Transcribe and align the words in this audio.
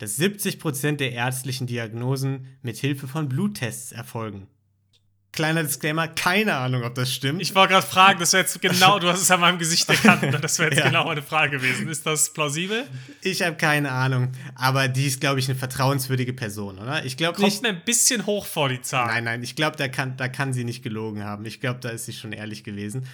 dass 0.00 0.18
70% 0.18 0.96
der 0.96 1.12
ärztlichen 1.12 1.66
Diagnosen 1.66 2.46
mit 2.62 2.78
Hilfe 2.78 3.06
von 3.06 3.28
Bluttests 3.28 3.92
erfolgen. 3.92 4.46
Kleiner 5.32 5.62
Disclaimer, 5.62 6.08
keine 6.08 6.56
Ahnung, 6.56 6.82
ob 6.82 6.96
das 6.96 7.12
stimmt. 7.12 7.40
Ich 7.40 7.54
wollte 7.54 7.74
gerade 7.74 7.86
fragen, 7.86 8.18
das 8.18 8.32
wäre 8.32 8.42
jetzt 8.42 8.60
genau, 8.60 8.98
du 8.98 9.08
hast 9.08 9.20
es 9.20 9.30
an 9.30 9.40
meinem 9.40 9.58
Gesicht 9.60 9.88
erkannt, 9.88 10.36
das 10.42 10.58
wäre 10.58 10.70
jetzt 10.70 10.78
ja. 10.80 10.86
genau 10.86 11.04
meine 11.04 11.22
Frage 11.22 11.58
gewesen. 11.58 11.86
Ist 11.88 12.04
das 12.04 12.32
plausibel? 12.32 12.84
Ich 13.22 13.40
habe 13.42 13.56
keine 13.56 13.92
Ahnung, 13.92 14.32
aber 14.56 14.88
die 14.88 15.06
ist, 15.06 15.20
glaube 15.20 15.38
ich, 15.38 15.48
eine 15.48 15.56
vertrauenswürdige 15.56 16.32
Person, 16.32 16.78
oder? 16.78 17.04
Ich 17.04 17.16
glaube 17.16 17.40
nicht. 17.40 17.62
Kommt 17.62 17.68
ein 17.68 17.82
bisschen 17.84 18.26
hoch 18.26 18.44
vor 18.44 18.70
die 18.70 18.82
Zahl. 18.82 19.06
Nein, 19.06 19.24
nein, 19.24 19.42
ich 19.44 19.54
glaube, 19.54 19.76
da 19.76 19.86
kann, 19.86 20.16
da 20.16 20.26
kann 20.26 20.52
sie 20.52 20.64
nicht 20.64 20.82
gelogen 20.82 21.22
haben. 21.22 21.44
Ich 21.44 21.60
glaube, 21.60 21.78
da 21.80 21.90
ist 21.90 22.06
sie 22.06 22.12
schon 22.12 22.32
ehrlich 22.32 22.64
gewesen. 22.64 23.06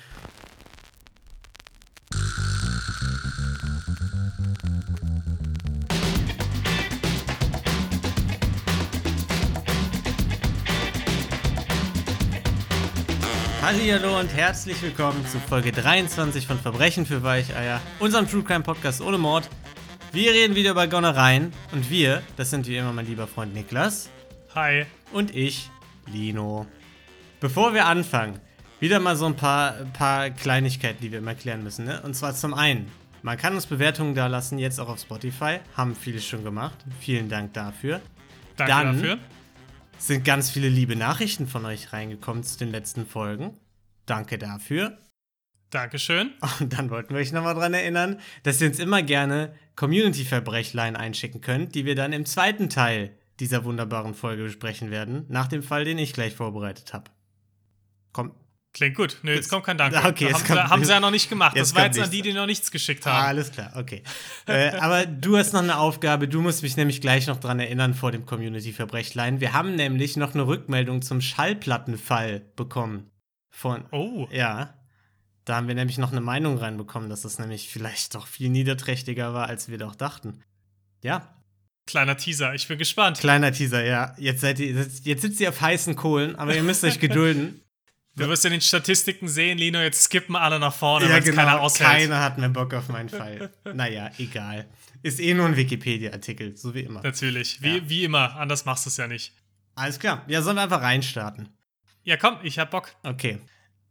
Hallo 13.79 14.19
und 14.19 14.35
herzlich 14.35 14.80
willkommen 14.83 15.25
zu 15.27 15.39
Folge 15.39 15.71
23 15.71 16.47
von 16.47 16.59
Verbrechen 16.59 17.05
für 17.05 17.23
Weicheier, 17.23 17.80
unserem 18.01 18.27
True 18.27 18.43
Crime 18.43 18.65
Podcast 18.65 19.03
ohne 19.03 19.19
Mord. 19.19 19.48
Wir 20.12 20.33
reden 20.33 20.57
wieder 20.57 20.71
über 20.71 20.89
Gonnereien 20.89 21.53
und 21.73 21.89
wir, 21.91 22.23
das 22.37 22.51
sind 22.51 22.67
wie 22.67 22.79
immer 22.79 22.93
mein 22.93 23.07
lieber 23.07 23.27
Freund 23.27 23.55
Niklas. 23.55 24.09
Hi. 24.55 24.87
Und 25.12 25.37
ich, 25.37 25.70
Lino. 26.07 26.67
Bevor 27.39 27.75
wir 27.75 27.84
anfangen, 27.87 28.41
wieder 28.81 28.98
mal 28.98 29.15
so 29.15 29.27
ein 29.27 29.37
paar, 29.37 29.75
paar 29.93 30.31
Kleinigkeiten, 30.31 31.01
die 31.03 31.12
wir 31.12 31.19
immer 31.19 31.34
klären 31.34 31.62
müssen. 31.62 31.84
Ne? 31.84 32.01
Und 32.03 32.15
zwar 32.15 32.34
zum 32.34 32.55
einen, 32.55 32.91
man 33.23 33.37
kann 33.37 33.55
uns 33.55 33.67
Bewertungen 33.67 34.15
da 34.15 34.27
lassen, 34.27 34.59
jetzt 34.59 34.81
auch 34.81 34.89
auf 34.89 35.01
Spotify. 35.01 35.61
Haben 35.77 35.95
viele 35.95 36.20
schon 36.20 36.43
gemacht. 36.43 36.79
Vielen 37.01 37.29
Dank 37.29 37.53
dafür. 37.53 38.01
Danke 38.56 38.73
Dann 38.73 38.93
dafür 38.95 39.19
sind 39.98 40.25
ganz 40.25 40.51
viele 40.51 40.69
liebe 40.69 40.97
Nachrichten 40.97 41.47
von 41.47 41.65
euch 41.65 41.93
reingekommen 41.93 42.43
zu 42.43 42.59
den 42.59 42.70
letzten 42.70 43.06
Folgen. 43.06 43.55
Danke 44.07 44.39
dafür. 44.39 44.99
Dankeschön. 45.71 46.33
Und 46.61 46.73
dann 46.73 46.91
wollten 46.91 47.15
wir 47.15 47.21
euch 47.21 47.33
nochmal 47.33 47.55
dran 47.55 47.75
erinnern, 47.75 48.21
dass 48.45 48.61
ihr 48.61 48.69
uns 48.69 48.79
immer 48.79 49.03
gerne 49.03 49.55
Community-Verbrechlein 49.75 50.97
einschicken 50.97 51.41
könnt, 51.41 51.75
die 51.75 51.85
wir 51.85 51.95
dann 51.95 52.12
im 52.12 52.25
zweiten 52.25 52.71
Teil 52.71 53.17
dieser 53.41 53.65
wunderbaren 53.65 54.15
Folge 54.15 54.45
besprechen 54.45 54.91
werden, 54.91 55.27
nach 55.29 55.49
dem 55.49 55.62
Fall, 55.62 55.84
den 55.84 55.99
ich 55.99 56.12
gleich 56.12 56.34
vorbereitet 56.34 56.95
habe. 56.95 57.11
Kommt, 58.12 58.33
Klingt 58.73 58.95
gut. 58.95 59.19
Nö, 59.23 59.34
jetzt 59.34 59.49
kommt 59.49 59.65
kein 59.65 59.79
Dank. 59.79 59.95
Okay, 60.05 60.33
haben, 60.33 60.45
kommt, 60.45 60.47
sie, 60.47 60.55
haben 60.55 60.84
sie 60.84 60.91
ja 60.91 61.01
noch 61.01 61.11
nicht 61.11 61.31
gemacht. 61.31 61.57
Das 61.57 61.75
war 61.75 61.87
jetzt 61.87 61.99
an 61.99 62.11
die, 62.11 62.21
die 62.23 62.34
noch 62.34 62.47
nichts 62.47 62.71
geschickt 62.71 63.07
haben. 63.07 63.25
Ah, 63.25 63.29
alles 63.29 63.51
klar, 63.51 63.73
okay. 63.75 64.03
äh, 64.47 64.71
aber 64.73 65.07
du 65.07 65.39
hast 65.39 65.55
noch 65.55 65.62
eine 65.62 65.79
Aufgabe. 65.79 66.29
Du 66.29 66.43
musst 66.43 66.62
mich 66.62 66.77
nämlich 66.77 67.01
gleich 67.01 67.27
noch 67.27 67.41
dran 67.41 67.59
erinnern 67.59 67.95
vor 67.95 68.12
dem 68.12 68.27
Community-Verbrechlein. 68.27 69.41
Wir 69.41 69.55
haben 69.55 69.77
nämlich 69.77 70.17
noch 70.17 70.34
eine 70.34 70.47
Rückmeldung 70.47 71.01
zum 71.01 71.23
Schallplattenfall 71.23 72.41
bekommen. 72.55 73.11
Von. 73.57 73.87
Oh. 73.91 74.29
Ja. 74.31 74.75
Da 75.47 75.57
haben 75.57 75.67
wir 75.67 75.75
nämlich 75.75 75.97
noch 75.97 76.12
eine 76.12 76.21
Meinung 76.21 76.59
reinbekommen, 76.59 77.09
dass 77.09 77.23
das 77.23 77.39
nämlich 77.39 77.71
vielleicht 77.71 78.15
doch 78.15 78.27
viel 78.27 78.51
niederträchtiger 78.51 79.33
war, 79.33 79.49
als 79.49 79.71
wir 79.71 79.79
doch 79.79 79.95
dachten. 79.95 80.43
Ja. 81.03 81.35
Kleiner 81.87 82.19
Teaser, 82.19 82.53
ich 82.53 82.69
bin 82.69 82.77
gespannt. 82.77 83.19
Kleiner 83.19 83.53
Teaser, 83.53 83.83
ja. 83.83 84.15
Jetzt, 84.19 84.43
seid 84.43 84.59
ihr, 84.59 84.75
jetzt 84.75 85.23
sitzt 85.23 85.41
ihr 85.41 85.49
auf 85.49 85.61
heißen 85.62 85.97
Kohlen, 85.97 86.37
aber 86.37 86.55
ihr 86.55 86.62
müsst 86.62 86.84
euch 86.84 87.01
gedulden. 87.01 87.62
Du 88.17 88.29
wirst 88.29 88.45
in 88.45 88.53
den 88.53 88.61
Statistiken 88.61 89.27
sehen, 89.27 89.57
Lino, 89.57 89.81
jetzt 89.81 90.03
skippen 90.03 90.37
alle 90.37 90.59
nach 90.59 90.75
vorne, 90.75 91.07
ja, 91.07 91.12
weil 91.12 91.23
genau, 91.23 91.37
keiner 91.37 91.61
aushält. 91.62 91.89
Keiner 91.89 92.21
hat 92.21 92.37
mehr 92.37 92.51
Bock 92.51 92.75
auf 92.75 92.89
meinen 92.89 93.09
Fall. 93.09 93.51
naja, 93.75 94.11
egal. 94.19 94.67
Ist 95.03 95.19
eh 95.19 95.33
nur 95.33 95.47
ein 95.47 95.57
Wikipedia-Artikel, 95.57 96.57
so 96.59 96.75
wie 96.75 96.81
immer. 96.81 97.01
Natürlich, 97.03 97.62
wie, 97.62 97.79
ja. 97.79 97.89
wie 97.89 98.05
immer. 98.05 98.37
Anders 98.37 98.67
machst 98.67 98.84
du 98.84 98.91
es 98.91 98.99
ja 98.99 99.07
nicht. 99.07 99.33
Alles 99.75 99.99
klar. 99.99 100.25
Ja, 100.29 100.43
sollen 100.43 100.57
wir 100.57 100.62
einfach 100.62 100.83
reinstarten? 100.83 101.56
Ja, 102.07 102.17
komm, 102.17 102.39
ich 102.45 102.61
hab 102.61 102.71
Bock. 102.71 102.95
Okay. 103.03 103.41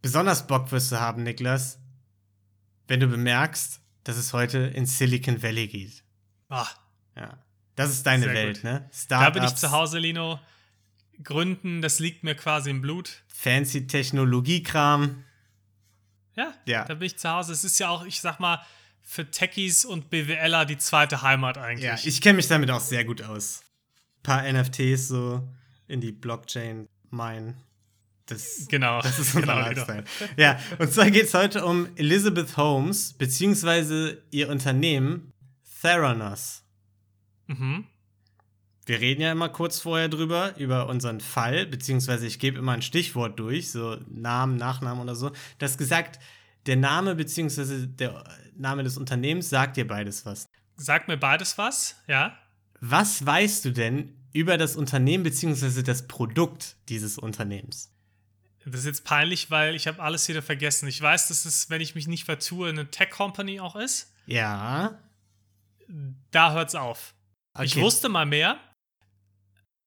Besonders 0.01 0.47
Bock 0.47 0.71
wirst 0.71 0.89
du 0.89 1.01
haben, 1.01 1.23
Niklas, 1.23 1.79
wenn 2.87 3.01
du 3.01 3.07
bemerkst, 3.07 3.81
dass 4.05 4.15
es 4.15 4.31
heute 4.31 4.59
in 4.59 4.85
Silicon 4.85 5.43
Valley 5.43 5.67
geht. 5.67 6.01
Ah. 6.47 6.65
Ja. 7.17 7.43
Das 7.75 7.89
ist 7.91 8.05
deine 8.05 8.23
Sehr 8.25 8.33
Welt, 8.33 8.55
gut. 8.57 8.63
ne? 8.63 8.89
Startups. 8.93 9.25
Da 9.25 9.29
bin 9.31 9.43
ich 9.43 9.55
zu 9.55 9.71
Hause, 9.71 9.99
Lino. 9.99 10.39
Gründen, 11.23 11.81
das 11.81 11.99
liegt 11.99 12.23
mir 12.23 12.35
quasi 12.35 12.69
im 12.69 12.81
Blut. 12.81 13.23
Fancy 13.27 13.85
Technologiekram. 13.85 15.25
Ja, 16.37 16.53
ja, 16.65 16.85
da 16.85 16.93
bin 16.93 17.07
ich 17.07 17.17
zu 17.17 17.29
Hause. 17.29 17.51
Es 17.51 17.65
ist 17.65 17.79
ja 17.79 17.89
auch, 17.89 18.05
ich 18.05 18.21
sag 18.21 18.39
mal, 18.39 18.65
für 19.01 19.29
Techies 19.29 19.83
und 19.83 20.09
BWLer 20.09 20.63
die 20.65 20.77
zweite 20.77 21.21
Heimat 21.21 21.57
eigentlich. 21.57 21.83
Ja, 21.85 21.97
ich 22.01 22.21
kenne 22.21 22.37
mich 22.37 22.47
damit 22.47 22.71
auch 22.71 22.79
sehr 22.79 23.03
gut 23.03 23.21
aus. 23.23 23.61
Ein 24.19 24.23
paar 24.23 24.53
NFTs 24.53 25.09
so 25.09 25.45
in 25.87 25.99
die 25.99 26.13
Blockchain 26.13 26.87
meinen. 27.09 27.61
Das, 28.27 28.65
genau. 28.69 29.01
Das 29.01 29.19
ist 29.19 29.35
unser 29.35 29.41
genau, 29.41 29.59
Lifestyle. 29.59 30.03
Genau. 30.19 30.31
Ja, 30.37 30.59
und 30.79 30.91
zwar 30.91 31.11
geht 31.11 31.25
es 31.25 31.33
heute 31.33 31.65
um 31.65 31.87
Elizabeth 31.95 32.57
Holmes, 32.57 33.13
beziehungsweise 33.13 34.23
ihr 34.31 34.49
Unternehmen 34.49 35.31
Theranos. 35.81 36.63
Mhm. 37.47 37.85
Wir 38.87 39.01
reden 39.01 39.21
ja 39.21 39.31
immer 39.31 39.49
kurz 39.49 39.79
vorher 39.79 40.09
drüber, 40.09 40.55
über 40.57 40.87
unseren 40.87 41.19
Fall, 41.19 41.65
beziehungsweise 41.65 42.27
ich 42.27 42.39
gebe 42.39 42.59
immer 42.59 42.73
ein 42.73 42.81
Stichwort 42.81 43.39
durch, 43.39 43.71
so 43.71 43.97
Namen, 44.07 44.57
Nachnamen 44.57 45.01
oder 45.01 45.15
so. 45.15 45.31
Das 45.57 45.77
gesagt, 45.77 46.19
der 46.65 46.75
Name 46.75 47.15
beziehungsweise 47.15 47.87
der 47.87 48.23
Name 48.55 48.83
des 48.83 48.97
Unternehmens 48.97 49.49
sagt 49.49 49.77
dir 49.77 49.87
beides 49.87 50.25
was. 50.25 50.45
Sagt 50.77 51.07
mir 51.07 51.17
beides 51.17 51.57
was, 51.57 51.95
ja. 52.07 52.37
Was 52.79 53.25
weißt 53.25 53.65
du 53.65 53.71
denn 53.71 54.13
über 54.33 54.57
das 54.57 54.75
Unternehmen 54.75 55.23
beziehungsweise 55.23 55.81
das 55.81 56.07
Produkt 56.07 56.77
dieses 56.89 57.17
Unternehmens? 57.17 57.94
Das 58.65 58.79
ist 58.79 58.85
jetzt 58.87 59.03
peinlich, 59.03 59.51
weil 59.51 59.75
ich 59.75 59.87
habe 59.87 60.01
alles 60.01 60.27
wieder 60.27 60.41
vergessen. 60.41 60.87
Ich 60.87 60.99
weiß, 60.99 61.27
dass 61.27 61.45
es, 61.45 61.69
wenn 61.69 61.81
ich 61.81 61.93
mich 61.93 62.07
nicht 62.07 62.25
vertue, 62.25 62.69
eine 62.69 62.89
Tech-Company 62.89 63.59
auch 63.59 63.75
ist. 63.75 64.11
Ja. 64.25 64.97
Da 66.31 66.53
hört 66.53 66.69
es 66.69 66.75
auf. 66.75 67.13
Okay. 67.53 67.65
Ich 67.65 67.75
wusste 67.77 68.09
mal 68.09 68.25
mehr, 68.25 68.57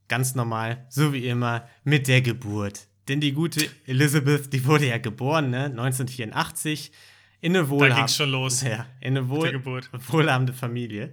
ganz 0.08 0.34
normal, 0.34 0.84
so 0.90 1.12
wie 1.12 1.26
immer, 1.26 1.68
mit 1.84 2.08
der 2.08 2.20
Geburt. 2.20 2.88
Denn 3.08 3.20
die 3.20 3.32
gute 3.32 3.68
Elizabeth, 3.86 4.52
die 4.52 4.64
wurde 4.66 4.88
ja 4.88 4.98
geboren, 4.98 5.50
ne, 5.50 5.64
1984, 5.64 6.92
in 7.40 7.56
eine, 7.56 7.68
wohlhab 7.68 8.08
schon 8.08 8.30
los. 8.30 8.62
Ja, 8.62 8.86
in 9.00 9.16
eine 9.16 9.28
wohl 9.28 9.60
wohlhabende 10.08 10.52
Familie. 10.52 11.12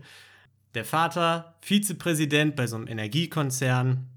Der 0.75 0.85
Vater, 0.85 1.55
Vizepräsident 1.61 2.55
bei 2.55 2.67
so 2.67 2.75
einem 2.75 2.87
Energiekonzern, 2.87 4.07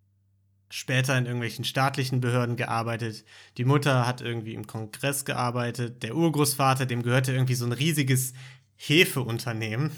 später 0.68 1.16
in 1.18 1.26
irgendwelchen 1.26 1.64
staatlichen 1.64 2.20
Behörden 2.20 2.56
gearbeitet. 2.56 3.24
Die 3.58 3.64
Mutter 3.64 4.06
hat 4.06 4.22
irgendwie 4.22 4.54
im 4.54 4.66
Kongress 4.66 5.24
gearbeitet. 5.24 6.02
Der 6.02 6.16
Urgroßvater, 6.16 6.86
dem 6.86 7.02
gehörte 7.02 7.32
irgendwie 7.32 7.54
so 7.54 7.66
ein 7.66 7.72
riesiges 7.72 8.32
Hefeunternehmen. 8.76 9.90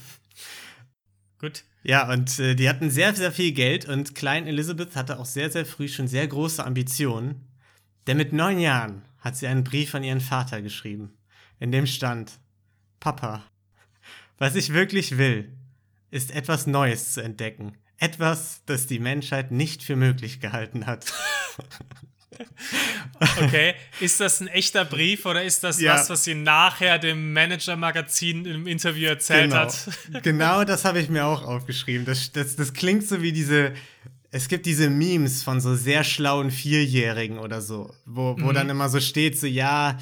Gut. 1.39 1.65
Ja, 1.83 2.11
und 2.11 2.39
äh, 2.39 2.55
die 2.55 2.69
hatten 2.69 2.91
sehr, 2.91 3.15
sehr 3.15 3.31
viel 3.31 3.53
Geld 3.53 3.87
und 3.87 4.15
Klein 4.15 4.47
Elizabeth 4.47 4.97
hatte 4.97 5.19
auch 5.19 5.27
sehr, 5.27 5.51
sehr 5.51 5.67
früh 5.67 5.89
schon 5.89 6.09
sehr 6.09 6.27
große 6.27 6.65
Ambitionen. 6.65 7.47
Denn 8.07 8.17
mit 8.17 8.33
neun 8.33 8.59
Jahren 8.59 9.03
hat 9.19 9.37
sie 9.37 9.47
einen 9.47 9.65
Brief 9.65 9.95
an 9.95 10.05
ihren 10.05 10.21
Vater 10.21 10.61
geschrieben, 10.61 11.17
in 11.61 11.71
dem 11.71 11.87
stand: 11.87 12.33
Papa, 13.01 13.45
was 14.39 14.57
ich 14.57 14.73
wirklich 14.73 15.19
will, 15.19 15.53
ist 16.15 16.31
etwas 16.31 16.69
Neues 16.69 17.13
zu 17.13 17.23
entdecken. 17.23 17.77
Etwas, 17.99 18.63
das 18.67 18.87
die 18.87 19.01
Menschheit 19.01 19.51
nicht 19.51 19.83
für 19.83 19.97
möglich 19.97 20.41
gehalten 20.41 20.87
hat. 20.87 21.13
Okay, 23.41 23.75
ist 24.01 24.19
das 24.19 24.41
ein 24.41 24.49
echter 24.49 24.85
Brief 24.85 25.25
oder 25.25 25.45
ist 25.45 25.63
das 25.63 25.81
ja. 25.81 25.95
was, 25.95 26.11
was 26.11 26.25
sie 26.25 26.35
nachher 26.35 26.99
dem 26.99 27.33
Manager-Magazin 27.33 28.45
im 28.45 28.67
Interview 28.67 29.07
erzählt 29.07 29.51
genau. 29.51 29.57
hat? 29.57 29.89
Genau 30.25 30.65
das 30.65 30.85
habe 30.85 30.99
ich 30.99 31.09
mir 31.09 31.25
auch 31.25 31.45
aufgeschrieben. 31.45 32.05
Das, 32.05 32.33
das, 32.33 32.57
das 32.57 32.73
klingt 32.73 33.07
so 33.07 33.23
wie 33.23 33.31
diese. 33.31 33.73
Es 34.33 34.49
gibt 34.49 34.67
diese 34.67 34.91
Memes 34.91 35.45
von 35.45 35.61
so 35.61 35.77
sehr 35.77 36.03
schlauen 36.03 36.51
Vierjährigen 36.51 37.39
oder 37.39 37.61
so, 37.61 37.95
wo, 38.05 38.37
wo 38.37 38.47
mhm. 38.47 38.55
dann 38.55 38.69
immer 38.69 38.89
so 38.89 38.99
steht, 38.99 39.39
so 39.39 39.47
ja, 39.47 39.97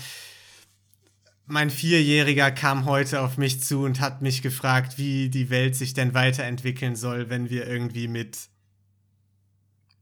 mein 1.53 1.69
Vierjähriger 1.69 2.51
kam 2.51 2.87
heute 2.87 3.21
auf 3.21 3.37
mich 3.37 3.63
zu 3.63 3.85
und 3.85 4.01
hat 4.01 4.23
mich 4.23 4.41
gefragt, 4.41 4.97
wie 4.97 5.29
die 5.29 5.51
Welt 5.51 5.77
sich 5.77 5.93
denn 5.93 6.15
weiterentwickeln 6.15 6.97
soll, 6.97 7.29
wenn 7.29 7.51
wir 7.51 7.67
irgendwie 7.67 8.09
mit 8.09 8.49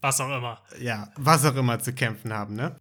was 0.01 0.21
auch 0.21 0.35
immer. 0.35 0.63
Ja, 0.81 1.13
was 1.17 1.45
auch 1.45 1.57
immer 1.57 1.81
zu 1.81 1.93
kämpfen 1.93 2.33
haben, 2.33 2.55
ne? 2.55 2.77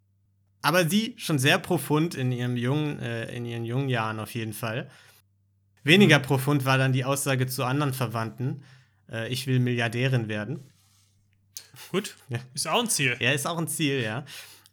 Aber 0.61 0.87
sie 0.87 1.15
schon 1.17 1.39
sehr 1.39 1.57
profund 1.57 2.13
in 2.13 2.31
ihrem 2.31 2.57
jungen, 2.57 2.99
äh, 2.99 3.35
in 3.35 3.45
ihren 3.45 3.65
jungen 3.65 3.89
Jahren 3.89 4.19
auf 4.19 4.35
jeden 4.35 4.53
Fall. 4.53 4.89
Weniger 5.83 6.19
mhm. 6.19 6.23
profund 6.23 6.63
war 6.63 6.77
dann 6.77 6.93
die 6.93 7.05
Aussage 7.05 7.47
zu 7.47 7.63
anderen 7.63 7.93
Verwandten, 7.93 8.63
äh, 9.11 9.27
ich 9.29 9.47
will 9.47 9.59
Milliardärin 9.59 10.27
werden. 10.27 10.69
Gut, 11.91 12.17
ja. 12.27 12.37
ist 12.53 12.67
auch 12.67 12.81
ein 12.81 12.89
Ziel. 12.89 13.17
Ja, 13.19 13.31
ist 13.31 13.47
auch 13.47 13.57
ein 13.57 13.67
Ziel, 13.67 14.03
ja. 14.03 14.25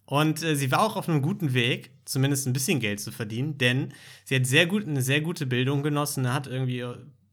Und 0.07 0.43
äh, 0.43 0.57
sie 0.57 0.71
war 0.71 0.81
auch 0.81 0.97
auf 0.97 1.09
einem 1.09 1.21
guten 1.21 1.53
Weg, 1.53 1.91
zumindest 2.05 2.47
ein 2.47 2.53
bisschen 2.53 2.81
Geld 2.81 3.01
zu 3.01 3.13
verdienen, 3.13 3.59
denn 3.59 3.93
sie 4.25 4.37
hat 4.37 4.47
sehr 4.47 4.67
gut, 4.67 4.87
eine 4.87 5.03
sehr 5.03 5.21
gute 5.21 5.47
Bildung 5.47 5.83
genossen, 5.83 6.33
hat 6.33 6.47
irgendwie 6.47 6.85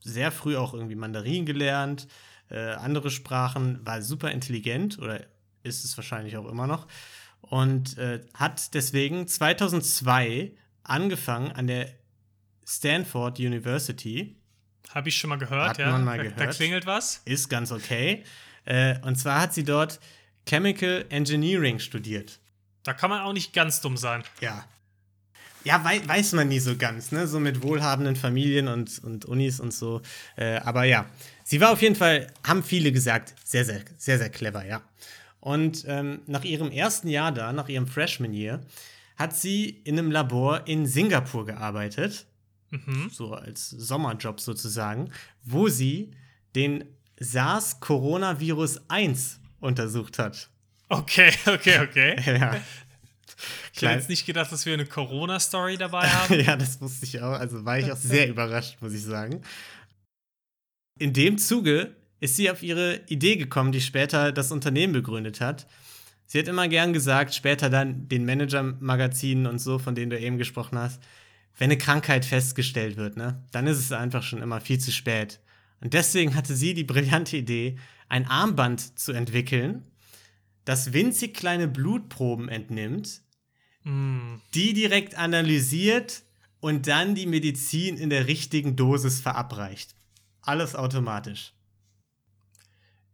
sehr 0.02 0.32
früh 0.32 0.58
auch 0.58 0.74
irgendwie 0.74 0.96
Mandarin 0.96 1.46
gelernt, 1.46 2.08
äh, 2.50 2.72
andere 2.72 3.12
Sprachen, 3.12 3.86
war 3.86 4.02
super 4.02 4.32
intelligent 4.32 5.00
oder 5.00 5.22
ist 5.62 5.86
es 5.86 5.96
wahrscheinlich 5.96 6.36
auch 6.36 6.50
immer 6.50 6.68
noch 6.68 6.88
und 7.42 7.98
äh, 7.98 8.22
hat 8.34 8.74
deswegen 8.74 9.28
2002 9.28 10.54
angefangen 10.84 11.52
an 11.52 11.68
der 11.68 11.90
Stanford 12.66 13.40
University. 13.40 14.38
Habe 14.90 15.10
ich 15.10 15.18
schon 15.18 15.30
mal 15.30 15.38
gehört, 15.38 15.70
hat 15.70 15.78
ja. 15.78 15.92
Man 15.92 16.04
mal 16.04 16.18
da, 16.18 16.24
gehört. 16.24 16.40
da 16.40 16.48
klingelt 16.48 16.86
was. 16.86 17.22
Ist 17.26 17.50
ganz 17.50 17.72
okay. 17.72 18.24
Äh, 18.66 19.00
und 19.02 19.18
zwar 19.18 19.42
hat 19.42 19.54
sie 19.54 19.64
dort 19.64 20.00
Chemical 20.48 21.06
Engineering 21.10 21.80
studiert. 21.80 22.40
Da 22.84 22.94
kann 22.94 23.10
man 23.10 23.22
auch 23.22 23.34
nicht 23.34 23.54
ganz 23.54 23.82
dumm 23.82 23.98
sein. 23.98 24.24
Ja. 24.42 24.66
Ja, 25.64 25.84
wei 25.86 26.06
weiß 26.06 26.34
man 26.34 26.50
nie 26.50 26.60
so 26.60 26.76
ganz, 26.76 27.14
ne? 27.14 27.26
So 27.26 27.40
mit 27.40 27.64
wohlhabenden 27.64 28.18
Familien 28.18 28.68
und, 28.68 29.02
und 29.02 29.24
Unis 29.24 29.62
und 29.62 29.74
so. 29.74 30.02
Äh, 30.36 30.58
aber 30.58 30.84
ja, 30.84 31.06
sie 31.46 31.62
war 31.62 31.72
auf 31.72 31.82
jeden 31.82 31.96
Fall, 31.96 32.28
haben 32.46 32.64
viele 32.64 32.92
gesagt, 32.92 33.34
sehr, 33.46 33.64
sehr, 33.64 33.82
sehr, 33.98 34.18
sehr 34.18 34.30
clever, 34.30 34.66
ja. 34.66 34.82
Und 35.40 35.86
ähm, 35.88 36.22
nach 36.26 36.44
ihrem 36.44 36.70
ersten 36.72 37.08
Jahr 37.08 37.32
da, 37.32 37.54
nach 37.54 37.70
ihrem 37.70 37.88
Freshman 37.88 38.34
Year, 38.34 38.60
hat 39.16 39.36
sie 39.36 39.70
in 39.70 39.98
einem 39.98 40.12
Labor 40.12 40.68
in 40.68 40.86
Singapur 40.86 41.46
gearbeitet. 41.46 42.26
Mhm. 42.72 43.10
So 43.12 43.34
als 43.34 43.70
Sommerjob 43.70 44.40
sozusagen, 44.40 45.12
wo 45.44 45.70
sie 45.70 46.12
den 46.56 46.86
SARS-Coronavirus 47.20 48.82
1 48.90 49.40
untersucht 49.60 50.20
hat. 50.20 50.50
Okay, 50.90 51.32
okay, 51.48 51.80
okay. 51.80 52.16
ja. 52.40 52.56
Ich 53.74 53.82
hätte 53.82 53.94
jetzt 53.94 54.10
nicht 54.10 54.26
gedacht, 54.26 54.52
dass 54.52 54.66
wir 54.66 54.74
eine 54.74 54.86
Corona-Story 54.86 55.78
dabei 55.78 56.08
haben. 56.08 56.40
ja, 56.40 56.56
das 56.56 56.80
wusste 56.80 57.06
ich 57.06 57.20
auch. 57.22 57.40
Also 57.40 57.66
war 57.66 57.80
ich 57.80 57.92
auch 57.92 57.98
sehr 57.98 58.30
überrascht, 58.30 58.78
muss 58.82 58.94
ich 58.94 59.02
sagen. 59.02 59.42
In 61.00 61.14
dem 61.14 61.40
Zuge 61.40 61.96
ist 62.20 62.36
sie 62.36 62.52
auf 62.52 62.62
ihre 62.62 63.02
Idee 63.08 63.36
gekommen, 63.36 63.72
die 63.72 63.82
später 63.82 64.32
das 64.32 64.52
Unternehmen 64.52 64.94
begründet 64.94 65.42
hat. 65.42 65.68
Sie 66.26 66.40
hat 66.40 66.48
immer 66.48 66.68
gern 66.68 66.94
gesagt, 66.94 67.34
später 67.34 67.70
dann 67.70 68.08
den 68.08 68.26
Manager-Magazinen 68.26 69.48
und 69.48 69.60
so, 69.60 69.80
von 69.80 69.96
denen 69.96 70.12
du 70.12 70.20
eben 70.20 70.38
gesprochen 70.38 70.78
hast, 70.78 71.02
wenn 71.58 71.66
eine 71.66 71.78
Krankheit 71.78 72.26
festgestellt 72.26 72.98
wird, 72.98 73.18
ne, 73.18 73.44
dann 73.52 73.68
ist 73.68 73.80
es 73.80 73.92
einfach 73.92 74.24
schon 74.24 74.42
immer 74.42 74.62
viel 74.62 74.80
zu 74.80 74.92
spät. 74.92 75.40
Und 75.82 75.94
deswegen 75.94 76.36
hatte 76.36 76.56
sie 76.56 76.74
die 76.74 76.84
brillante 76.84 77.38
Idee, 77.38 77.78
ein 78.08 78.28
Armband 78.28 78.98
zu 78.98 79.12
entwickeln, 79.12 79.84
das 80.66 80.94
winzig 80.94 81.34
kleine 81.34 81.68
Blutproben 81.68 82.50
entnimmt, 82.50 83.22
mm. 83.84 84.36
die 84.54 84.74
direkt 84.74 85.16
analysiert 85.16 86.24
und 86.60 86.88
dann 86.88 87.16
die 87.16 87.26
Medizin 87.26 87.98
in 87.98 88.10
der 88.10 88.28
richtigen 88.28 88.76
Dosis 88.76 89.20
verabreicht. 89.20 89.96
Alles 90.42 90.76
automatisch. 90.76 91.54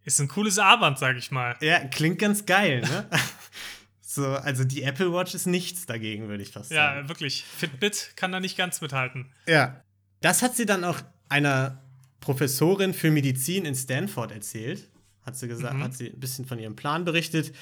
Ist 0.03 0.19
ein 0.19 0.27
cooles 0.27 0.57
Armband, 0.59 0.97
sag 0.97 1.17
ich 1.17 1.31
mal. 1.31 1.55
Ja, 1.61 1.79
klingt 1.79 2.19
ganz 2.19 2.45
geil, 2.45 2.81
ne? 2.81 3.09
so, 4.01 4.27
also 4.27 4.63
die 4.63 4.83
Apple 4.83 5.11
Watch 5.11 5.33
ist 5.35 5.45
nichts 5.45 5.85
dagegen, 5.85 6.27
würde 6.29 6.43
ich 6.43 6.51
fast 6.51 6.69
sagen. 6.69 7.01
Ja, 7.01 7.09
wirklich. 7.09 7.43
Fitbit 7.43 8.13
kann 8.15 8.31
da 8.31 8.39
nicht 8.39 8.57
ganz 8.57 8.81
mithalten. 8.81 9.31
Ja. 9.47 9.83
Das 10.21 10.41
hat 10.41 10.55
sie 10.55 10.65
dann 10.65 10.83
auch 10.83 10.99
einer 11.27 11.83
Professorin 12.19 12.93
für 12.93 13.11
Medizin 13.11 13.65
in 13.65 13.75
Stanford 13.75 14.31
erzählt 14.31 14.89
hat 15.23 15.35
sie 15.35 15.47
gesagt, 15.47 15.75
mhm. 15.75 15.83
hat 15.83 15.93
sie 15.93 16.07
ein 16.07 16.19
bisschen 16.19 16.45
von 16.45 16.59
ihrem 16.59 16.75
Plan 16.75 17.05
berichtet. 17.05 17.55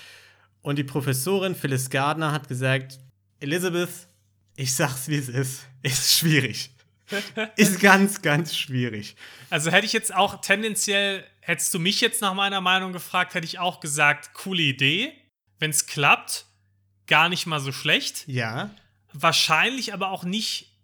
Und 0.62 0.78
die 0.78 0.84
Professorin 0.84 1.56
Phyllis 1.56 1.90
Gardner 1.90 2.32
hat 2.32 2.48
gesagt, 2.48 3.00
Elizabeth, 3.40 4.08
ich 4.56 4.74
sag's 4.74 5.08
wie 5.08 5.16
es 5.16 5.30
ist, 5.30 5.68
ist 5.84 6.14
schwierig. 6.14 6.72
ist 7.56 7.80
ganz, 7.80 8.22
ganz 8.22 8.56
schwierig. 8.56 9.16
Also 9.50 9.72
hätte 9.72 9.86
ich 9.86 9.94
jetzt 9.94 10.14
auch 10.14 10.42
tendenziell, 10.42 11.24
hättest 11.40 11.74
du 11.74 11.80
mich 11.80 12.02
jetzt 12.02 12.22
nach 12.22 12.34
meiner 12.34 12.60
Meinung 12.60 12.92
gefragt, 12.92 13.34
hätte 13.34 13.46
ich 13.46 13.60
auch 13.60 13.80
gesagt, 13.80 14.34
coole 14.34 14.62
Idee. 14.62 15.14
Wenn 15.60 15.70
es 15.70 15.86
klappt, 15.86 16.46
gar 17.08 17.30
nicht 17.30 17.46
mal 17.46 17.60
so 17.60 17.72
schlecht. 17.72 18.28
Ja. 18.28 18.70
Wahrscheinlich 19.14 19.94
aber 19.94 20.10
auch 20.10 20.24
nicht 20.24 20.77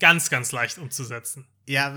ganz, 0.00 0.30
ganz 0.30 0.52
leicht 0.52 0.78
umzusetzen. 0.78 1.46
Ja, 1.66 1.94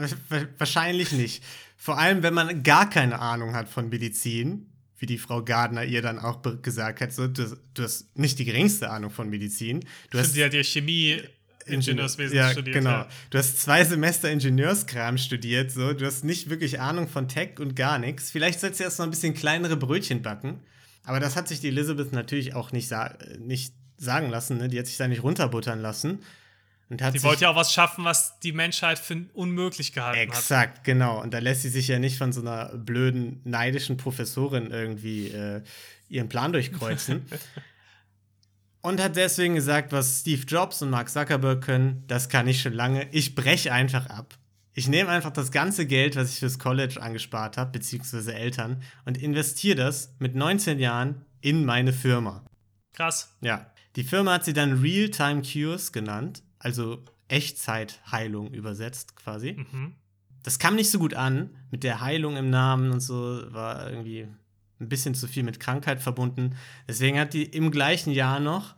wahrscheinlich 0.58 1.12
nicht. 1.12 1.44
Vor 1.78 1.98
allem, 1.98 2.24
wenn 2.24 2.34
man 2.34 2.64
gar 2.64 2.90
keine 2.90 3.20
Ahnung 3.20 3.54
hat 3.54 3.70
von 3.70 3.90
Medizin, 3.90 4.68
wie 5.00 5.06
die 5.06 5.18
Frau 5.18 5.44
Gardner 5.44 5.84
ihr 5.84 6.02
dann 6.02 6.20
auch 6.20 6.42
gesagt 6.62 7.02
hat, 7.02 7.12
so, 7.12 7.28
du, 7.28 7.58
du 7.74 7.84
hast 7.84 8.16
nicht 8.18 8.38
die 8.38 8.46
geringste 8.46 8.90
Ahnung 8.90 9.10
von 9.10 9.30
Medizin. 9.30 9.84
Du 10.12 10.20
hast, 10.20 10.34
sie 10.34 10.44
hat 10.44 10.54
ja 10.54 10.64
Chemie 10.64 11.22
Ingenieurswesen 11.66 12.38
ja, 12.38 12.52
studiert. 12.52 12.76
Genau. 12.76 12.90
Ja. 12.90 13.10
Du 13.30 13.38
hast 13.38 13.62
zwei 13.62 13.84
Semester 13.84 14.30
Ingenieurskram 14.30 15.18
studiert, 15.18 15.72
so. 15.72 15.94
Du 15.94 16.06
hast 16.06 16.24
nicht 16.24 16.50
wirklich 16.50 16.80
Ahnung 16.80 17.08
von 17.08 17.28
Tech 17.28 17.60
und 17.60 17.76
gar 17.76 18.00
nichts. 18.00 18.32
Vielleicht 18.32 18.60
sollst 18.60 18.80
du 18.80 18.84
erst 18.84 19.00
mal 19.00 19.06
ein 19.06 19.12
bisschen 19.12 19.34
kleinere 19.34 19.78
Brötchen 19.78 20.22
backen. 20.22 20.60
Aber 21.04 21.20
das 21.20 21.36
hat 21.36 21.48
sich 21.48 21.60
die 21.60 21.70
Elizabeth 21.70 22.14
natürlich 22.14 22.54
auch 22.54 22.72
nicht, 22.72 22.88
sa 22.88 23.18
nicht 23.40 23.74
sagen 23.98 24.30
lassen. 24.30 24.58
Ne? 24.58 24.68
Die 24.68 24.78
hat 24.78 24.88
sich 24.88 24.98
da 24.98 25.08
nicht 25.08 25.24
runterbuttern 25.24 25.82
lassen. 25.82 26.20
Und 26.92 27.02
hat 27.02 27.14
die 27.14 27.24
wollte 27.24 27.44
ja 27.44 27.50
auch 27.50 27.56
was 27.56 27.72
schaffen, 27.72 28.04
was 28.04 28.38
die 28.40 28.52
Menschheit 28.52 29.00
für 29.00 29.24
unmöglich 29.34 29.94
gehalten 29.94 30.20
exakt, 30.20 30.36
hat. 30.36 30.64
Exakt, 30.66 30.84
genau. 30.84 31.22
Und 31.22 31.34
da 31.34 31.40
lässt 31.40 31.62
sie 31.62 31.70
sich 31.70 31.88
ja 31.88 32.00
nicht 32.00 32.18
von 32.18 32.34
so 32.34 32.42
einer 32.42 32.66
blöden, 32.76 33.40
neidischen 33.46 33.96
Professorin 33.96 34.72
irgendwie 34.72 35.30
äh, 35.30 35.62
ihren 36.10 36.28
Plan 36.28 36.52
durchkreuzen. 36.52 37.26
und 38.82 39.02
hat 39.02 39.16
deswegen 39.16 39.56
gesagt, 39.56 39.94
was 39.94 40.20
Steve 40.20 40.42
Jobs 40.46 40.82
und 40.82 40.90
Mark 40.90 41.10
Zuckerberg 41.10 41.64
können, 41.64 42.04
das 42.08 42.28
kann 42.28 42.46
ich 42.50 42.62
schon 42.62 42.74
lange. 42.74 43.08
Ich 43.12 43.36
breche 43.36 43.72
einfach 43.72 44.08
ab. 44.08 44.38
Ich 44.74 44.90
nehme 44.90 45.10
einfach 45.10 45.32
das 45.32 45.54
ganze 45.54 45.86
Geld, 45.86 46.18
was 46.18 46.34
ich 46.34 46.40
fürs 46.40 46.60
College 46.60 47.02
angespart 47.02 47.56
habe, 47.56 47.72
beziehungsweise 47.72 48.34
Eltern, 48.34 48.84
und 49.06 49.18
investiere 49.18 49.78
das 49.78 50.14
mit 50.20 50.36
19 50.36 50.78
Jahren 50.78 51.24
in 51.40 51.64
meine 51.64 51.94
Firma. 51.94 52.44
Krass. 52.92 53.38
Ja. 53.40 53.72
Die 53.96 54.04
Firma 54.04 54.34
hat 54.34 54.44
sie 54.44 54.54
dann 54.54 54.82
Real-Time 54.82 55.42
Cures 55.42 55.94
genannt 55.94 56.44
also 56.64 57.04
Echtzeitheilung 57.28 58.54
übersetzt 58.54 59.16
quasi. 59.16 59.54
Mhm. 59.54 59.96
Das 60.44 60.60
kam 60.60 60.76
nicht 60.76 60.90
so 60.90 61.00
gut 61.00 61.14
an 61.14 61.56
mit 61.70 61.84
der 61.84 62.02
Heilung 62.02 62.36
im 62.36 62.50
Namen 62.50 62.92
und 62.92 63.00
so, 63.00 63.42
war 63.54 63.90
irgendwie 63.90 64.28
ein 64.80 64.90
bisschen 64.90 65.14
zu 65.14 65.28
viel 65.28 65.44
mit 65.44 65.60
Krankheit 65.60 66.02
verbunden. 66.02 66.56
Deswegen 66.88 67.20
hat 67.20 67.34
die 67.34 67.44
im 67.44 67.72
gleichen 67.72 68.12
Jahr 68.12 68.40
noch 68.40 68.76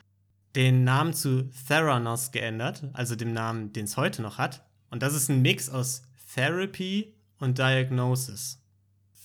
den 0.56 0.84
Namen 0.84 1.14
zu 1.14 1.50
Theranos 1.68 2.32
geändert, 2.32 2.84
also 2.94 3.16
dem 3.16 3.34
Namen, 3.34 3.74
den 3.74 3.86
es 3.86 3.98
heute 3.98 4.22
noch 4.22 4.38
hat. 4.38 4.66
Und 4.92 5.02
das 5.02 5.14
ist 5.14 5.30
ein 5.30 5.42
Mix 5.42 5.70
aus 5.70 6.04
Therapy 6.34 7.16
und 7.40 7.58
Diagnosis. 7.58 8.63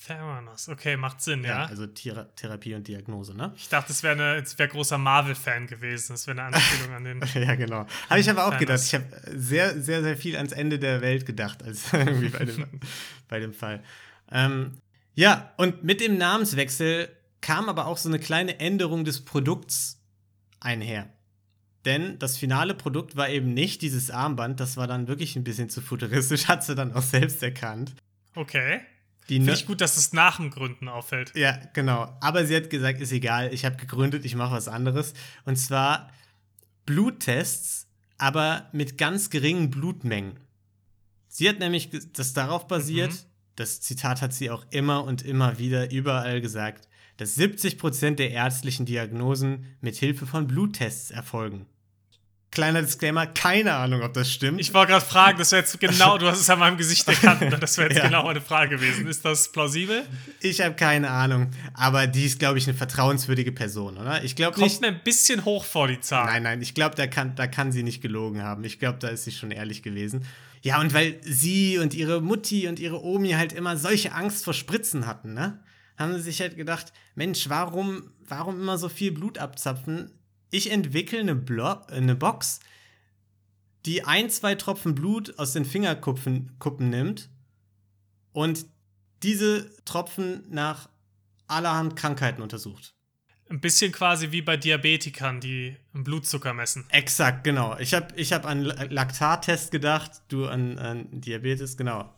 Theranos, 0.09 0.69
okay, 0.69 0.97
macht 0.97 1.21
Sinn, 1.21 1.43
ja. 1.43 1.49
ja? 1.49 1.65
Also 1.65 1.85
Thera 1.85 2.23
Therapie 2.35 2.73
und 2.73 2.87
Diagnose, 2.87 3.37
ne? 3.37 3.53
Ich 3.55 3.69
dachte, 3.69 3.91
es 3.91 4.01
wäre 4.01 4.17
wär 4.17 4.67
großer 4.67 4.97
Marvel-Fan 4.97 5.67
gewesen. 5.67 6.13
Das 6.13 6.25
wäre 6.25 6.41
eine 6.41 6.55
Anspielung 6.55 6.95
an 6.95 7.03
den. 7.03 7.21
ja, 7.43 7.53
genau. 7.53 7.85
Habe 8.09 8.19
ich 8.19 8.27
aber 8.27 8.47
auch 8.47 8.57
gedacht. 8.57 8.81
Ich 8.83 8.95
habe 8.95 9.05
sehr, 9.35 9.79
sehr, 9.79 10.01
sehr 10.01 10.17
viel 10.17 10.35
ans 10.35 10.51
Ende 10.51 10.79
der 10.79 11.01
Welt 11.01 11.27
gedacht, 11.27 11.61
als 11.61 11.93
irgendwie 11.93 12.29
bei 12.29 12.45
dem, 12.45 12.65
bei 13.27 13.39
dem 13.39 13.53
Fall. 13.53 13.83
Ähm, 14.31 14.79
ja, 15.13 15.53
und 15.57 15.83
mit 15.83 16.01
dem 16.01 16.17
Namenswechsel 16.17 17.09
kam 17.41 17.69
aber 17.69 17.85
auch 17.85 17.97
so 17.97 18.09
eine 18.09 18.17
kleine 18.17 18.59
Änderung 18.59 19.05
des 19.05 19.23
Produkts 19.23 20.01
einher. 20.59 21.07
Denn 21.85 22.17
das 22.17 22.35
finale 22.35 22.73
Produkt 22.73 23.15
war 23.15 23.29
eben 23.29 23.53
nicht 23.53 23.83
dieses 23.83 24.09
Armband, 24.09 24.59
das 24.59 24.75
war 24.75 24.87
dann 24.87 25.07
wirklich 25.07 25.35
ein 25.35 25.43
bisschen 25.43 25.69
zu 25.69 25.81
futuristisch, 25.81 26.47
hat 26.47 26.63
sie 26.63 26.73
dann 26.73 26.93
auch 26.93 27.03
selbst 27.03 27.43
erkannt. 27.43 27.93
Okay. 28.33 28.81
Finde 29.37 29.53
ich 29.53 29.65
gut, 29.65 29.81
dass 29.81 29.97
es 29.97 30.13
nach 30.13 30.37
dem 30.37 30.49
Gründen 30.49 30.87
auffällt. 30.87 31.33
Ja, 31.35 31.57
genau. 31.73 32.17
Aber 32.21 32.45
sie 32.45 32.55
hat 32.55 32.69
gesagt, 32.69 32.99
ist 32.99 33.11
egal, 33.11 33.53
ich 33.53 33.65
habe 33.65 33.77
gegründet, 33.77 34.25
ich 34.25 34.35
mache 34.35 34.55
was 34.55 34.67
anderes. 34.67 35.13
Und 35.45 35.55
zwar 35.55 36.11
Bluttests, 36.85 37.87
aber 38.17 38.67
mit 38.71 38.97
ganz 38.97 39.29
geringen 39.29 39.69
Blutmengen. 39.69 40.39
Sie 41.27 41.47
hat 41.47 41.59
nämlich 41.59 41.89
das 42.13 42.33
darauf 42.33 42.67
basiert, 42.67 43.11
mhm. 43.11 43.17
das 43.55 43.81
Zitat 43.81 44.21
hat 44.21 44.33
sie 44.33 44.49
auch 44.49 44.65
immer 44.71 45.03
und 45.03 45.21
immer 45.21 45.59
wieder 45.59 45.91
überall 45.91 46.41
gesagt, 46.41 46.87
dass 47.17 47.37
70% 47.37 48.15
der 48.15 48.31
ärztlichen 48.31 48.85
Diagnosen 48.85 49.65
mit 49.81 49.95
Hilfe 49.95 50.25
von 50.25 50.47
Bluttests 50.47 51.11
erfolgen. 51.11 51.65
Kleiner 52.51 52.81
Disclaimer, 52.81 53.27
keine 53.27 53.73
Ahnung, 53.73 54.01
ob 54.01 54.13
das 54.13 54.31
stimmt. 54.31 54.59
Ich 54.59 54.73
wollte 54.73 54.93
gerade 54.93 55.05
fragen, 55.05 55.37
das 55.37 55.51
wäre 55.51 55.61
jetzt 55.61 55.79
genau, 55.79 56.17
du 56.17 56.25
hast 56.25 56.39
es 56.39 56.49
an 56.49 56.57
meinem 56.57 56.77
Gesicht 56.77 57.07
erkannt, 57.07 57.55
das 57.61 57.77
wäre 57.77 57.89
jetzt 57.89 57.97
ja. 57.97 58.05
genau 58.05 58.23
meine 58.23 58.41
Frage 58.41 58.77
gewesen. 58.77 59.05
Ist 59.05 59.23
das 59.23 59.51
plausibel? 59.51 60.03
Ich 60.41 60.59
habe 60.59 60.73
keine 60.73 61.11
Ahnung, 61.11 61.51
aber 61.75 62.07
die 62.07 62.25
ist, 62.25 62.39
glaube 62.39 62.57
ich, 62.57 62.67
eine 62.67 62.75
vertrauenswürdige 62.75 63.51
Person, 63.51 63.97
oder? 63.97 64.23
Ich 64.23 64.35
glaube 64.35 64.59
nicht. 64.59 64.71
Kommt 64.71 64.81
mir 64.81 64.87
ein 64.97 65.03
bisschen 65.03 65.45
hoch 65.45 65.63
vor, 65.63 65.87
die 65.87 65.99
Zahl. 65.99 66.25
Nein, 66.25 66.43
nein, 66.43 66.61
ich 66.61 66.73
glaube, 66.73 66.95
da 66.95 67.05
kann, 67.05 67.35
da 67.35 67.45
kann 67.45 67.71
sie 67.71 67.83
nicht 67.83 68.01
gelogen 68.01 68.41
haben. 68.41 68.63
Ich 68.63 68.79
glaube, 68.79 68.97
da 68.99 69.09
ist 69.09 69.25
sie 69.25 69.31
schon 69.31 69.51
ehrlich 69.51 69.83
gewesen. 69.83 70.25
Ja, 70.61 70.81
und 70.81 70.93
weil 70.93 71.19
sie 71.21 71.77
und 71.77 71.93
ihre 71.93 72.19
Mutti 72.19 72.67
und 72.67 72.79
ihre 72.79 73.03
Omi 73.03 73.31
halt 73.31 73.53
immer 73.53 73.77
solche 73.77 74.13
Angst 74.13 74.43
vor 74.43 74.55
Spritzen 74.55 75.05
hatten, 75.05 75.33
ne? 75.33 75.59
Haben 75.97 76.15
sie 76.15 76.23
sich 76.23 76.41
halt 76.41 76.55
gedacht, 76.55 76.93
Mensch, 77.13 77.47
warum, 77.49 78.11
warum 78.27 78.59
immer 78.59 78.77
so 78.77 78.89
viel 78.89 79.11
Blut 79.11 79.37
abzapfen? 79.37 80.11
Ich 80.51 80.71
entwickle 80.71 81.19
eine, 81.19 81.35
Blo 81.35 81.75
eine 81.87 82.15
Box, 82.15 82.59
die 83.85 84.03
ein, 84.03 84.29
zwei 84.29 84.55
Tropfen 84.55 84.95
Blut 84.95 85.37
aus 85.39 85.53
den 85.53 85.65
Fingerkuppen 85.65 86.55
Kuppen 86.59 86.89
nimmt 86.89 87.29
und 88.33 88.65
diese 89.23 89.69
Tropfen 89.85 90.43
nach 90.49 90.89
allerhand 91.47 91.95
Krankheiten 91.95 92.41
untersucht. 92.41 92.93
Ein 93.49 93.61
bisschen 93.61 93.91
quasi 93.91 94.31
wie 94.31 94.43
bei 94.43 94.57
Diabetikern, 94.57 95.39
die 95.39 95.75
Blutzucker 95.93 96.53
messen. 96.53 96.85
Exakt, 96.89 97.43
genau. 97.43 97.75
Ich 97.79 97.95
habe 97.95 98.07
ich 98.15 98.31
hab 98.31 98.45
an 98.45 98.61
Laktattest 98.63 99.71
gedacht, 99.71 100.21
du 100.27 100.45
an, 100.45 100.77
an 100.77 101.21
Diabetes, 101.21 101.75
genau. 101.75 102.13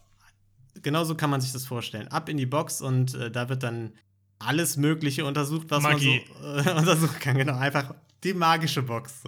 Genauso 0.81 1.15
kann 1.15 1.29
man 1.29 1.39
sich 1.39 1.53
das 1.53 1.65
vorstellen. 1.65 2.09
Ab 2.09 2.27
in 2.27 2.35
die 2.35 2.45
Box 2.45 2.81
und 2.81 3.13
äh, 3.13 3.31
da 3.31 3.47
wird 3.47 3.63
dann 3.63 3.93
alles 4.39 4.75
Mögliche 4.75 5.23
untersucht, 5.23 5.67
was 5.69 5.83
Magie. 5.83 6.21
man 6.41 6.63
so 6.63 6.69
äh, 6.69 6.73
untersuchen 6.77 7.19
kann. 7.19 7.38
Genau, 7.38 7.55
einfach 7.55 7.95
die 8.23 8.33
magische 8.33 8.83
Box. 8.83 9.23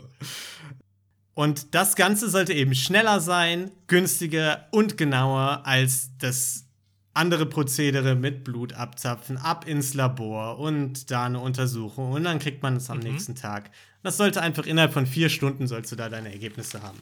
Und 1.33 1.73
das 1.73 1.95
Ganze 1.95 2.29
sollte 2.29 2.53
eben 2.53 2.75
schneller 2.75 3.19
sein, 3.19 3.71
günstiger 3.87 4.67
und 4.71 4.97
genauer 4.97 5.65
als 5.65 6.11
das 6.19 6.65
andere 7.13 7.45
Prozedere 7.45 8.15
mit 8.15 8.43
Blut 8.43 8.73
abzapfen, 8.73 9.37
ab 9.37 9.67
ins 9.67 9.93
Labor 9.93 10.59
und 10.59 11.11
da 11.11 11.25
eine 11.25 11.39
Untersuchung 11.39 12.11
und 12.11 12.23
dann 12.23 12.39
kriegt 12.39 12.63
man 12.63 12.77
es 12.77 12.89
am 12.89 12.97
mhm. 12.97 13.03
nächsten 13.03 13.35
Tag. 13.35 13.69
Das 14.01 14.17
sollte 14.17 14.41
einfach 14.41 14.65
innerhalb 14.65 14.93
von 14.93 15.05
vier 15.05 15.29
Stunden 15.29 15.67
sollst 15.67 15.91
du 15.91 15.95
da 15.95 16.09
deine 16.09 16.31
Ergebnisse 16.31 16.81
haben. 16.81 16.99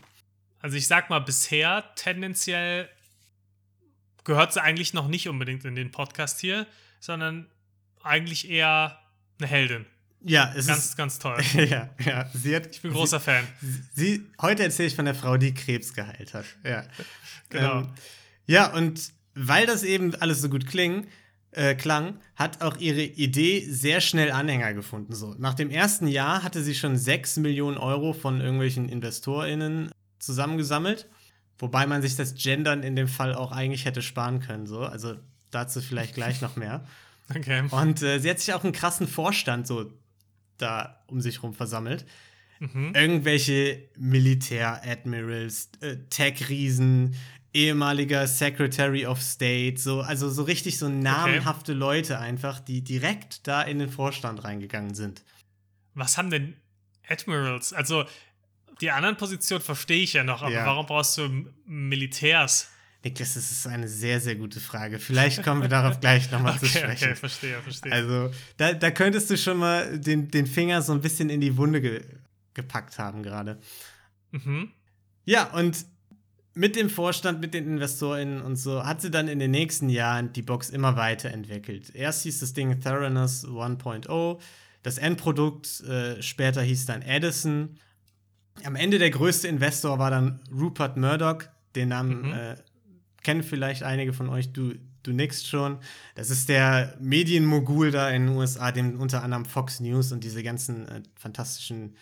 Also 0.60 0.78
ich 0.78 0.88
sag 0.88 1.10
mal, 1.10 1.20
bisher 1.20 1.84
tendenziell 1.96 2.90
gehört 4.24 4.54
sie 4.54 4.62
eigentlich 4.62 4.94
noch 4.94 5.08
nicht 5.08 5.28
unbedingt 5.28 5.66
in 5.66 5.76
den 5.76 5.92
Podcast 5.92 6.40
hier, 6.40 6.68
sondern 7.00 7.50
eigentlich 8.04 8.50
eher 8.50 9.00
eine 9.40 9.48
Heldin. 9.48 9.86
Ja, 10.24 10.54
es 10.56 10.68
ganz, 10.68 10.86
ist 10.86 10.98
ganz 10.98 11.20
toll. 11.20 11.42
ja, 11.54 11.90
ja. 12.06 12.30
Sie 12.34 12.56
hat, 12.56 12.68
ich 12.68 12.82
bin 12.82 12.92
großer 12.94 13.20
sie, 13.20 13.26
Fan. 13.26 13.48
Sie, 13.94 14.26
heute 14.42 14.64
erzähle 14.64 14.88
ich 14.88 14.96
von 14.96 15.06
der 15.06 15.16
Frau, 15.16 15.38
die 15.38 15.54
Krebs 15.54 15.94
geheilt 15.94 16.34
hat. 16.34 16.46
Ja, 16.64 16.84
genau. 17.50 17.80
Ähm, 17.80 17.90
ja, 18.46 18.72
und 18.72 19.12
weil 19.34 19.66
das 19.66 19.84
eben 19.84 20.14
alles 20.16 20.42
so 20.42 20.50
gut 20.50 20.68
kling, 20.68 21.08
äh, 21.52 21.76
klang, 21.76 22.20
hat 22.36 22.62
auch 22.62 22.78
ihre 22.78 23.02
Idee 23.02 23.66
sehr 23.68 24.02
schnell 24.02 24.32
Anhänger 24.32 24.74
gefunden. 24.74 25.14
So, 25.14 25.36
nach 25.38 25.54
dem 25.54 25.70
ersten 25.70 26.08
Jahr 26.08 26.44
hatte 26.44 26.64
sie 26.64 26.76
schon 26.76 26.98
6 26.98 27.38
Millionen 27.38 27.78
Euro 27.78 28.14
von 28.14 28.42
irgendwelchen 28.42 28.90
InvestorInnen 28.90 29.92
zusammengesammelt. 30.20 31.10
Wobei 31.58 31.86
man 31.86 32.02
sich 32.02 32.16
das 32.16 32.36
Gendern 32.36 32.84
in 32.84 32.96
dem 32.96 33.08
Fall 33.08 33.36
auch 33.36 33.52
eigentlich 33.52 33.86
hätte 33.86 34.02
sparen 34.02 34.40
können. 34.40 34.66
So. 34.66 34.80
Also 34.80 35.16
dazu 35.52 35.82
vielleicht 35.82 36.16
gleich 36.16 36.42
noch 36.42 36.56
mehr. 36.56 36.86
Okay. 37.34 37.64
Und 37.72 38.02
äh, 38.02 38.20
sie 38.20 38.30
hat 38.30 38.40
sich 38.40 38.54
auch 38.54 38.66
einen 38.66 38.74
krassen 38.74 39.08
Vorstand 39.08 39.66
so 39.66 39.90
da 40.62 41.04
um 41.08 41.22
sich 41.22 41.44
rum 41.44 41.54
versammelt. 41.54 42.06
Mhm. 42.60 42.94
Irgendwelche 42.96 43.90
Militär-Admirals, 43.98 45.70
äh, 45.82 45.98
Tech-Riesen, 46.10 47.16
ehemaliger 47.54 48.28
Secretary 48.28 49.06
of 49.06 49.22
State, 49.22 49.78
so, 49.78 50.02
also 50.02 50.30
so 50.30 50.44
richtig 50.44 50.78
so 50.78 50.88
namenhafte 50.88 51.74
okay. 51.74 51.80
Leute 51.80 52.20
einfach, 52.20 52.60
die 52.60 52.84
direkt 52.84 53.48
da 53.48 53.62
in 53.62 53.80
den 53.80 53.90
Vorstand 53.90 54.44
reingegangen 54.44 54.94
sind. 54.94 55.24
Was 55.94 56.18
haben 56.18 56.30
denn 56.30 56.56
Admirals? 57.08 57.74
Also 57.74 58.06
die 58.80 58.92
anderen 58.92 59.18
Positionen 59.18 59.62
verstehe 59.62 60.04
ich 60.04 60.14
ja 60.14 60.24
noch, 60.24 60.42
aber 60.42 60.52
ja. 60.52 60.66
warum 60.66 60.86
brauchst 60.86 61.18
du 61.18 61.48
Militärs? 61.66 62.70
Niklas, 63.04 63.34
das 63.34 63.52
ist 63.52 63.66
eine 63.66 63.88
sehr, 63.88 64.20
sehr 64.20 64.36
gute 64.36 64.60
Frage. 64.60 65.00
Vielleicht 65.00 65.44
kommen 65.44 65.62
wir 65.62 65.70
darauf 65.70 66.00
gleich 66.00 66.30
nochmal 66.32 66.54
okay, 66.58 66.68
zu 66.68 66.78
sprechen. 66.78 67.06
Okay, 67.06 67.16
verstehe, 67.16 67.62
verstehe. 67.62 67.92
Also, 67.92 68.32
da, 68.58 68.74
da 68.74 68.92
könntest 68.92 69.30
du 69.30 69.38
schon 69.38 69.58
mal 69.58 69.98
den, 69.98 70.30
den 70.30 70.46
Finger 70.46 70.82
so 70.82 70.94
ein 70.94 71.02
bisschen 71.02 71.30
in 71.30 71.42
die 71.42 71.58
Wunde 71.58 71.82
ge 71.82 72.02
gepackt 72.54 73.00
haben 73.00 73.24
gerade. 73.24 73.60
Mhm. 74.32 74.72
Ja, 75.24 75.52
und 75.54 75.86
mit 76.54 76.76
dem 76.76 76.90
Vorstand, 76.90 77.40
mit 77.40 77.54
den 77.54 77.66
InvestorInnen 77.66 78.42
und 78.42 78.58
so, 78.58 78.84
hat 78.84 79.02
sie 79.02 79.10
dann 79.10 79.30
in 79.30 79.40
den 79.40 79.52
nächsten 79.52 79.90
Jahren 79.90 80.34
die 80.34 80.42
Box 80.42 80.70
immer 80.70 80.98
weiterentwickelt. 80.98 81.96
Erst 81.96 82.24
hieß 82.24 82.42
das 82.42 82.54
Ding 82.54 82.78
Theranos 82.82 83.46
1.0, 83.46 84.40
das 84.84 84.98
Endprodukt 84.98 85.82
äh, 85.82 86.22
später 86.22 86.62
hieß 86.62 86.88
dann 86.88 87.02
Edison. 87.02 87.78
Am 88.66 88.76
Ende 88.76 89.00
der 89.00 89.12
größte 89.12 89.48
Investor 89.48 89.98
war 89.98 90.12
dann 90.12 90.42
Rupert 90.52 90.98
Murdoch, 90.98 91.44
den 91.76 91.90
Namen 91.90 92.24
mhm. 92.24 92.34
äh, 92.34 92.56
kennen 93.24 93.44
vielleicht 93.44 93.84
einige 93.84 94.14
von 94.14 94.30
euch, 94.30 94.52
du, 94.52 94.74
du 95.04 95.12
nix 95.12 95.46
schon. 95.48 95.80
Das 96.16 96.30
ist 96.30 96.50
der 96.50 96.96
Medienmogul 97.00 97.92
da 97.92 98.10
in 98.10 98.28
den 98.28 98.36
USA, 98.36 98.72
dem 98.72 99.00
unter 99.00 99.24
anderem 99.24 99.46
Fox 99.46 99.80
News 99.80 100.12
und 100.12 100.24
diese 100.24 100.44
ganzen 100.44 100.88
äh, 100.88 101.02
fantastischen 101.16 101.98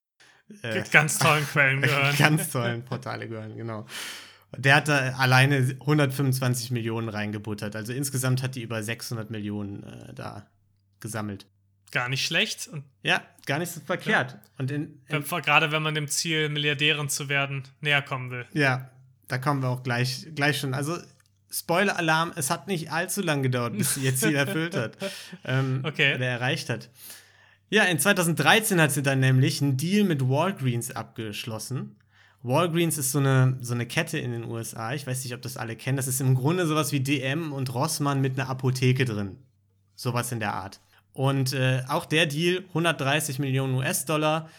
äh, 0.61 0.83
ganz 0.91 1.19
tollen 1.19 1.45
Quellen 1.45 1.81
gehören. 1.81 2.15
ganz 2.17 2.51
tollen 2.51 2.83
Portale 2.83 3.27
gehören, 3.27 3.55
genau. 3.55 3.85
Der 4.57 4.75
hat 4.75 4.87
da 4.87 5.11
alleine 5.11 5.57
125 5.79 6.71
Millionen 6.71 7.07
reingebuttert. 7.07 7.75
Also 7.75 7.93
insgesamt 7.93 8.41
hat 8.41 8.55
die 8.55 8.63
über 8.63 8.81
600 8.81 9.29
Millionen 9.29 9.83
äh, 9.83 10.13
da 10.13 10.47
gesammelt. 10.99 11.45
Gar 11.91 12.09
nicht 12.09 12.25
schlecht. 12.25 12.67
Und 12.67 12.83
ja, 13.03 13.21
gar 13.45 13.59
nicht 13.59 13.71
so 13.71 13.79
verkehrt. 13.79 14.31
Ja. 14.31 14.41
Und 14.57 14.71
in, 14.71 15.01
in 15.07 15.23
Gerade 15.23 15.71
wenn 15.71 15.83
man 15.83 15.93
dem 15.93 16.07
Ziel, 16.07 16.49
Milliardärin 16.49 17.09
zu 17.09 17.29
werden, 17.29 17.63
näher 17.81 18.01
kommen 18.01 18.31
will. 18.31 18.45
Ja, 18.53 18.89
da 19.29 19.37
kommen 19.37 19.61
wir 19.61 19.69
auch 19.69 19.83
gleich, 19.83 20.27
gleich 20.35 20.59
schon. 20.59 20.73
Also, 20.73 20.97
Spoiler-Alarm, 21.51 22.33
es 22.35 22.49
hat 22.49 22.67
nicht 22.67 22.91
allzu 22.91 23.21
lange 23.21 23.43
gedauert, 23.43 23.77
bis 23.77 23.95
sie 23.95 24.01
ihr 24.01 24.15
Ziel 24.15 24.35
erfüllt 24.35 24.75
hat. 24.75 24.97
Ähm, 25.45 25.81
okay. 25.83 26.15
Oder 26.15 26.25
erreicht 26.25 26.69
hat. 26.69 26.89
Ja, 27.69 27.83
in 27.83 27.99
2013 27.99 28.81
hat 28.81 28.91
sie 28.91 29.03
dann 29.03 29.19
nämlich 29.19 29.61
einen 29.61 29.77
Deal 29.77 30.03
mit 30.03 30.27
Walgreens 30.27 30.91
abgeschlossen. 30.91 31.95
Walgreens 32.41 32.97
ist 32.97 33.11
so 33.11 33.19
eine, 33.19 33.57
so 33.61 33.73
eine 33.73 33.85
Kette 33.85 34.17
in 34.17 34.31
den 34.31 34.45
USA. 34.45 34.93
Ich 34.93 35.05
weiß 35.05 35.23
nicht, 35.23 35.33
ob 35.33 35.41
das 35.41 35.57
alle 35.57 35.75
kennen. 35.75 35.97
Das 35.97 36.07
ist 36.07 36.21
im 36.21 36.35
Grunde 36.35 36.65
sowas 36.65 36.91
wie 36.91 37.01
DM 37.01 37.53
und 37.53 37.73
Rossmann 37.73 38.21
mit 38.21 38.39
einer 38.39 38.49
Apotheke 38.49 39.05
drin. 39.05 39.37
Sowas 39.95 40.31
in 40.31 40.39
der 40.39 40.53
Art. 40.53 40.79
Und 41.13 41.53
äh, 41.53 41.83
auch 41.87 42.05
der 42.05 42.25
Deal, 42.25 42.63
130 42.69 43.39
Millionen 43.39 43.75
US-Dollar, 43.75 44.49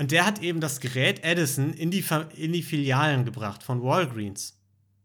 und 0.00 0.12
der 0.12 0.24
hat 0.24 0.42
eben 0.42 0.62
das 0.62 0.80
Gerät 0.80 1.22
Edison 1.24 1.74
in 1.74 1.90
die, 1.90 2.02
in 2.34 2.54
die 2.54 2.62
Filialen 2.62 3.26
gebracht 3.26 3.62
von 3.62 3.82
Walgreens. 3.82 4.58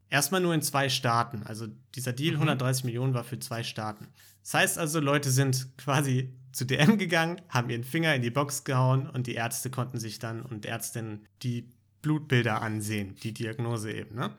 Erstmal 0.10 0.40
nur 0.40 0.54
in 0.54 0.62
zwei 0.62 0.88
Staaten. 0.88 1.44
Also 1.44 1.68
dieser 1.96 2.14
Deal, 2.14 2.36
mhm. 2.36 2.44
130 2.44 2.86
Millionen, 2.86 3.14
war 3.14 3.26
für 3.26 3.38
zwei 3.38 3.62
Staaten. 3.64 4.08
Das 4.42 4.54
heißt 4.54 4.78
also, 4.78 5.02
Leute 5.02 5.32
sind 5.32 5.68
quasi 5.78 6.34
zu 6.54 6.64
DM 6.64 6.98
gegangen, 6.98 7.42
haben 7.50 7.70
ihren 7.70 7.84
Finger 7.84 8.16
in 8.16 8.22
die 8.22 8.30
Box 8.30 8.64
gehauen 8.64 9.10
und 9.10 9.28
die 9.28 9.34
Ärzte 9.34 9.70
konnten 9.70 10.00
sich 10.00 10.20
dann 10.20 10.42
und 10.42 10.66
Ärztinnen 10.66 11.28
die 11.44 11.68
Blutbilder 12.02 12.62
ansehen, 12.62 13.16
die 13.22 13.34
Diagnose 13.34 13.92
eben, 13.92 14.16
ne? 14.16 14.32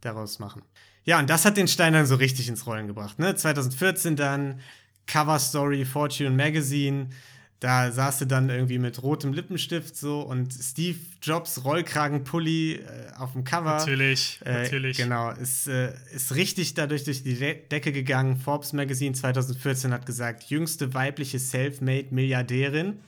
Daraus 0.00 0.38
machen. 0.38 0.62
Ja, 1.04 1.18
und 1.18 1.28
das 1.28 1.44
hat 1.44 1.58
den 1.58 1.68
Stein 1.68 1.92
dann 1.92 2.06
so 2.06 2.14
richtig 2.14 2.48
ins 2.48 2.66
Rollen 2.66 2.86
gebracht, 2.86 3.18
ne? 3.18 3.34
2014 3.34 4.16
dann 4.16 4.60
Cover 5.06 5.38
Story 5.38 5.84
Fortune 5.84 6.30
Magazine 6.30 7.10
da 7.60 7.92
saß 7.92 8.20
sie 8.20 8.26
dann 8.26 8.48
irgendwie 8.48 8.78
mit 8.78 9.02
rotem 9.02 9.34
Lippenstift 9.34 9.94
so 9.94 10.22
und 10.22 10.50
Steve 10.50 10.98
Jobs 11.22 11.62
Rollkragenpulli 11.62 12.76
äh, 12.76 13.12
auf 13.18 13.32
dem 13.32 13.44
Cover. 13.44 13.76
Natürlich, 13.76 14.40
äh, 14.46 14.62
natürlich. 14.62 14.96
Genau, 14.96 15.30
ist, 15.30 15.68
äh, 15.68 15.92
ist 16.14 16.34
richtig 16.34 16.72
dadurch 16.72 17.04
durch 17.04 17.22
die 17.22 17.34
De 17.34 17.54
Decke 17.68 17.92
gegangen. 17.92 18.38
Forbes 18.38 18.72
Magazine 18.72 19.14
2014 19.14 19.92
hat 19.92 20.06
gesagt, 20.06 20.44
jüngste 20.44 20.94
weibliche 20.94 21.38
Selfmade-Milliardärin. 21.38 22.98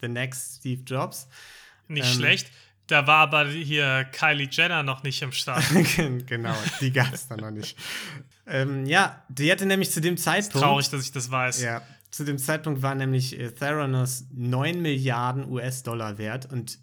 The 0.00 0.08
next 0.08 0.56
Steve 0.58 0.82
Jobs. 0.84 1.28
Nicht 1.86 2.08
ähm, 2.08 2.14
schlecht. 2.14 2.50
Da 2.88 3.06
war 3.06 3.18
aber 3.18 3.46
hier 3.46 4.04
Kylie 4.10 4.48
Jenner 4.50 4.82
noch 4.82 5.04
nicht 5.04 5.22
im 5.22 5.30
Start. 5.30 5.62
genau, 6.26 6.56
die 6.80 6.90
gab 6.90 7.14
es 7.14 7.28
dann 7.28 7.38
noch 7.38 7.52
nicht. 7.52 7.78
Ähm, 8.48 8.84
ja, 8.86 9.22
die 9.28 9.52
hatte 9.52 9.64
nämlich 9.64 9.92
zu 9.92 10.00
dem 10.00 10.16
Zeitpunkt. 10.16 10.56
Ist 10.56 10.60
traurig, 10.60 10.90
dass 10.90 11.04
ich 11.04 11.12
das 11.12 11.30
weiß. 11.30 11.62
Ja, 11.62 11.82
zu 12.10 12.24
dem 12.24 12.38
Zeitpunkt 12.38 12.82
war 12.82 12.94
nämlich 12.94 13.38
äh, 13.38 13.50
Theranos 13.50 14.26
9 14.32 14.80
Milliarden 14.80 15.50
US-Dollar 15.50 16.18
wert 16.18 16.50
und 16.50 16.78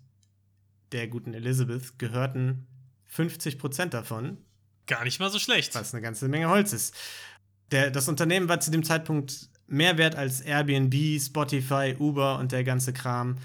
der 0.92 1.08
guten 1.08 1.34
Elizabeth 1.34 2.00
gehörten 2.00 2.68
50 3.06 3.60
Prozent 3.60 3.94
davon. 3.94 4.38
Gar 4.86 5.04
nicht 5.04 5.20
mal 5.20 5.30
so 5.30 5.40
schlecht. 5.40 5.76
Was 5.76 5.94
eine 5.94 6.02
ganze 6.02 6.30
Menge 6.30 6.50
Holz 6.50 6.72
ist. 6.72 6.96
Der, 7.72 7.92
das 7.92 8.08
Unternehmen 8.08 8.48
war 8.48 8.62
zu 8.62 8.72
dem 8.72 8.84
Zeitpunkt 8.84 9.50
mehr 9.68 9.98
wert 9.98 10.16
als 10.16 10.40
Airbnb, 10.40 11.20
Spotify, 11.20 11.96
Uber 12.00 12.40
und 12.40 12.54
der 12.54 12.64
ganze 12.64 12.94
Kram. 12.94 13.38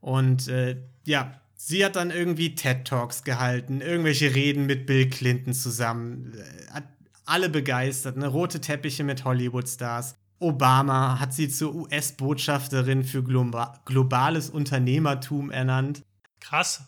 Und 0.00 0.48
äh, 0.48 0.76
ja, 1.04 1.40
sie 1.54 1.84
hat 1.84 1.96
dann 1.96 2.10
irgendwie 2.10 2.56
TED 2.56 2.84
Talks 2.84 3.22
gehalten, 3.22 3.80
irgendwelche 3.80 4.34
Reden 4.34 4.66
mit 4.66 4.86
Bill 4.86 5.08
Clinton 5.08 5.52
zusammen, 5.52 6.34
äh, 6.34 6.72
hat 6.72 6.84
alle 7.24 7.48
begeistert, 7.48 8.16
ne? 8.16 8.26
rote 8.26 8.60
Teppiche 8.60 9.04
mit 9.04 9.24
Hollywood-Stars. 9.24 10.16
Obama 10.40 11.18
hat 11.18 11.32
sie 11.32 11.48
zur 11.48 11.74
US-Botschafterin 11.74 13.04
für 13.04 13.22
Globa 13.22 13.80
globales 13.84 14.50
Unternehmertum 14.50 15.50
ernannt. 15.50 16.02
Krass. 16.40 16.84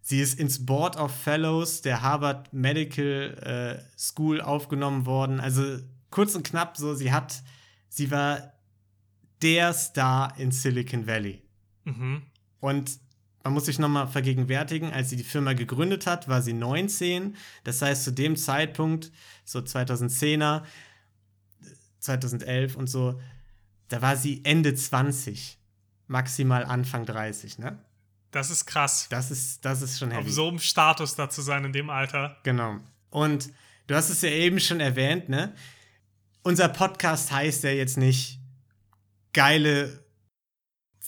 Sie 0.00 0.20
ist 0.20 0.38
ins 0.38 0.64
Board 0.64 0.96
of 0.96 1.14
Fellows 1.14 1.80
der 1.80 2.02
Harvard 2.02 2.52
Medical 2.52 3.82
äh, 3.82 3.98
School 3.98 4.40
aufgenommen 4.40 5.06
worden. 5.06 5.40
Also 5.40 5.78
kurz 6.10 6.34
und 6.34 6.44
knapp 6.44 6.76
so, 6.76 6.94
sie 6.94 7.12
hat, 7.12 7.42
sie 7.88 8.10
war 8.10 8.52
der 9.42 9.72
Star 9.72 10.38
in 10.38 10.52
Silicon 10.52 11.06
Valley. 11.06 11.42
Mhm. 11.84 12.22
Und 12.60 12.98
man 13.44 13.52
muss 13.52 13.66
sich 13.66 13.78
nochmal 13.78 14.08
vergegenwärtigen, 14.08 14.90
als 14.90 15.10
sie 15.10 15.16
die 15.16 15.24
Firma 15.24 15.52
gegründet 15.52 16.06
hat, 16.06 16.28
war 16.28 16.40
sie 16.40 16.54
19. 16.54 17.36
Das 17.62 17.82
heißt, 17.82 18.04
zu 18.04 18.10
dem 18.10 18.36
Zeitpunkt, 18.36 19.12
so 19.44 19.58
2010er, 19.58 20.62
2011 22.04 22.76
und 22.76 22.86
so, 22.88 23.20
da 23.88 24.02
war 24.02 24.16
sie 24.16 24.44
Ende 24.44 24.74
20, 24.74 25.58
maximal 26.06 26.64
Anfang 26.64 27.06
30, 27.06 27.58
ne? 27.58 27.78
Das 28.30 28.50
ist 28.50 28.66
krass. 28.66 29.06
Das 29.10 29.30
ist, 29.30 29.64
das 29.64 29.80
ist 29.80 29.98
schon 29.98 30.10
heavy. 30.10 30.26
Auf 30.26 30.32
so 30.32 30.48
einem 30.48 30.58
Status 30.58 31.14
da 31.14 31.30
zu 31.30 31.40
sein 31.40 31.64
in 31.64 31.72
dem 31.72 31.88
Alter. 31.88 32.36
Genau. 32.42 32.80
Und 33.10 33.50
du 33.86 33.94
hast 33.94 34.10
es 34.10 34.22
ja 34.22 34.30
eben 34.30 34.58
schon 34.58 34.80
erwähnt, 34.80 35.28
ne? 35.28 35.54
Unser 36.42 36.68
Podcast 36.68 37.30
heißt 37.30 37.62
ja 37.62 37.70
jetzt 37.70 37.96
nicht 37.96 38.40
geile 39.32 40.04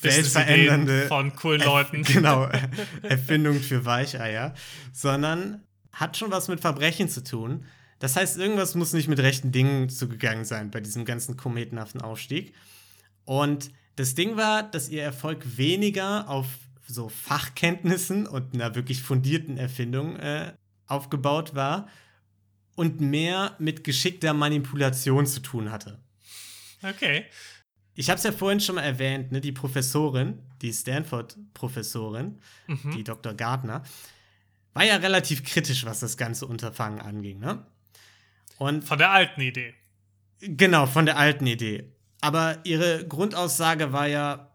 weltverändernde 0.00 1.08
von 1.08 1.34
coolen 1.34 1.62
Leuten. 1.62 2.02
genau, 2.04 2.48
Erfindung 3.02 3.60
für 3.60 3.84
Weicheier, 3.84 4.54
sondern 4.92 5.62
hat 5.92 6.16
schon 6.16 6.30
was 6.30 6.48
mit 6.48 6.60
Verbrechen 6.60 7.08
zu 7.08 7.24
tun. 7.24 7.66
Das 7.98 8.16
heißt, 8.16 8.36
irgendwas 8.36 8.74
muss 8.74 8.92
nicht 8.92 9.08
mit 9.08 9.18
rechten 9.18 9.52
Dingen 9.52 9.88
zugegangen 9.88 10.44
sein 10.44 10.70
bei 10.70 10.80
diesem 10.80 11.04
ganzen 11.04 11.36
kometenhaften 11.36 12.00
Aufstieg. 12.00 12.54
Und 13.24 13.70
das 13.96 14.14
Ding 14.14 14.36
war, 14.36 14.62
dass 14.62 14.88
ihr 14.88 15.02
Erfolg 15.02 15.56
weniger 15.56 16.28
auf 16.28 16.46
so 16.86 17.08
Fachkenntnissen 17.08 18.26
und 18.26 18.54
einer 18.54 18.74
wirklich 18.74 19.02
fundierten 19.02 19.56
Erfindung 19.56 20.16
äh, 20.16 20.52
aufgebaut 20.86 21.54
war 21.54 21.88
und 22.76 23.00
mehr 23.00 23.56
mit 23.58 23.82
geschickter 23.82 24.34
Manipulation 24.34 25.26
zu 25.26 25.40
tun 25.40 25.72
hatte. 25.72 25.98
Okay. 26.82 27.24
Ich 27.94 28.10
habe 28.10 28.18
es 28.18 28.24
ja 28.24 28.32
vorhin 28.32 28.60
schon 28.60 28.74
mal 28.74 28.82
erwähnt, 28.82 29.32
ne, 29.32 29.40
die 29.40 29.52
Professorin, 29.52 30.38
die 30.60 30.72
Stanford-Professorin, 30.72 32.38
mhm. 32.66 32.90
die 32.94 33.02
Dr. 33.02 33.32
Gardner, 33.32 33.82
war 34.74 34.84
ja 34.84 34.96
relativ 34.96 35.42
kritisch, 35.42 35.86
was 35.86 36.00
das 36.00 36.18
ganze 36.18 36.46
Unterfangen 36.46 37.00
anging. 37.00 37.38
Ne? 37.38 37.66
Und 38.58 38.84
von 38.84 38.98
der 38.98 39.10
alten 39.10 39.40
Idee. 39.40 39.74
Genau, 40.40 40.86
von 40.86 41.06
der 41.06 41.16
alten 41.16 41.46
Idee. 41.46 41.92
Aber 42.20 42.58
ihre 42.64 43.06
Grundaussage 43.06 43.92
war 43.92 44.06
ja, 44.06 44.50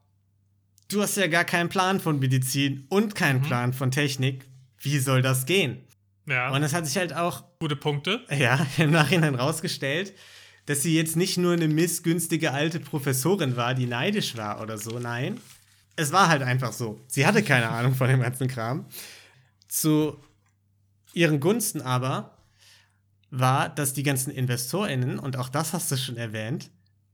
du 0.90 1.02
hast 1.02 1.18
ja 1.18 1.28
gar 1.28 1.46
keinen 1.46 1.70
Plan 1.70 2.00
von 2.00 2.20
Medizin 2.20 2.86
und 2.90 3.16
keinen 3.16 3.40
mhm. 3.40 3.46
Plan 3.46 3.74
von 3.74 3.92
Technik. 3.92 4.48
Wie 4.80 4.98
soll 5.00 5.22
das 5.22 5.46
gehen? 5.46 5.86
Ja. 6.28 6.52
Und 6.52 6.62
das 6.62 6.74
hat 6.74 6.86
sich 6.86 6.98
halt 6.98 7.14
auch. 7.14 7.44
Gute 7.60 7.76
Punkte. 7.76 8.26
Ja, 8.30 8.66
im 8.78 8.92
Nachhinein 8.92 9.36
rausgestellt 9.36 10.14
dass 10.66 10.84
sie 10.84 10.96
jetzt 10.96 11.16
nicht 11.16 11.38
nur 11.38 11.54
eine 11.54 11.68
missgünstige 11.68 12.52
alte 12.52 12.80
Professorin 12.80 13.56
war, 13.56 13.74
die 13.74 13.88
neidisch 13.88 14.38
war 14.38 14.62
oder 14.62 14.78
so. 14.78 15.00
Nein, 15.00 15.40
es 15.96 16.12
war 16.12 16.30
halt 16.30 16.44
einfach 16.44 16.74
so. 16.74 17.04
Sie 17.08 17.26
hatte 17.26 17.44
keine 17.44 17.70
Ahnung 17.70 17.96
von 17.96 18.08
dem 18.08 18.22
ganzen 18.22 18.48
Kram. 18.48 18.86
Zu 19.68 20.18
ihren 21.14 21.40
Gunsten 21.40 21.82
aber 21.82 22.38
war, 23.32 23.70
dass 23.70 23.94
die 23.94 24.04
ganzen 24.04 24.30
InvestorInnen, 24.30 25.18
und 25.18 25.38
auch 25.38 25.50
das 25.50 25.74
hast 25.74 25.92
du 25.92 25.98
schon 25.98 26.18
erwähnt, 26.18 26.70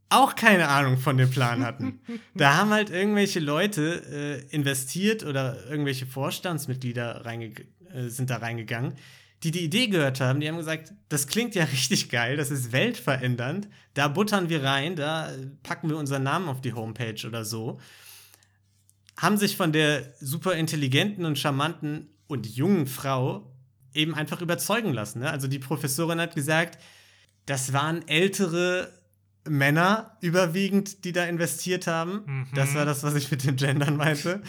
auch 0.10 0.36
keine 0.36 0.68
Ahnung 0.68 0.98
von 0.98 1.18
dem 1.18 1.30
Plan 1.30 1.64
hatten. 1.64 2.00
da 2.36 2.58
haben 2.58 2.72
halt 2.72 2.90
irgendwelche 2.90 3.40
Leute 3.40 4.04
äh, 4.52 4.56
investiert 4.56 5.24
oder 5.24 5.66
irgendwelche 5.70 6.06
Vorstandsmitglieder 6.06 7.24
äh, 7.26 8.10
sind 8.10 8.30
da 8.30 8.38
reingegangen, 8.38 8.94
die 9.44 9.52
die 9.52 9.64
Idee 9.64 9.88
gehört 9.88 10.20
haben, 10.20 10.40
die 10.40 10.48
haben 10.48 10.58
gesagt, 10.58 10.94
das 11.10 11.28
klingt 11.28 11.54
ja 11.56 11.64
richtig 11.72 12.10
geil, 12.10 12.36
das 12.36 12.52
ist 12.52 12.72
weltverändernd, 12.72 13.68
da 13.94 14.08
buttern 14.08 14.50
wir 14.50 14.64
rein, 14.64 14.96
da 14.96 15.32
packen 15.62 15.90
wir 15.90 15.98
unseren 15.98 16.24
Namen 16.24 16.50
auf 16.50 16.62
die 16.62 16.74
Homepage 16.74 17.28
oder 17.28 17.46
so. 17.46 17.80
Haben 19.18 19.38
sich 19.38 19.58
von 19.58 19.72
der 19.72 20.14
super 20.20 20.54
intelligenten 20.54 21.26
und 21.26 21.40
charmanten 21.40 22.10
und 22.28 22.48
jungen 22.48 22.88
Frau 22.88 23.52
eben 23.94 24.16
einfach 24.16 24.42
überzeugen 24.42 24.94
lassen. 24.94 25.20
Ne? 25.20 25.30
Also 25.30 25.48
die 25.48 25.60
Professorin 25.60 26.20
hat 26.20 26.36
gesagt, 26.36 26.78
das 27.46 27.74
waren 27.74 28.08
ältere 28.08 28.92
Männer 29.50 30.18
überwiegend, 30.22 31.06
die 31.06 31.14
da 31.14 31.26
investiert 31.26 31.88
haben. 31.88 32.24
Mhm. 32.26 32.48
Das 32.54 32.76
war 32.76 32.86
das, 32.86 33.04
was 33.04 33.16
ich 33.16 33.32
mit 33.32 33.44
dem 33.46 33.56
Gendern 33.56 33.96
meinte. 33.98 34.42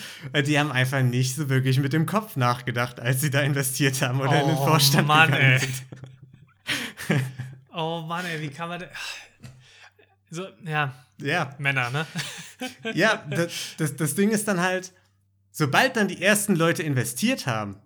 Die 0.46 0.58
haben 0.58 0.72
einfach 0.72 1.02
nicht 1.02 1.36
so 1.36 1.48
wirklich 1.48 1.78
mit 1.78 1.92
dem 1.92 2.06
Kopf 2.06 2.36
nachgedacht, 2.36 3.00
als 3.00 3.20
sie 3.20 3.30
da 3.30 3.40
investiert 3.40 4.02
haben 4.02 4.20
oder 4.20 4.32
oh, 4.32 4.40
in 4.40 4.46
den 4.48 4.56
oh 4.56 4.66
Vorstand 4.66 5.06
Mann, 5.06 5.30
gegangen 5.30 5.52
ey. 5.52 5.58
sind. 5.58 7.24
oh 7.74 8.02
Mann, 8.02 8.24
ey, 8.26 8.40
wie 8.40 8.48
kann 8.48 8.68
man 8.68 8.80
das? 8.80 8.88
So, 10.30 10.46
ja. 10.64 10.94
Ja. 11.20 11.54
Männer, 11.58 11.90
ne? 11.90 12.06
ja, 12.94 13.24
das, 13.30 13.52
das, 13.76 13.96
das 13.96 14.14
Ding 14.14 14.30
ist 14.30 14.46
dann 14.46 14.60
halt, 14.60 14.92
sobald 15.50 15.96
dann 15.96 16.08
die 16.08 16.22
ersten 16.22 16.54
Leute 16.54 16.82
investiert 16.82 17.46
haben, 17.46 17.76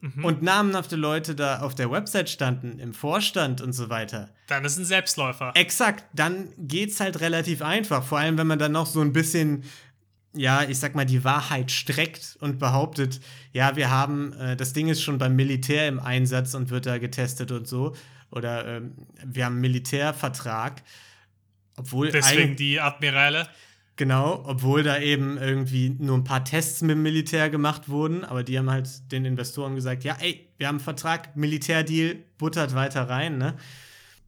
mhm. 0.00 0.24
und 0.24 0.42
namenhafte 0.42 0.96
Leute 0.96 1.34
da 1.34 1.60
auf 1.60 1.74
der 1.74 1.90
Website 1.90 2.30
standen, 2.30 2.78
im 2.78 2.94
Vorstand 2.94 3.60
und 3.60 3.72
so 3.72 3.90
weiter. 3.90 4.30
Dann 4.46 4.64
ist 4.64 4.78
ein 4.78 4.84
Selbstläufer. 4.84 5.52
Exakt, 5.54 6.04
dann 6.12 6.48
geht's 6.58 7.00
halt 7.00 7.20
relativ 7.20 7.62
einfach. 7.62 8.04
Vor 8.04 8.18
allem, 8.18 8.38
wenn 8.38 8.46
man 8.46 8.58
dann 8.58 8.72
noch 8.72 8.86
so 8.86 9.00
ein 9.00 9.12
bisschen 9.12 9.64
ja, 10.34 10.62
ich 10.62 10.78
sag 10.78 10.94
mal, 10.94 11.06
die 11.06 11.24
Wahrheit 11.24 11.70
streckt 11.70 12.36
und 12.40 12.58
behauptet, 12.58 13.20
ja, 13.52 13.76
wir 13.76 13.90
haben, 13.90 14.32
äh, 14.34 14.56
das 14.56 14.72
Ding 14.72 14.88
ist 14.88 15.02
schon 15.02 15.18
beim 15.18 15.34
Militär 15.34 15.88
im 15.88 15.98
Einsatz 15.98 16.54
und 16.54 16.70
wird 16.70 16.86
da 16.86 16.98
getestet 16.98 17.50
und 17.50 17.66
so. 17.66 17.96
Oder 18.30 18.66
ähm, 18.66 18.92
wir 19.24 19.46
haben 19.46 19.54
einen 19.54 19.62
Militärvertrag. 19.62 20.82
Obwohl 21.76 22.10
Deswegen 22.10 22.56
die 22.56 22.80
Admirale. 22.80 23.48
Genau, 23.98 24.44
obwohl 24.46 24.84
da 24.84 25.00
eben 25.00 25.38
irgendwie 25.38 25.90
nur 25.90 26.16
ein 26.16 26.22
paar 26.22 26.44
Tests 26.44 26.82
mit 26.82 26.92
dem 26.92 27.02
Militär 27.02 27.50
gemacht 27.50 27.88
wurden, 27.88 28.24
aber 28.24 28.44
die 28.44 28.56
haben 28.56 28.70
halt 28.70 29.10
den 29.10 29.24
Investoren 29.24 29.74
gesagt, 29.74 30.04
ja, 30.04 30.16
ey, 30.20 30.48
wir 30.56 30.68
haben 30.68 30.76
einen 30.76 30.84
Vertrag, 30.84 31.34
Militärdeal, 31.34 32.14
buttert 32.38 32.76
weiter 32.76 33.08
rein, 33.08 33.38
ne? 33.38 33.56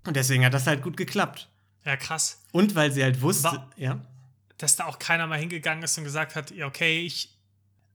Und 0.05 0.17
deswegen 0.17 0.45
hat 0.45 0.55
das 0.55 0.67
halt 0.67 0.83
gut 0.83 0.97
geklappt. 0.97 1.49
Ja, 1.85 1.97
krass. 1.97 2.43
Und 2.51 2.75
weil 2.75 2.91
sie 2.91 3.05
halt 3.05 3.23
wusste, 3.23 3.45
War, 3.45 3.71
ja. 3.77 4.05
Dass 4.59 4.75
da 4.75 4.87
auch 4.87 4.99
keiner 4.99 5.29
mal 5.29 5.39
hingegangen 5.39 5.85
ist 5.85 5.97
und 5.97 6.03
gesagt 6.03 6.35
hat, 6.35 6.51
ja, 6.51 6.67
okay, 6.67 7.07
ich 7.07 7.39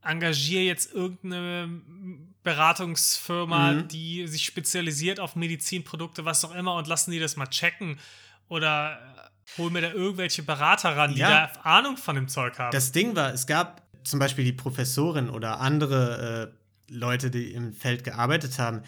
engagiere 0.01 0.63
jetzt 0.63 0.93
irgendeine 0.93 1.81
Beratungsfirma, 2.43 3.73
mhm. 3.73 3.88
die 3.89 4.27
sich 4.27 4.45
spezialisiert 4.45 5.19
auf 5.19 5.35
Medizinprodukte, 5.35 6.23
was 6.23 6.45
auch 6.45 6.55
immer, 6.55 6.75
und 6.75 6.88
lassen 6.88 7.11
die 7.11 7.19
das 7.19 7.35
mal 7.35 7.47
checken. 7.47 7.99
Oder 8.47 9.14
hol 9.58 9.69
mir 9.69 9.81
da 9.81 9.91
irgendwelche 9.91 10.43
Berater 10.43 10.95
ran, 10.95 11.13
die 11.13 11.19
ja. 11.19 11.51
da 11.53 11.62
Ahnung 11.62 11.97
von 11.97 12.15
dem 12.15 12.27
Zeug 12.27 12.58
haben. 12.60 12.71
Das 12.71 12.91
Ding 12.91 13.15
war, 13.15 13.34
es 13.34 13.47
gab 13.47 13.81
zum 14.03 14.19
Beispiel 14.19 14.45
die 14.45 14.53
Professorin 14.53 15.29
oder 15.29 15.60
andere 15.60 16.53
äh, 16.89 16.93
Leute, 16.93 17.31
die 17.31 17.53
im 17.53 17.73
Feld 17.73 18.03
gearbeitet 18.03 18.60
haben, 18.60 18.81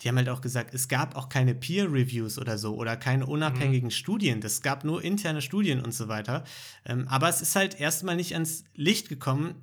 die 0.00 0.08
haben 0.08 0.16
halt 0.16 0.30
auch 0.30 0.40
gesagt, 0.40 0.72
es 0.72 0.88
gab 0.88 1.14
auch 1.14 1.28
keine 1.28 1.54
Peer-Reviews 1.54 2.38
oder 2.38 2.56
so 2.56 2.74
oder 2.74 2.96
keine 2.96 3.26
unabhängigen 3.26 3.88
mhm. 3.88 3.92
Studien. 3.92 4.40
Das 4.40 4.62
gab 4.62 4.84
nur 4.84 5.04
interne 5.04 5.42
Studien 5.42 5.80
und 5.80 5.92
so 5.92 6.08
weiter. 6.08 6.44
Ähm, 6.86 7.06
aber 7.08 7.28
es 7.28 7.42
ist 7.42 7.54
halt 7.54 7.78
erstmal 7.78 8.16
nicht 8.16 8.32
ans 8.32 8.64
Licht 8.74 9.08
gekommen, 9.08 9.56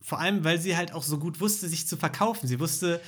vor 0.00 0.20
allem, 0.20 0.44
weil 0.44 0.58
sie 0.58 0.76
halt 0.76 0.92
auch 0.92 1.02
so 1.02 1.18
gut 1.18 1.40
wusste, 1.40 1.68
sich 1.68 1.86
zu 1.86 1.96
verkaufen. 1.96 2.46
Sie 2.46 2.60
wusste 2.60 3.00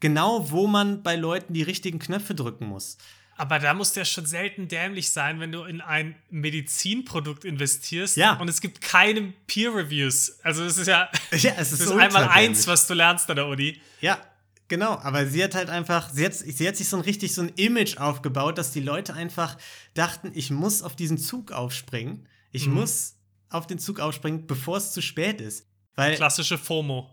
genau, 0.00 0.50
wo 0.50 0.66
man 0.66 1.02
bei 1.02 1.16
Leuten 1.16 1.54
die 1.54 1.62
richtigen 1.62 1.98
Knöpfe 1.98 2.34
drücken 2.34 2.66
muss. 2.66 2.98
Aber 3.36 3.58
da 3.58 3.74
muss 3.74 3.92
der 3.92 4.04
schon 4.04 4.26
selten 4.26 4.68
dämlich 4.68 5.10
sein, 5.10 5.40
wenn 5.40 5.52
du 5.52 5.64
in 5.64 5.80
ein 5.80 6.14
Medizinprodukt 6.30 7.44
investierst 7.44 8.16
ja. 8.16 8.34
und 8.34 8.48
es 8.48 8.60
gibt 8.60 8.80
keine 8.80 9.32
Peer 9.46 9.74
Reviews. 9.74 10.38
Also 10.42 10.64
es 10.64 10.76
ist 10.76 10.86
ja, 10.86 11.08
ja 11.32 11.52
es 11.56 11.72
ist, 11.72 11.80
ist 11.80 11.90
einmal 11.90 12.28
eins, 12.28 12.66
was 12.66 12.86
du 12.86 12.94
lernst 12.94 13.28
an 13.30 13.36
der 13.36 13.46
Uni. 13.46 13.80
Ja, 14.00 14.18
genau. 14.68 14.98
Aber 14.98 15.26
sie 15.26 15.42
hat 15.42 15.54
halt 15.54 15.70
einfach, 15.70 16.10
sie 16.10 16.24
hat, 16.26 16.34
sie 16.34 16.68
hat 16.68 16.76
sich 16.76 16.88
so 16.88 16.96
ein 16.96 17.02
richtig 17.02 17.34
so 17.34 17.42
ein 17.42 17.48
Image 17.56 17.96
aufgebaut, 17.96 18.58
dass 18.58 18.70
die 18.72 18.80
Leute 18.80 19.14
einfach 19.14 19.56
dachten, 19.94 20.30
ich 20.34 20.50
muss 20.50 20.82
auf 20.82 20.94
diesen 20.94 21.18
Zug 21.18 21.52
aufspringen. 21.52 22.28
Ich 22.50 22.66
mhm. 22.66 22.74
muss 22.74 23.16
auf 23.48 23.66
den 23.66 23.78
Zug 23.78 24.00
aufspringen, 24.00 24.46
bevor 24.46 24.76
es 24.76 24.92
zu 24.92 25.00
spät 25.00 25.40
ist. 25.40 25.66
Weil, 25.94 26.16
Klassische 26.16 26.58
FOMO. 26.58 27.10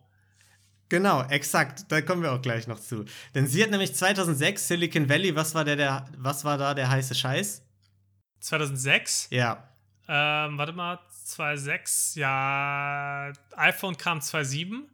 Genau, 0.90 1.24
exakt. 1.30 1.86
Da 1.90 2.02
kommen 2.02 2.24
wir 2.24 2.32
auch 2.34 2.42
gleich 2.42 2.68
noch 2.68 2.80
zu. 2.80 3.06
Denn 3.36 3.48
sie 3.48 3.64
hat 3.64 3.70
nämlich 3.70 3.96
2006 3.96 4.68
Silicon 4.68 5.08
Valley, 5.08 5.36
was 5.36 5.54
war, 5.54 5.64
der, 5.64 5.76
der, 5.76 6.06
was 6.18 6.44
war 6.44 6.58
da 6.58 6.74
der 6.74 6.90
heiße 6.90 7.14
Scheiß? 7.14 7.64
2006? 8.40 9.28
Ja. 9.30 9.70
Ähm, 10.08 10.58
warte 10.58 10.74
mal, 10.74 11.00
2006, 11.26 12.16
ja, 12.16 13.32
iPhone 13.56 13.96
kam 13.96 14.20
2007. 14.20 14.90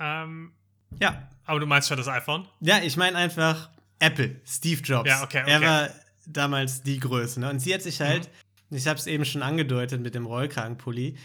Ähm, 0.00 0.52
ja. 0.98 1.28
Aber 1.44 1.60
du 1.60 1.66
meinst 1.66 1.88
schon 1.88 1.98
das 1.98 2.08
iPhone? 2.08 2.48
Ja, 2.60 2.78
ich 2.78 2.96
meine 2.96 3.18
einfach 3.18 3.68
Apple, 3.98 4.40
Steve 4.46 4.80
Jobs. 4.80 5.10
Ja, 5.10 5.22
okay, 5.22 5.42
okay. 5.42 5.50
Er 5.50 5.60
war 5.60 5.88
damals 6.26 6.82
die 6.82 6.98
Größe. 6.98 7.40
Ne? 7.40 7.50
Und 7.50 7.60
sie 7.60 7.74
hat 7.74 7.82
sich 7.82 8.00
halt, 8.00 8.30
mhm. 8.70 8.78
ich 8.78 8.86
habe 8.86 8.98
es 8.98 9.06
eben 9.06 9.26
schon 9.26 9.42
angedeutet 9.42 10.00
mit 10.00 10.14
dem 10.14 10.24
Rollkragenpulli, 10.24 11.18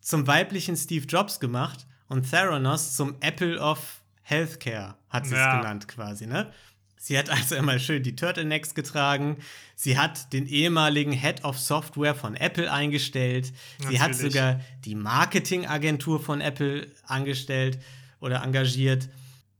zum 0.00 0.26
weiblichen 0.26 0.76
Steve 0.76 1.06
Jobs 1.06 1.38
gemacht 1.38 1.86
und 2.08 2.28
Theranos 2.28 2.96
zum 2.96 3.16
Apple 3.20 3.58
of 3.60 4.00
Healthcare, 4.22 4.96
hat 5.08 5.26
sie 5.26 5.34
es 5.34 5.38
ja. 5.38 5.58
genannt 5.58 5.88
quasi, 5.88 6.26
ne? 6.26 6.52
Sie 7.00 7.16
hat 7.16 7.30
also 7.30 7.54
immer 7.54 7.78
schön 7.78 8.02
die 8.02 8.16
Turtlenecks 8.16 8.74
getragen. 8.74 9.38
Sie 9.76 9.96
hat 9.96 10.32
den 10.32 10.46
ehemaligen 10.46 11.12
Head 11.12 11.44
of 11.44 11.58
Software 11.58 12.14
von 12.14 12.34
Apple 12.34 12.70
eingestellt. 12.70 13.52
Natürlich. 13.78 13.98
Sie 13.98 14.02
hat 14.02 14.14
sogar 14.16 14.60
die 14.84 14.96
Marketingagentur 14.96 16.20
von 16.20 16.40
Apple 16.40 16.90
angestellt 17.06 17.78
oder 18.20 18.42
engagiert. 18.42 19.08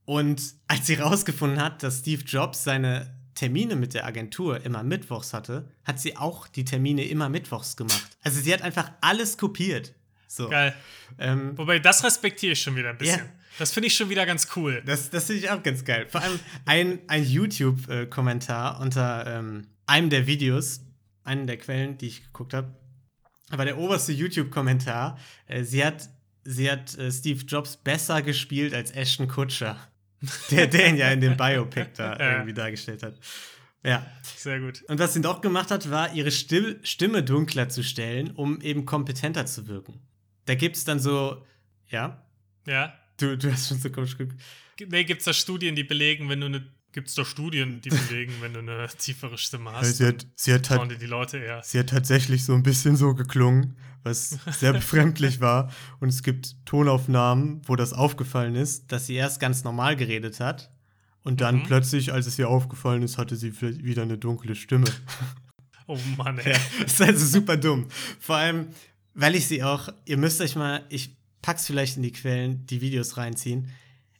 Und 0.04 0.42
als 0.66 0.86
sie 0.86 0.96
herausgefunden 0.96 1.62
hat, 1.62 1.82
dass 1.82 2.00
Steve 2.00 2.24
Jobs 2.24 2.64
seine 2.64 3.14
Termine 3.34 3.76
mit 3.76 3.94
der 3.94 4.04
Agentur 4.04 4.64
immer 4.64 4.82
mittwochs 4.82 5.32
hatte, 5.32 5.70
hat 5.84 6.00
sie 6.00 6.16
auch 6.16 6.48
die 6.48 6.64
Termine 6.64 7.04
immer 7.04 7.28
mittwochs 7.28 7.76
gemacht. 7.76 8.18
Also 8.22 8.40
sie 8.40 8.52
hat 8.52 8.62
einfach 8.62 8.90
alles 9.00 9.38
kopiert. 9.38 9.94
So. 10.28 10.48
Geil. 10.48 10.74
Ähm, 11.18 11.56
Wobei, 11.56 11.78
das 11.78 12.04
respektiere 12.04 12.52
ich 12.52 12.62
schon 12.62 12.76
wieder 12.76 12.90
ein 12.90 12.98
bisschen. 12.98 13.20
Yeah. 13.20 13.32
Das 13.58 13.72
finde 13.72 13.88
ich 13.88 13.96
schon 13.96 14.08
wieder 14.08 14.24
ganz 14.24 14.48
cool. 14.54 14.82
Das, 14.86 15.10
das 15.10 15.24
finde 15.24 15.42
ich 15.42 15.50
auch 15.50 15.62
ganz 15.62 15.84
geil. 15.84 16.06
Vor 16.08 16.22
allem 16.22 16.38
ein, 16.64 17.00
ein 17.08 17.24
YouTube-Kommentar 17.24 18.80
unter 18.80 19.26
ähm, 19.26 19.66
einem 19.86 20.10
der 20.10 20.26
Videos, 20.28 20.80
einen 21.24 21.46
der 21.46 21.56
Quellen, 21.56 21.98
die 21.98 22.06
ich 22.06 22.24
geguckt 22.24 22.54
habe, 22.54 22.72
war 23.50 23.64
der 23.64 23.78
oberste 23.78 24.12
YouTube-Kommentar. 24.12 25.18
Äh, 25.46 25.64
sie 25.64 25.84
hat, 25.84 26.08
sie 26.44 26.70
hat 26.70 26.96
äh, 26.98 27.10
Steve 27.10 27.44
Jobs 27.46 27.76
besser 27.76 28.22
gespielt 28.22 28.74
als 28.74 28.92
Ashton 28.92 29.26
Kutscher, 29.26 29.76
der 30.50 30.68
den 30.68 30.96
ja 30.96 31.08
in 31.10 31.20
dem 31.20 31.36
Biopic 31.36 31.88
da 31.96 32.16
ja. 32.16 32.32
irgendwie 32.32 32.54
dargestellt 32.54 33.02
hat. 33.02 33.14
Ja. 33.82 34.06
Sehr 34.36 34.60
gut. 34.60 34.82
Und 34.82 34.98
was 34.98 35.14
sie 35.14 35.20
doch 35.20 35.40
gemacht 35.40 35.70
hat, 35.70 35.90
war, 35.90 36.12
ihre 36.12 36.30
Stimme 36.30 37.22
dunkler 37.22 37.68
zu 37.68 37.82
stellen, 37.82 38.32
um 38.32 38.60
eben 38.60 38.84
kompetenter 38.84 39.46
zu 39.46 39.66
wirken. 39.66 40.00
Da 40.48 40.54
gibt 40.54 40.76
es 40.76 40.84
dann 40.84 40.98
so, 40.98 41.44
ja? 41.90 42.22
Ja. 42.66 42.94
Du, 43.18 43.36
du 43.36 43.52
hast 43.52 43.68
schon 43.68 43.78
so 43.78 43.90
komisch 43.90 44.16
geguckt. 44.16 44.40
Nee, 44.80 45.04
gibt 45.04 45.20
es 45.20 45.26
da 45.26 45.34
Studien, 45.34 45.76
die 45.76 45.84
belegen, 45.84 46.30
wenn 46.30 46.40
du 46.40 46.46
eine. 46.46 46.66
Gibt 46.92 47.08
es 47.08 47.14
doch 47.14 47.26
Studien, 47.26 47.82
die 47.82 47.90
belegen, 47.90 48.32
wenn 48.40 48.54
du 48.54 48.60
eine 48.60 48.88
tiefere 48.88 49.36
Stimme 49.36 49.72
hast? 49.72 49.98
Sie 49.98 50.06
hat, 50.06 50.26
sie 50.36 50.54
hat, 50.54 50.70
die 51.02 51.06
Leute 51.06 51.36
eher. 51.36 51.62
sie 51.62 51.78
hat 51.78 51.90
tatsächlich 51.90 52.46
so 52.46 52.54
ein 52.54 52.62
bisschen 52.62 52.96
so 52.96 53.12
geklungen, 53.14 53.76
was 54.04 54.38
sehr 54.58 54.72
befremdlich 54.80 55.40
war. 55.40 55.70
Und 56.00 56.08
es 56.08 56.22
gibt 56.22 56.64
Tonaufnahmen, 56.64 57.60
wo 57.68 57.76
das 57.76 57.92
aufgefallen 57.92 58.54
ist, 58.54 58.90
dass 58.90 59.06
sie 59.06 59.16
erst 59.16 59.40
ganz 59.40 59.64
normal 59.64 59.96
geredet 59.96 60.40
hat. 60.40 60.72
Und 61.24 61.42
dann 61.42 61.56
mhm. 61.56 61.62
plötzlich, 61.64 62.10
als 62.14 62.26
es 62.26 62.38
ihr 62.38 62.48
aufgefallen 62.48 63.02
ist, 63.02 63.18
hatte 63.18 63.36
sie 63.36 63.60
wieder 63.60 64.02
eine 64.02 64.16
dunkle 64.16 64.54
Stimme. 64.54 64.86
Oh 65.86 65.98
Mann, 66.16 66.38
ey. 66.38 66.52
Ja, 66.52 66.58
das 66.82 66.92
ist 66.94 67.02
also 67.02 67.26
super 67.26 67.56
dumm. 67.58 67.86
Vor 68.18 68.36
allem, 68.36 68.68
weil 69.18 69.34
ich 69.34 69.48
sie 69.48 69.64
auch, 69.64 69.88
ihr 70.04 70.16
müsst 70.16 70.40
euch 70.40 70.54
mal, 70.54 70.84
ich 70.90 71.16
pack's 71.42 71.66
vielleicht 71.66 71.96
in 71.96 72.04
die 72.04 72.12
Quellen, 72.12 72.64
die 72.66 72.80
Videos 72.80 73.16
reinziehen. 73.16 73.68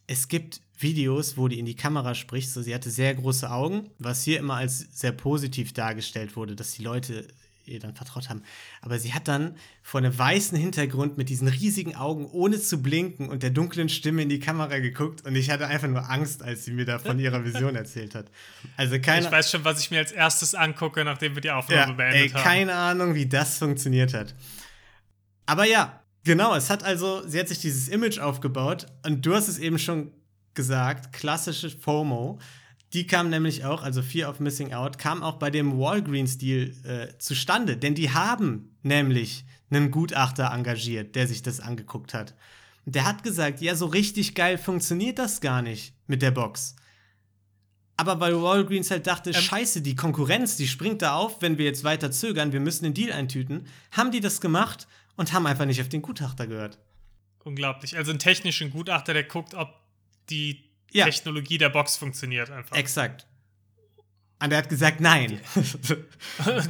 Es 0.09 0.27
gibt 0.27 0.61
Videos, 0.77 1.37
wo 1.37 1.47
die 1.47 1.61
in 1.61 1.67
die 1.67 1.77
Kamera 1.77 2.17
spricht. 2.17 2.51
So, 2.51 2.63
sie 2.63 2.75
hatte 2.75 2.91
sehr 2.91 3.15
große 3.15 3.49
Augen, 3.49 3.91
was 3.99 4.25
hier 4.25 4.41
immer 4.41 4.57
als 4.57 4.89
sehr 4.93 5.13
positiv 5.13 5.73
dargestellt 5.73 6.35
wurde, 6.35 6.57
dass 6.57 6.73
die 6.73 6.83
Leute 6.83 7.29
ihr 7.65 7.79
dann 7.79 7.95
vertraut 7.95 8.29
haben. 8.29 8.43
Aber 8.81 8.99
sie 8.99 9.13
hat 9.13 9.29
dann 9.29 9.57
vor 9.83 9.99
einem 9.99 10.17
weißen 10.17 10.59
Hintergrund 10.59 11.17
mit 11.17 11.29
diesen 11.29 11.47
riesigen 11.47 11.95
Augen, 11.95 12.27
ohne 12.27 12.59
zu 12.59 12.83
blinken 12.83 13.29
und 13.29 13.45
der 13.45 13.51
dunklen 13.51 13.89
Stimme 13.89 14.23
in 14.23 14.29
die 14.29 14.41
Kamera 14.41 14.79
geguckt 14.79 15.25
und 15.25 15.37
ich 15.37 15.51
hatte 15.51 15.69
einfach 15.69 15.87
nur 15.87 16.11
Angst, 16.11 16.43
als 16.43 16.65
sie 16.65 16.73
mir 16.73 16.87
da 16.87 16.99
von 16.99 17.21
ihrer 17.21 17.45
Vision 17.45 17.77
erzählt 17.77 18.15
hat. 18.15 18.27
Also 18.77 18.99
keine 18.99 19.27
Ich 19.27 19.33
weiß 19.33 19.51
schon, 19.51 19.65
was 19.65 19.81
ich 19.81 19.91
mir 19.91 19.99
als 19.99 20.13
erstes 20.13 20.55
angucke, 20.55 21.05
nachdem 21.05 21.35
wir 21.35 21.43
die 21.43 21.51
Aufnahme 21.51 21.93
ja, 21.93 21.97
beendet 21.97 22.21
ey, 22.21 22.29
haben. 22.31 22.43
Keine 22.43 22.75
Ahnung, 22.75 23.15
wie 23.15 23.27
das 23.27 23.59
funktioniert 23.59 24.15
hat. 24.15 24.35
Aber 25.49 25.65
ja, 25.65 25.99
Genau, 26.29 26.55
es 26.55 26.69
hat 26.69 26.85
also, 26.85 27.27
sie 27.27 27.41
hat 27.41 27.49
sich 27.49 27.61
dieses 27.61 27.89
Image 27.89 28.19
aufgebaut 28.19 28.87
und 29.03 29.25
du 29.25 29.35
hast 29.35 29.49
es 29.49 29.59
eben 29.59 29.79
schon 29.79 30.13
gesagt, 30.53 31.15
klassische 31.15 31.71
FOMO. 31.71 32.39
Die 32.93 33.07
kam 33.07 33.31
nämlich 33.31 33.65
auch, 33.65 33.83
also 33.83 34.03
Fear 34.03 34.29
of 34.29 34.39
Missing 34.39 34.75
Out, 34.75 34.99
kam 34.99 35.23
auch 35.23 35.39
bei 35.39 35.51
dem 35.51 35.79
Walgreens-Deal 35.79 36.75
äh, 36.85 37.19
zustande, 37.19 37.79
denn 37.79 37.95
die 37.95 38.11
haben 38.11 38.77
nämlich 38.83 39.47
einen 39.71 39.91
Gutachter 39.91 40.53
engagiert, 40.53 41.15
der 41.17 41.27
sich 41.27 41.43
das 41.43 41.61
angeguckt 41.61 42.13
hat. 42.13 42.35
Und 42.85 42.95
der 42.95 43.07
hat 43.07 43.23
gesagt, 43.23 43.63
ja, 43.63 43.75
so 43.75 43.87
richtig 43.87 44.35
geil 44.35 44.59
funktioniert 44.59 45.19
das 45.19 45.41
gar 45.41 45.63
nicht 45.63 45.95
mit 46.07 46.21
der 46.21 46.31
Box. 46.31 46.77
Aber 47.97 48.21
weil 48.21 48.41
Walgreens 48.41 48.91
halt 48.91 49.07
dachte, 49.07 49.31
ähm, 49.31 49.37
scheiße, 49.37 49.81
die 49.81 49.97
Konkurrenz, 49.97 50.57
die 50.57 50.69
springt 50.69 51.01
da 51.01 51.15
auf, 51.15 51.41
wenn 51.41 51.57
wir 51.57 51.65
jetzt 51.65 51.85
weiter 51.85 52.11
zögern, 52.11 52.53
wir 52.53 52.61
müssen 52.61 52.85
den 52.85 52.93
Deal 52.93 53.13
eintüten, 53.13 53.67
haben 53.93 54.11
die 54.11 54.21
das 54.21 54.43
gemacht 54.43 54.87
und 55.19 55.33
haben 55.33 55.47
einfach 55.47 55.67
nicht 55.67 55.81
auf 55.83 55.89
den 55.91 56.01
Gutachter 56.01 56.47
gehört. 56.47 56.79
Unglaublich. 57.45 57.97
Also 57.97 58.11
einen 58.13 58.21
technischen 58.21 58.71
Gutachter, 58.71 59.13
der 59.13 59.25
guckt, 59.25 59.55
ob 59.55 59.75
die 60.31 60.71
ja. 60.93 61.05
Technologie 61.05 61.59
der 61.59 61.69
Box 61.69 61.97
funktioniert 61.97 62.51
einfach. 62.51 62.77
Exakt. 62.77 63.27
Und 64.41 64.53
er 64.53 64.59
hat 64.59 64.69
gesagt, 64.69 65.01
nein. 65.01 65.41
Die, 65.57 65.97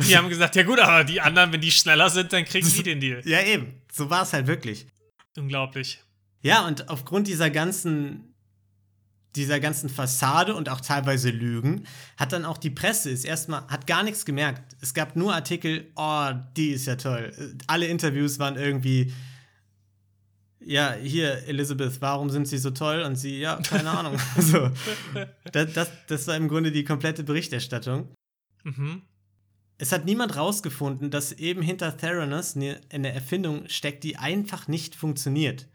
die 0.08 0.16
haben 0.16 0.30
gesagt, 0.30 0.56
ja 0.56 0.62
gut, 0.62 0.80
aber 0.80 1.04
die 1.04 1.20
anderen, 1.20 1.52
wenn 1.52 1.60
die 1.60 1.70
schneller 1.70 2.08
sind, 2.08 2.32
dann 2.32 2.44
kriegen 2.46 2.66
die 2.66 2.82
den 2.82 3.00
Deal. 3.00 3.20
Ja, 3.26 3.42
eben. 3.42 3.82
So 3.92 4.08
war 4.08 4.22
es 4.22 4.32
halt 4.32 4.46
wirklich. 4.46 4.86
Unglaublich. 5.36 6.02
Ja, 6.40 6.66
und 6.66 6.88
aufgrund 6.88 7.26
dieser 7.26 7.50
ganzen 7.50 8.34
dieser 9.38 9.60
ganzen 9.60 9.88
Fassade 9.88 10.54
und 10.54 10.68
auch 10.68 10.80
teilweise 10.80 11.30
Lügen, 11.30 11.84
hat 12.16 12.32
dann 12.32 12.44
auch 12.44 12.58
die 12.58 12.70
Presse 12.70 13.10
ist 13.10 13.24
erstmal, 13.24 13.66
hat 13.68 13.86
gar 13.86 14.02
nichts 14.02 14.24
gemerkt. 14.24 14.76
Es 14.80 14.92
gab 14.92 15.16
nur 15.16 15.32
Artikel, 15.32 15.90
oh, 15.96 16.30
die 16.56 16.70
ist 16.70 16.86
ja 16.86 16.96
toll. 16.96 17.32
Alle 17.66 17.86
Interviews 17.86 18.38
waren 18.38 18.56
irgendwie, 18.56 19.12
ja, 20.60 20.92
hier, 20.92 21.46
Elizabeth, 21.46 22.00
warum 22.00 22.30
sind 22.30 22.48
sie 22.48 22.58
so 22.58 22.70
toll? 22.70 23.02
Und 23.02 23.16
sie, 23.16 23.38
ja, 23.38 23.56
keine 23.56 23.90
Ahnung. 23.90 24.18
so, 24.38 24.70
das, 25.52 25.72
das, 25.72 25.90
das 26.08 26.26
war 26.26 26.36
im 26.36 26.48
Grunde 26.48 26.72
die 26.72 26.84
komplette 26.84 27.22
Berichterstattung. 27.22 28.08
Mhm. 28.64 29.02
Es 29.78 29.92
hat 29.92 30.04
niemand 30.04 30.36
rausgefunden, 30.36 31.10
dass 31.10 31.30
eben 31.30 31.62
hinter 31.62 31.96
Theranos 31.96 32.56
eine 32.56 33.12
Erfindung 33.14 33.68
steckt, 33.68 34.02
die 34.02 34.16
einfach 34.16 34.66
nicht 34.66 34.96
funktioniert. 34.96 35.68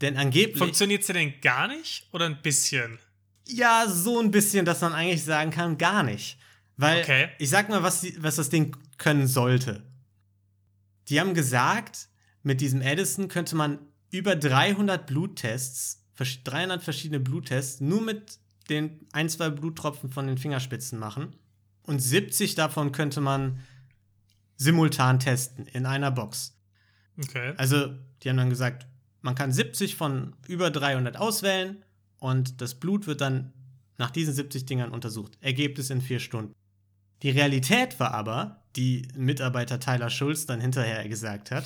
Denn 0.00 0.16
angeblich. 0.16 0.58
Funktioniert 0.58 1.04
sie 1.04 1.12
denn 1.12 1.40
gar 1.40 1.68
nicht 1.68 2.06
oder 2.12 2.26
ein 2.26 2.42
bisschen? 2.42 2.98
Ja, 3.48 3.86
so 3.88 4.20
ein 4.20 4.30
bisschen, 4.30 4.64
dass 4.64 4.80
man 4.80 4.92
eigentlich 4.92 5.24
sagen 5.24 5.50
kann, 5.50 5.78
gar 5.78 6.02
nicht. 6.02 6.38
Weil 6.76 7.02
okay. 7.02 7.28
ich 7.38 7.48
sag 7.48 7.68
mal, 7.68 7.82
was, 7.82 8.04
was 8.18 8.36
das 8.36 8.50
Ding 8.50 8.76
können 8.98 9.26
sollte. 9.26 9.82
Die 11.08 11.20
haben 11.20 11.34
gesagt, 11.34 12.08
mit 12.42 12.60
diesem 12.60 12.82
Edison 12.82 13.28
könnte 13.28 13.56
man 13.56 13.78
über 14.10 14.36
300 14.36 15.06
Bluttests, 15.06 16.04
300 16.44 16.82
verschiedene 16.82 17.20
Bluttests, 17.20 17.80
nur 17.80 18.02
mit 18.02 18.38
den 18.68 19.06
ein, 19.12 19.28
zwei 19.28 19.50
Bluttropfen 19.50 20.10
von 20.10 20.26
den 20.26 20.38
Fingerspitzen 20.38 20.98
machen. 20.98 21.36
Und 21.82 22.00
70 22.00 22.56
davon 22.56 22.92
könnte 22.92 23.20
man 23.20 23.60
simultan 24.56 25.20
testen 25.20 25.66
in 25.66 25.86
einer 25.86 26.10
Box. 26.10 26.58
Okay. 27.22 27.54
Also, 27.56 27.94
die 28.22 28.28
haben 28.28 28.36
dann 28.36 28.50
gesagt, 28.50 28.86
man 29.22 29.34
kann 29.34 29.52
70 29.52 29.96
von 29.96 30.34
über 30.46 30.70
300 30.70 31.16
auswählen 31.16 31.82
und 32.18 32.60
das 32.60 32.74
Blut 32.74 33.06
wird 33.06 33.20
dann 33.20 33.52
nach 33.98 34.10
diesen 34.10 34.34
70 34.34 34.66
Dingern 34.66 34.90
untersucht. 34.90 35.38
Ergebnis 35.40 35.90
in 35.90 36.00
vier 36.00 36.20
Stunden. 36.20 36.54
Die 37.22 37.30
Realität 37.30 37.98
war 37.98 38.12
aber, 38.12 38.62
die 38.76 39.08
Mitarbeiter 39.16 39.80
Tyler 39.80 40.10
Schulz 40.10 40.46
dann 40.46 40.60
hinterher 40.60 41.08
gesagt 41.08 41.50
hat, 41.50 41.64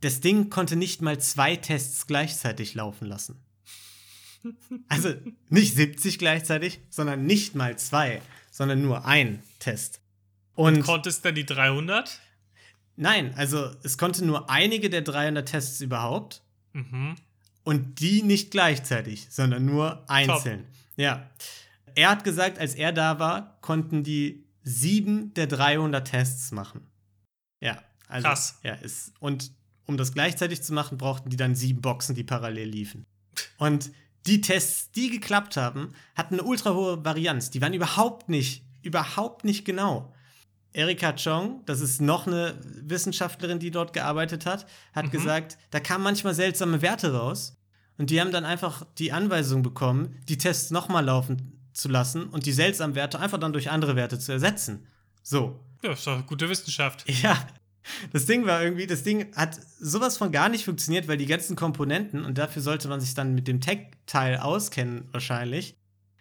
das 0.00 0.20
Ding 0.20 0.50
konnte 0.50 0.76
nicht 0.76 1.02
mal 1.02 1.18
zwei 1.18 1.56
Tests 1.56 2.06
gleichzeitig 2.06 2.74
laufen 2.74 3.06
lassen. 3.06 3.40
Also 4.88 5.14
nicht 5.48 5.74
70 5.74 6.18
gleichzeitig, 6.18 6.80
sondern 6.90 7.24
nicht 7.24 7.54
mal 7.54 7.78
zwei, 7.78 8.20
sondern 8.50 8.82
nur 8.82 9.06
ein 9.06 9.42
Test. 9.58 10.02
Und, 10.54 10.76
Und 10.76 10.82
konnte 10.82 11.08
es 11.08 11.22
dann 11.22 11.34
die 11.34 11.46
300? 11.46 12.20
Nein, 12.96 13.32
also 13.36 13.70
es 13.82 13.96
konnte 13.96 14.24
nur 14.24 14.50
einige 14.50 14.90
der 14.90 15.00
300 15.00 15.48
Tests 15.48 15.80
überhaupt. 15.80 16.42
Mhm. 16.74 17.14
Und 17.62 18.00
die 18.00 18.22
nicht 18.22 18.50
gleichzeitig, 18.50 19.28
sondern 19.30 19.64
nur 19.64 20.04
einzeln. 20.08 20.60
Top. 20.60 20.68
Ja. 20.96 21.30
Er 21.94 22.10
hat 22.10 22.24
gesagt, 22.24 22.58
als 22.58 22.74
er 22.74 22.92
da 22.92 23.18
war, 23.18 23.58
konnten 23.62 24.02
die 24.02 24.44
sieben 24.62 25.32
der 25.34 25.46
300 25.46 26.06
Tests 26.06 26.52
machen. 26.52 26.86
Ja. 27.60 27.82
Also, 28.08 28.28
Krass. 28.28 28.58
Ja, 28.62 28.74
ist, 28.74 29.12
und 29.20 29.52
um 29.86 29.96
das 29.96 30.12
gleichzeitig 30.12 30.62
zu 30.62 30.72
machen, 30.72 30.98
brauchten 30.98 31.30
die 31.30 31.36
dann 31.36 31.54
sieben 31.54 31.80
Boxen, 31.80 32.14
die 32.14 32.24
parallel 32.24 32.68
liefen. 32.68 33.06
Und 33.58 33.90
die 34.26 34.40
Tests, 34.40 34.90
die 34.92 35.10
geklappt 35.10 35.56
haben, 35.56 35.92
hatten 36.14 36.34
eine 36.34 36.44
ultra 36.44 36.74
hohe 36.74 37.04
Varianz. 37.04 37.50
Die 37.50 37.60
waren 37.60 37.74
überhaupt 37.74 38.28
nicht, 38.28 38.64
überhaupt 38.82 39.44
nicht 39.44 39.64
genau. 39.64 40.13
Erika 40.74 41.12
Chong, 41.12 41.62
das 41.66 41.80
ist 41.80 42.02
noch 42.02 42.26
eine 42.26 42.58
Wissenschaftlerin, 42.82 43.60
die 43.60 43.70
dort 43.70 43.92
gearbeitet 43.92 44.44
hat, 44.44 44.66
hat 44.92 45.06
mhm. 45.06 45.10
gesagt, 45.10 45.56
da 45.70 45.80
kamen 45.80 46.04
manchmal 46.04 46.34
seltsame 46.34 46.82
Werte 46.82 47.14
raus. 47.14 47.56
Und 47.96 48.10
die 48.10 48.20
haben 48.20 48.32
dann 48.32 48.44
einfach 48.44 48.84
die 48.98 49.12
Anweisung 49.12 49.62
bekommen, 49.62 50.16
die 50.28 50.36
Tests 50.36 50.72
nochmal 50.72 51.04
laufen 51.04 51.60
zu 51.72 51.88
lassen 51.88 52.24
und 52.24 52.44
die 52.44 52.52
seltsamen 52.52 52.96
Werte 52.96 53.20
einfach 53.20 53.38
dann 53.38 53.52
durch 53.52 53.70
andere 53.70 53.94
Werte 53.94 54.18
zu 54.18 54.32
ersetzen. 54.32 54.88
So. 55.22 55.60
Ja, 55.82 55.92
ist 55.92 56.06
doch 56.06 56.26
gute 56.26 56.48
Wissenschaft. 56.48 57.04
Ja. 57.22 57.38
Das 58.14 58.24
Ding 58.24 58.46
war 58.46 58.62
irgendwie, 58.62 58.86
das 58.86 59.02
Ding 59.02 59.36
hat 59.36 59.60
sowas 59.78 60.16
von 60.16 60.32
gar 60.32 60.48
nicht 60.48 60.64
funktioniert, 60.64 61.06
weil 61.06 61.18
die 61.18 61.26
ganzen 61.26 61.54
Komponenten, 61.54 62.24
und 62.24 62.38
dafür 62.38 62.62
sollte 62.62 62.88
man 62.88 62.98
sich 62.98 63.12
dann 63.12 63.34
mit 63.34 63.46
dem 63.46 63.60
Tech-Teil 63.60 64.38
auskennen, 64.38 65.06
wahrscheinlich, 65.12 65.76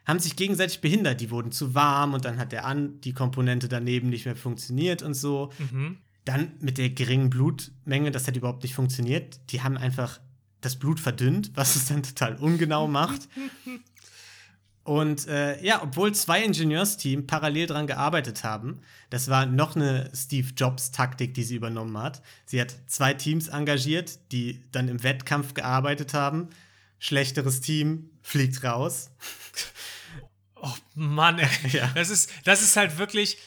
haben 0.05 0.19
sich 0.19 0.35
gegenseitig 0.35 0.81
behindert. 0.81 1.21
Die 1.21 1.31
wurden 1.31 1.51
zu 1.51 1.75
warm 1.75 2.13
und 2.13 2.25
dann 2.25 2.37
hat 2.37 2.51
der 2.51 2.65
an 2.65 2.99
die 3.01 3.13
Komponente 3.13 3.67
daneben 3.67 4.09
nicht 4.09 4.25
mehr 4.25 4.35
funktioniert 4.35 5.01
und 5.01 5.13
so. 5.13 5.51
Mhm. 5.57 5.97
Dann 6.25 6.53
mit 6.59 6.77
der 6.77 6.89
geringen 6.89 7.29
Blutmenge, 7.29 8.11
das 8.11 8.27
hat 8.27 8.35
überhaupt 8.37 8.63
nicht 8.63 8.75
funktioniert. 8.75 9.39
Die 9.49 9.61
haben 9.61 9.77
einfach 9.77 10.19
das 10.61 10.77
Blut 10.77 10.99
verdünnt, 10.99 11.51
was 11.55 11.75
es 11.75 11.87
dann 11.87 12.03
total 12.03 12.35
ungenau 12.37 12.87
macht. 12.87 13.27
Und 14.83 15.27
äh, 15.27 15.63
ja, 15.63 15.81
obwohl 15.81 16.13
zwei 16.13 16.43
Ingenieursteams 16.43 17.25
parallel 17.25 17.67
daran 17.67 17.87
gearbeitet 17.87 18.43
haben, 18.43 18.81
das 19.09 19.29
war 19.29 19.45
noch 19.45 19.77
eine 19.77 20.11
Steve 20.13 20.49
Jobs-Taktik, 20.57 21.33
die 21.33 21.43
sie 21.43 21.55
übernommen 21.55 21.97
hat. 21.97 22.21
Sie 22.45 22.59
hat 22.59 22.75
zwei 22.87 23.13
Teams 23.13 23.47
engagiert, 23.47 24.19
die 24.33 24.61
dann 24.71 24.89
im 24.89 25.01
Wettkampf 25.03 25.53
gearbeitet 25.53 26.13
haben. 26.13 26.49
Schlechteres 26.99 27.61
Team 27.61 28.09
fliegt 28.21 28.63
raus. 28.63 29.09
Oh 30.63 30.73
Mann, 30.95 31.39
ey. 31.39 31.47
Ja. 31.71 31.91
Das, 31.93 32.09
ist, 32.09 32.31
das 32.45 32.61
ist 32.61 32.77
halt 32.77 32.97
wirklich, 32.97 33.37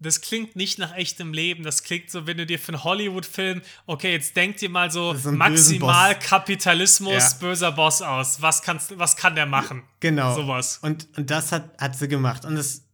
das 0.00 0.20
klingt 0.20 0.54
nicht 0.54 0.78
nach 0.78 0.94
echtem 0.94 1.32
Leben. 1.32 1.64
Das 1.64 1.82
klingt 1.82 2.10
so, 2.10 2.26
wenn 2.26 2.36
du 2.36 2.44
dir 2.44 2.58
für 2.58 2.72
einen 2.72 2.84
Hollywood-Film, 2.84 3.62
okay, 3.86 4.12
jetzt 4.12 4.36
denk 4.36 4.58
dir 4.58 4.68
mal 4.68 4.90
so 4.90 5.16
maximal 5.24 6.16
Kapitalismus, 6.18 7.32
ja. 7.32 7.38
böser 7.40 7.72
Boss 7.72 8.02
aus. 8.02 8.42
Was, 8.42 8.62
kannst, 8.62 8.96
was 8.98 9.16
kann 9.16 9.34
der 9.34 9.46
machen? 9.46 9.82
Genau. 10.00 10.34
Sowas. 10.34 10.78
Und, 10.82 11.08
und 11.16 11.30
das 11.30 11.52
hat, 11.52 11.76
hat 11.80 11.96
sie 11.96 12.06
gemacht. 12.06 12.44
Und 12.44 12.56
das, 12.56 12.84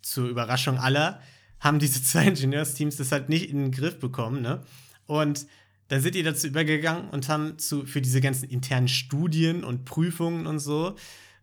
zur 0.00 0.28
Überraschung 0.28 0.78
aller, 0.78 1.20
haben 1.60 1.78
diese 1.78 2.02
zwei 2.04 2.24
Ingenieursteams 2.26 2.96
das 2.96 3.12
halt 3.12 3.28
nicht 3.28 3.50
in 3.50 3.58
den 3.58 3.70
Griff 3.70 3.98
bekommen, 3.98 4.40
ne? 4.40 4.64
Und 5.06 5.46
dann 5.88 6.00
sind 6.00 6.14
die 6.14 6.22
dazu 6.22 6.46
übergegangen 6.46 7.10
und 7.10 7.28
haben 7.28 7.58
zu, 7.58 7.84
für 7.84 8.00
diese 8.00 8.22
ganzen 8.22 8.48
internen 8.48 8.88
Studien 8.88 9.62
und 9.62 9.84
Prüfungen 9.84 10.46
und 10.46 10.58
so, 10.58 10.96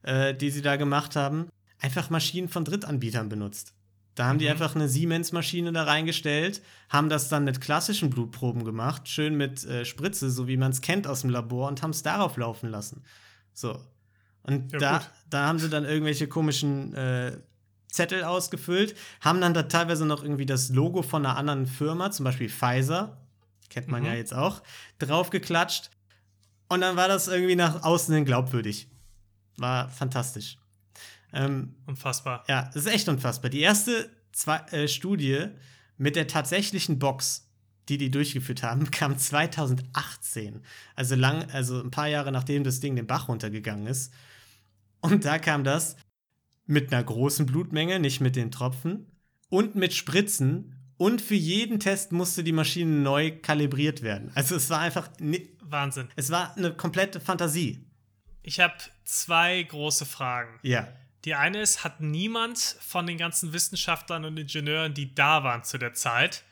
äh, 0.04 0.34
die 0.34 0.50
sie 0.50 0.62
da 0.62 0.76
gemacht 0.76 1.16
haben, 1.16 1.50
einfach 1.80 2.10
Maschinen 2.10 2.50
von 2.50 2.66
Drittanbietern 2.66 3.30
benutzt. 3.30 3.74
Da 4.16 4.26
haben 4.26 4.36
mhm. 4.36 4.40
die 4.40 4.50
einfach 4.50 4.76
eine 4.76 4.90
Siemens-Maschine 4.90 5.72
da 5.72 5.84
reingestellt, 5.84 6.62
haben 6.90 7.10
das 7.10 7.30
dann 7.30 7.46
mit 7.46 7.62
klassischen 7.62 8.10
Blutproben 8.10 8.66
gemacht, 8.66 9.08
schön 9.08 9.36
mit 9.36 9.64
äh, 9.66 9.86
Spritze, 9.86 10.30
so 10.30 10.48
wie 10.48 10.58
man 10.58 10.72
es 10.72 10.82
kennt 10.82 11.08
aus 11.08 11.22
dem 11.22 11.30
Labor, 11.30 11.70
und 11.70 11.82
haben 11.82 11.92
es 11.92 12.04
darauf 12.04 12.36
laufen 12.36 12.70
lassen. 12.70 13.04
So. 13.54 13.80
Und 14.44 14.74
ja, 14.74 14.80
da, 14.80 15.02
da 15.30 15.48
haben 15.48 15.60
sie 15.60 15.70
dann 15.70 15.86
irgendwelche 15.86 16.28
komischen 16.28 16.94
äh, 16.96 17.38
Zettel 17.88 18.24
ausgefüllt, 18.24 18.96
haben 19.22 19.42
dann 19.42 19.54
da 19.54 19.64
teilweise 19.64 20.06
noch 20.06 20.22
irgendwie 20.22 20.46
das 20.46 20.70
Logo 20.70 21.02
von 21.02 21.26
einer 21.26 21.38
anderen 21.38 21.66
Firma, 21.66 22.12
zum 22.12 22.26
Beispiel 22.26 22.50
Pfizer, 22.50 23.18
kennt 23.70 23.88
man 23.88 24.02
mhm. 24.02 24.08
ja 24.08 24.14
jetzt 24.16 24.34
auch, 24.34 24.62
draufgeklatscht. 25.00 25.92
Und 26.68 26.82
dann 26.82 26.96
war 26.98 27.08
das 27.08 27.28
irgendwie 27.28 27.56
nach 27.56 27.84
außen 27.84 28.14
hin 28.14 28.26
glaubwürdig. 28.26 28.90
War 29.60 29.90
fantastisch. 29.90 30.58
Ähm, 31.34 31.76
unfassbar. 31.86 32.44
Ja, 32.48 32.70
das 32.74 32.86
ist 32.86 32.92
echt 32.92 33.10
unfassbar. 33.10 33.50
Die 33.50 33.62
erste 33.62 34.10
zwei, 34.32 34.58
äh, 34.72 34.88
Studie 34.88 35.48
mit 35.98 36.16
der 36.16 36.28
tatsächlichen 36.28 37.00
Box, 37.00 37.48
die 37.88 37.98
die 37.98 38.12
durchgeführt 38.12 38.64
haben, 38.64 38.90
kam 38.92 39.18
2018. 39.18 40.62
Also 40.96 41.16
lang, 41.16 41.50
also 41.52 41.82
ein 41.82 41.92
paar 41.92 42.08
Jahre 42.08 42.32
nachdem 42.32 42.64
das 42.64 42.80
Ding 42.80 42.96
den 42.96 43.08
Bach 43.08 43.28
runtergegangen 43.28 43.88
ist. 43.88 44.14
Und 45.02 45.26
da 45.26 45.40
kam 45.40 45.64
das 45.64 45.96
mit 46.66 46.94
einer 46.94 47.04
großen 47.04 47.46
Blutmenge, 47.46 48.00
nicht 48.00 48.22
mit 48.22 48.36
den 48.36 48.52
Tropfen, 48.52 49.08
und 49.50 49.76
mit 49.76 49.94
Spritzen. 49.94 50.76
Und 50.98 51.22
für 51.22 51.36
jeden 51.36 51.80
Test 51.80 52.12
musste 52.12 52.44
die 52.44 52.52
Maschine 52.52 52.92
neu 52.92 53.32
kalibriert 53.32 54.02
werden. 54.02 54.32
Also 54.36 54.56
es 54.56 54.70
war 54.70 54.80
einfach. 54.80 55.10
Wahnsinn. 55.62 56.10
Es 56.16 56.30
war 56.30 56.56
eine 56.58 56.74
komplette 56.74 57.20
Fantasie. 57.20 57.89
Ich 58.50 58.60
habe 58.60 58.74
zwei 59.04 59.62
große 59.62 60.08
Fragen. 60.08 60.58
Ja. 60.64 60.88
Die 61.24 61.36
eine 61.36 61.62
ist, 61.62 61.84
hat 61.84 62.02
niemand 62.02 62.58
von 62.58 63.06
den 63.06 63.20
ganzen 63.20 63.54
Wissenschaftlern 63.54 64.26
und 64.26 64.38
Ingenieuren, 64.38 64.96
die 64.96 65.14
da 65.14 65.44
waren 65.44 65.64
zu 65.64 65.78
der 65.78 65.94
Zeit, 65.94 66.44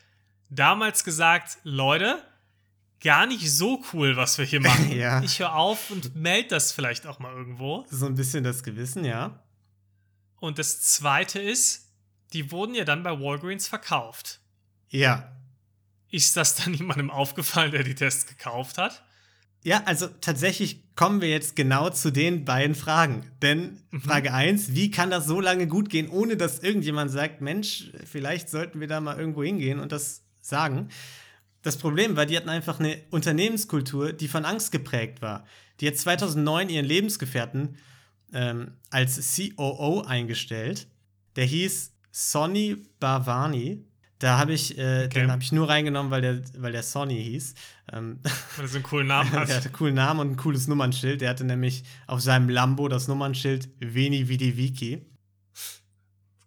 damals 0.48 1.02
gesagt, 1.02 1.58
Leute, 1.64 2.22
gar 3.00 3.26
nicht 3.26 3.52
so 3.52 3.82
cool, 3.92 4.16
was 4.16 4.38
wir 4.38 4.44
hier 4.44 4.60
machen. 4.70 4.92
ja. 4.92 5.20
Ich 5.24 5.40
höre 5.40 5.56
auf 5.56 5.90
und 5.90 6.14
melde 6.14 6.50
das 6.50 6.70
vielleicht 6.70 7.04
auch 7.04 7.18
mal 7.18 7.34
irgendwo. 7.34 7.84
So 7.90 8.06
ein 8.06 8.14
bisschen 8.14 8.44
das 8.44 8.62
Gewissen, 8.62 9.04
ja. 9.04 9.42
Und 10.38 10.60
das 10.60 10.80
zweite 10.82 11.40
ist, 11.40 11.88
die 12.32 12.52
wurden 12.52 12.76
ja 12.76 12.84
dann 12.84 13.02
bei 13.02 13.10
Walgreens 13.10 13.66
verkauft. 13.66 14.38
Ja. 14.88 15.32
Ist 16.12 16.36
das 16.36 16.54
dann 16.54 16.74
jemandem 16.74 17.10
aufgefallen, 17.10 17.72
der 17.72 17.82
die 17.82 17.96
Tests 17.96 18.24
gekauft 18.24 18.78
hat? 18.78 19.02
Ja, 19.64 19.82
also 19.84 20.06
tatsächlich 20.20 20.84
kommen 20.94 21.20
wir 21.20 21.28
jetzt 21.28 21.56
genau 21.56 21.90
zu 21.90 22.10
den 22.10 22.44
beiden 22.44 22.74
Fragen. 22.74 23.30
Denn 23.42 23.80
mhm. 23.90 24.00
Frage 24.00 24.32
1, 24.32 24.74
wie 24.74 24.90
kann 24.90 25.10
das 25.10 25.26
so 25.26 25.40
lange 25.40 25.66
gut 25.66 25.90
gehen, 25.90 26.08
ohne 26.08 26.36
dass 26.36 26.60
irgendjemand 26.60 27.10
sagt, 27.10 27.40
Mensch, 27.40 27.90
vielleicht 28.04 28.48
sollten 28.48 28.80
wir 28.80 28.88
da 28.88 29.00
mal 29.00 29.18
irgendwo 29.18 29.42
hingehen 29.42 29.80
und 29.80 29.92
das 29.92 30.22
sagen. 30.40 30.88
Das 31.62 31.76
Problem 31.76 32.16
war, 32.16 32.26
die 32.26 32.36
hatten 32.36 32.48
einfach 32.48 32.80
eine 32.80 33.00
Unternehmenskultur, 33.10 34.12
die 34.12 34.28
von 34.28 34.44
Angst 34.44 34.72
geprägt 34.72 35.22
war. 35.22 35.44
Die 35.80 35.88
hat 35.88 35.96
2009 35.96 36.68
ihren 36.68 36.86
Lebensgefährten 36.86 37.76
ähm, 38.32 38.72
als 38.90 39.36
COO 39.36 40.02
eingestellt. 40.02 40.86
Der 41.36 41.44
hieß 41.44 41.92
Sonny 42.10 42.84
Bavani. 43.00 43.84
Da 44.18 44.36
habe 44.38 44.52
ich, 44.52 44.76
äh, 44.76 45.04
okay. 45.04 45.20
den 45.20 45.30
habe 45.30 45.42
ich 45.42 45.52
nur 45.52 45.68
reingenommen, 45.68 46.10
weil 46.10 46.22
der, 46.22 46.40
weil 46.56 46.72
der 46.72 46.82
Sony 46.82 47.22
hieß. 47.22 47.54
Ähm, 47.92 48.18
weil 48.56 48.64
er 48.64 48.68
so 48.68 48.76
einen 48.76 48.82
coolen 48.82 49.06
Namen 49.06 49.30
hat. 49.32 49.48
der 49.48 49.56
hatte 49.56 49.66
einen 49.66 49.74
coolen 49.74 49.94
Namen 49.94 50.20
und 50.20 50.30
ein 50.32 50.36
cooles 50.36 50.66
Nummernschild. 50.66 51.20
Der 51.20 51.30
hatte 51.30 51.44
nämlich 51.44 51.84
auf 52.06 52.20
seinem 52.20 52.48
Lambo 52.48 52.88
das 52.88 53.06
Nummernschild 53.06 53.68
Veni 53.78 54.28
Vidi 54.28 54.56
Vici. 54.56 55.06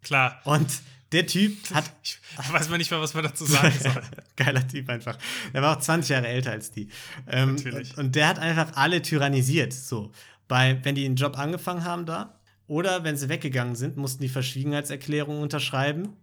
Klar. 0.01 0.41
Und 0.43 0.69
der 1.13 1.27
Typ 1.27 1.57
hat. 1.73 1.91
Ich 2.43 2.53
weiß 2.53 2.69
mal 2.69 2.77
nicht 2.77 2.89
mal, 2.91 3.01
was 3.01 3.13
man 3.13 3.25
dazu 3.25 3.43
sagen 3.45 3.77
soll. 3.79 4.01
Geiler 4.37 4.65
Typ 4.65 4.89
einfach. 4.89 5.17
Der 5.53 5.61
war 5.61 5.75
auch 5.77 5.81
20 5.81 6.09
Jahre 6.09 6.27
älter 6.27 6.51
als 6.51 6.71
die. 6.71 6.87
Ähm, 7.27 7.55
Natürlich. 7.55 7.97
Und 7.97 8.15
der 8.15 8.29
hat 8.29 8.39
einfach 8.39 8.75
alle 8.75 9.01
tyrannisiert. 9.01 9.73
So. 9.73 10.13
Bei, 10.47 10.79
wenn 10.83 10.95
die 10.95 11.05
einen 11.05 11.17
Job 11.17 11.37
angefangen 11.37 11.83
haben 11.83 12.05
da. 12.05 12.39
Oder 12.67 13.03
wenn 13.03 13.17
sie 13.17 13.27
weggegangen 13.27 13.75
sind, 13.75 13.97
mussten 13.97 14.21
die 14.21 14.29
Verschwiegenheitserklärung 14.29 15.41
unterschreiben 15.41 16.15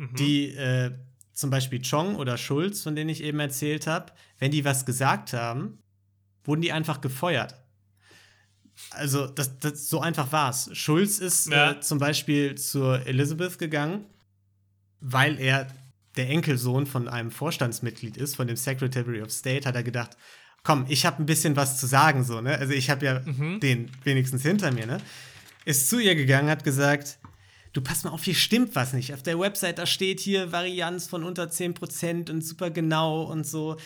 Mhm. 0.00 0.14
Die 0.16 0.54
äh, 0.54 0.92
zum 1.34 1.50
Beispiel 1.50 1.82
Chong 1.82 2.16
oder 2.16 2.38
Schulz, 2.38 2.82
von 2.82 2.96
denen 2.96 3.10
ich 3.10 3.22
eben 3.22 3.38
erzählt 3.38 3.86
habe, 3.86 4.12
wenn 4.38 4.50
die 4.50 4.64
was 4.64 4.86
gesagt 4.86 5.34
haben, 5.34 5.78
wurden 6.42 6.62
die 6.62 6.72
einfach 6.72 7.02
gefeuert. 7.02 7.54
Also, 8.92 9.26
das, 9.26 9.58
das 9.58 9.90
so 9.90 10.00
einfach 10.00 10.32
war 10.32 10.48
es. 10.48 10.70
Schulz 10.72 11.18
ist 11.18 11.50
ja. 11.50 11.72
äh, 11.72 11.80
zum 11.80 11.98
Beispiel 11.98 12.54
zur 12.54 13.06
Elizabeth 13.06 13.58
gegangen, 13.58 14.06
weil 15.00 15.38
er 15.38 15.66
der 16.16 16.30
Enkelsohn 16.30 16.86
von 16.86 17.06
einem 17.06 17.30
Vorstandsmitglied 17.30 18.16
ist, 18.16 18.36
von 18.36 18.46
dem 18.46 18.56
Secretary 18.56 19.20
of 19.20 19.30
State, 19.30 19.68
hat 19.68 19.74
er 19.74 19.82
gedacht, 19.82 20.16
komm, 20.62 20.86
ich 20.88 21.04
habe 21.04 21.22
ein 21.22 21.26
bisschen 21.26 21.56
was 21.56 21.78
zu 21.78 21.86
sagen, 21.86 22.24
so, 22.24 22.40
ne? 22.40 22.56
Also 22.56 22.72
ich 22.72 22.88
habe 22.88 23.04
ja 23.04 23.20
mhm. 23.20 23.60
den 23.60 23.90
wenigstens 24.04 24.42
hinter 24.42 24.72
mir, 24.72 24.86
ne? 24.86 24.98
Ist 25.66 25.90
zu 25.90 25.98
ihr 25.98 26.14
gegangen, 26.14 26.48
hat 26.48 26.64
gesagt, 26.64 27.18
du 27.72 27.80
pass 27.80 28.04
mal 28.04 28.10
auf, 28.10 28.24
hier 28.24 28.34
stimmt 28.34 28.74
was 28.74 28.92
nicht. 28.92 29.14
Auf 29.14 29.22
der 29.22 29.38
Website, 29.38 29.78
da 29.78 29.86
steht 29.86 30.20
hier 30.20 30.52
Varianz 30.52 31.06
von 31.06 31.24
unter 31.24 31.44
10% 31.44 32.30
und 32.30 32.42
super 32.42 32.70
genau 32.70 33.22
und 33.22 33.46
so. 33.46 33.76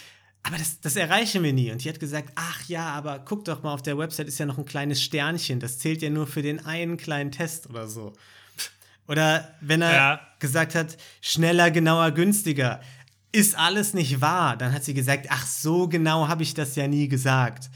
Aber 0.43 0.59
das, 0.59 0.81
das 0.81 0.97
erreichen 0.97 1.43
wir 1.43 1.53
nie. 1.53 1.73
Und 1.73 1.83
die 1.85 1.89
hat 1.89 2.01
gesagt, 2.01 2.31
ach 2.35 2.69
ja, 2.69 2.89
aber 2.91 3.19
guck 3.19 3.45
doch 3.47 3.63
mal, 3.63 3.73
auf 3.73 3.83
der 3.83 3.97
Website 3.97 4.29
ist 4.29 4.39
ja 4.39 4.47
noch 4.47 4.59
ein 4.59 4.67
kleines 4.67 5.03
Sternchen. 5.03 5.59
Das 5.59 5.79
zählt 5.79 6.03
ja 6.03 6.11
nur 6.11 6.27
für 6.27 6.43
den 6.43 6.65
einen 6.65 6.97
kleinen 6.97 7.33
Test 7.33 7.69
oder 7.71 7.89
so. 7.89 8.13
Oder 9.09 9.55
wenn 9.61 9.83
er 9.83 9.95
ja. 9.95 10.21
gesagt 10.39 10.75
hat, 10.75 10.97
schneller, 11.21 11.71
genauer, 11.71 12.11
günstiger. 12.11 12.81
Ist 13.33 13.59
alles 13.59 13.95
nicht 13.95 14.21
wahr? 14.21 14.57
Dann 14.57 14.73
hat 14.73 14.85
sie 14.85 14.95
gesagt, 14.95 15.27
ach, 15.31 15.47
so 15.47 15.89
genau 15.89 16.29
habe 16.29 16.43
ich 16.43 16.55
das 16.55 16.77
ja 16.77 16.87
nie 16.89 17.09
gesagt. 17.09 17.71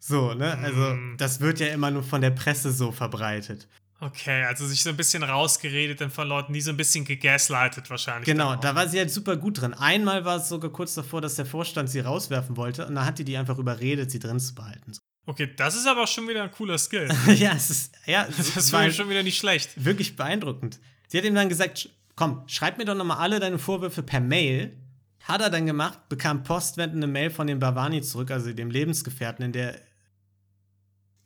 So, 0.00 0.34
ne? 0.34 0.56
Also, 0.58 0.94
mm. 0.94 1.16
das 1.18 1.40
wird 1.40 1.60
ja 1.60 1.68
immer 1.68 1.90
nur 1.90 2.02
von 2.02 2.20
der 2.20 2.30
Presse 2.30 2.72
so 2.72 2.92
verbreitet. 2.92 3.66
Okay, 4.00 4.44
also 4.44 4.64
sich 4.64 4.82
so 4.82 4.90
ein 4.90 4.96
bisschen 4.96 5.24
rausgeredet 5.24 6.00
dann 6.00 6.10
von 6.10 6.28
Leuten, 6.28 6.52
die 6.52 6.60
so 6.60 6.70
ein 6.70 6.76
bisschen 6.76 7.04
gegaslightet 7.04 7.90
wahrscheinlich. 7.90 8.26
Genau, 8.26 8.54
da 8.54 8.76
war 8.76 8.88
sie 8.88 8.98
halt 8.98 9.10
super 9.10 9.36
gut 9.36 9.60
drin. 9.60 9.74
Einmal 9.74 10.24
war 10.24 10.36
es 10.36 10.48
sogar 10.48 10.70
kurz 10.70 10.94
davor, 10.94 11.20
dass 11.20 11.34
der 11.34 11.46
Vorstand 11.46 11.90
sie 11.90 12.00
rauswerfen 12.00 12.56
wollte 12.56 12.86
und 12.86 12.94
dann 12.94 13.04
hat 13.04 13.18
die 13.18 13.24
die 13.24 13.36
einfach 13.36 13.58
überredet, 13.58 14.10
sie 14.10 14.20
drin 14.20 14.38
zu 14.38 14.54
behalten. 14.54 14.92
Okay, 15.26 15.52
das 15.56 15.74
ist 15.74 15.86
aber 15.86 16.06
schon 16.06 16.28
wieder 16.28 16.44
ein 16.44 16.52
cooler 16.52 16.78
Skill. 16.78 17.08
ja, 17.36 17.52
es 17.54 17.70
ist, 17.70 17.94
ja, 18.06 18.26
das 18.54 18.72
war 18.72 18.88
schon 18.92 19.10
wieder 19.10 19.24
nicht 19.24 19.36
schlecht. 19.36 19.70
Wirklich 19.84 20.14
beeindruckend. 20.14 20.78
Sie 21.08 21.18
hat 21.18 21.24
ihm 21.24 21.34
dann 21.34 21.48
gesagt, 21.48 21.90
komm, 22.14 22.44
schreib 22.46 22.78
mir 22.78 22.84
doch 22.84 22.94
nochmal 22.94 23.18
alle 23.18 23.40
deine 23.40 23.58
Vorwürfe 23.58 24.04
per 24.04 24.20
Mail. 24.20 24.76
Hat 25.24 25.40
er 25.40 25.50
dann 25.50 25.66
gemacht, 25.66 26.08
bekam 26.08 26.44
postwendende 26.44 27.08
Mail 27.08 27.30
von 27.30 27.48
dem 27.48 27.58
Bavani 27.58 28.00
zurück, 28.00 28.30
also 28.30 28.52
dem 28.52 28.70
Lebensgefährten, 28.70 29.44
in 29.44 29.52
der 29.52 29.74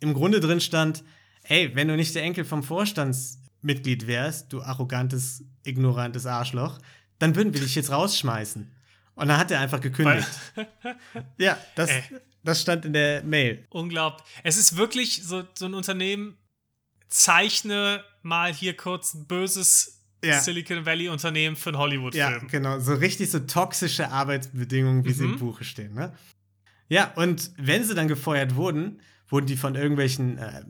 im 0.00 0.14
Grunde 0.14 0.40
drin 0.40 0.60
stand, 0.60 1.04
ey, 1.44 1.74
wenn 1.74 1.88
du 1.88 1.96
nicht 1.96 2.14
der 2.14 2.22
Enkel 2.22 2.44
vom 2.44 2.62
Vorstandsmitglied 2.62 4.06
wärst, 4.06 4.52
du 4.52 4.62
arrogantes, 4.62 5.44
ignorantes 5.64 6.26
Arschloch, 6.26 6.78
dann 7.18 7.36
würden 7.36 7.54
wir 7.54 7.60
dich 7.60 7.74
jetzt 7.74 7.90
rausschmeißen. 7.90 8.70
Und 9.14 9.28
dann 9.28 9.38
hat 9.38 9.50
er 9.50 9.60
einfach 9.60 9.80
gekündigt. 9.80 10.28
ja, 11.38 11.58
das, 11.74 11.90
das 12.42 12.62
stand 12.62 12.84
in 12.84 12.92
der 12.92 13.22
Mail. 13.22 13.66
Unglaublich. 13.70 14.26
Es 14.42 14.56
ist 14.56 14.76
wirklich 14.76 15.22
so, 15.22 15.44
so 15.54 15.66
ein 15.66 15.74
Unternehmen, 15.74 16.38
zeichne 17.08 18.02
mal 18.22 18.52
hier 18.52 18.76
kurz 18.76 19.14
ein 19.14 19.26
böses 19.26 20.02
ja. 20.24 20.40
Silicon 20.40 20.86
Valley 20.86 21.08
Unternehmen 21.08 21.56
für 21.56 21.70
einen 21.70 21.78
Hollywood-Film. 21.78 22.32
Ja, 22.32 22.38
genau. 22.38 22.78
So 22.78 22.94
richtig 22.94 23.30
so 23.30 23.40
toxische 23.40 24.10
Arbeitsbedingungen, 24.10 25.04
wie 25.04 25.10
mhm. 25.10 25.14
sie 25.14 25.24
im 25.24 25.30
mhm. 25.32 25.38
Buche 25.38 25.64
stehen. 25.64 25.94
Ne? 25.94 26.16
Ja, 26.88 27.12
und 27.16 27.50
wenn 27.56 27.84
sie 27.84 27.94
dann 27.94 28.08
gefeuert 28.08 28.54
wurden, 28.54 29.00
wurden 29.28 29.46
die 29.46 29.56
von 29.56 29.74
irgendwelchen 29.74 30.38
äh, 30.38 30.62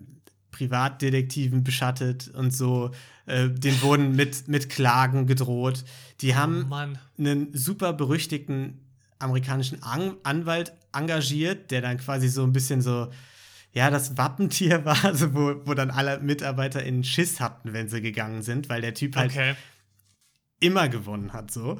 Privatdetektiven 0.53 1.65
beschattet 1.65 2.29
und 2.29 2.55
so. 2.55 2.93
Äh, 3.27 3.49
denen 3.51 3.83
wurden 3.83 4.15
mit, 4.15 4.49
mit 4.49 4.69
Klagen 4.69 5.27
gedroht. 5.27 5.85
Die 6.21 6.37
haben 6.37 6.69
oh 6.71 6.87
einen 7.19 7.53
super 7.53 7.93
berüchtigten 7.93 8.81
amerikanischen 9.19 9.83
An 9.83 10.17
Anwalt 10.23 10.73
engagiert, 10.93 11.71
der 11.71 11.81
dann 11.81 11.99
quasi 11.99 12.29
so 12.29 12.43
ein 12.43 12.53
bisschen 12.53 12.83
so, 12.83 13.11
ja, 13.73 13.91
das 13.91 14.17
Wappentier 14.19 14.85
war, 14.85 15.05
also 15.05 15.35
wo, 15.35 15.67
wo 15.67 15.75
dann 15.75 15.91
alle 15.91 16.21
Mitarbeiter 16.21 16.83
in 16.83 17.05
Schiss 17.05 17.41
hatten, 17.41 17.73
wenn 17.73 17.89
sie 17.89 18.03
gegangen 18.03 18.43
sind, 18.43 18.69
weil 18.69 18.81
der 18.81 18.95
Typ 18.95 19.17
halt 19.17 19.31
okay. 19.31 19.55
immer 20.61 20.89
gewonnen 20.89 21.33
hat, 21.33 21.51
so. 21.51 21.79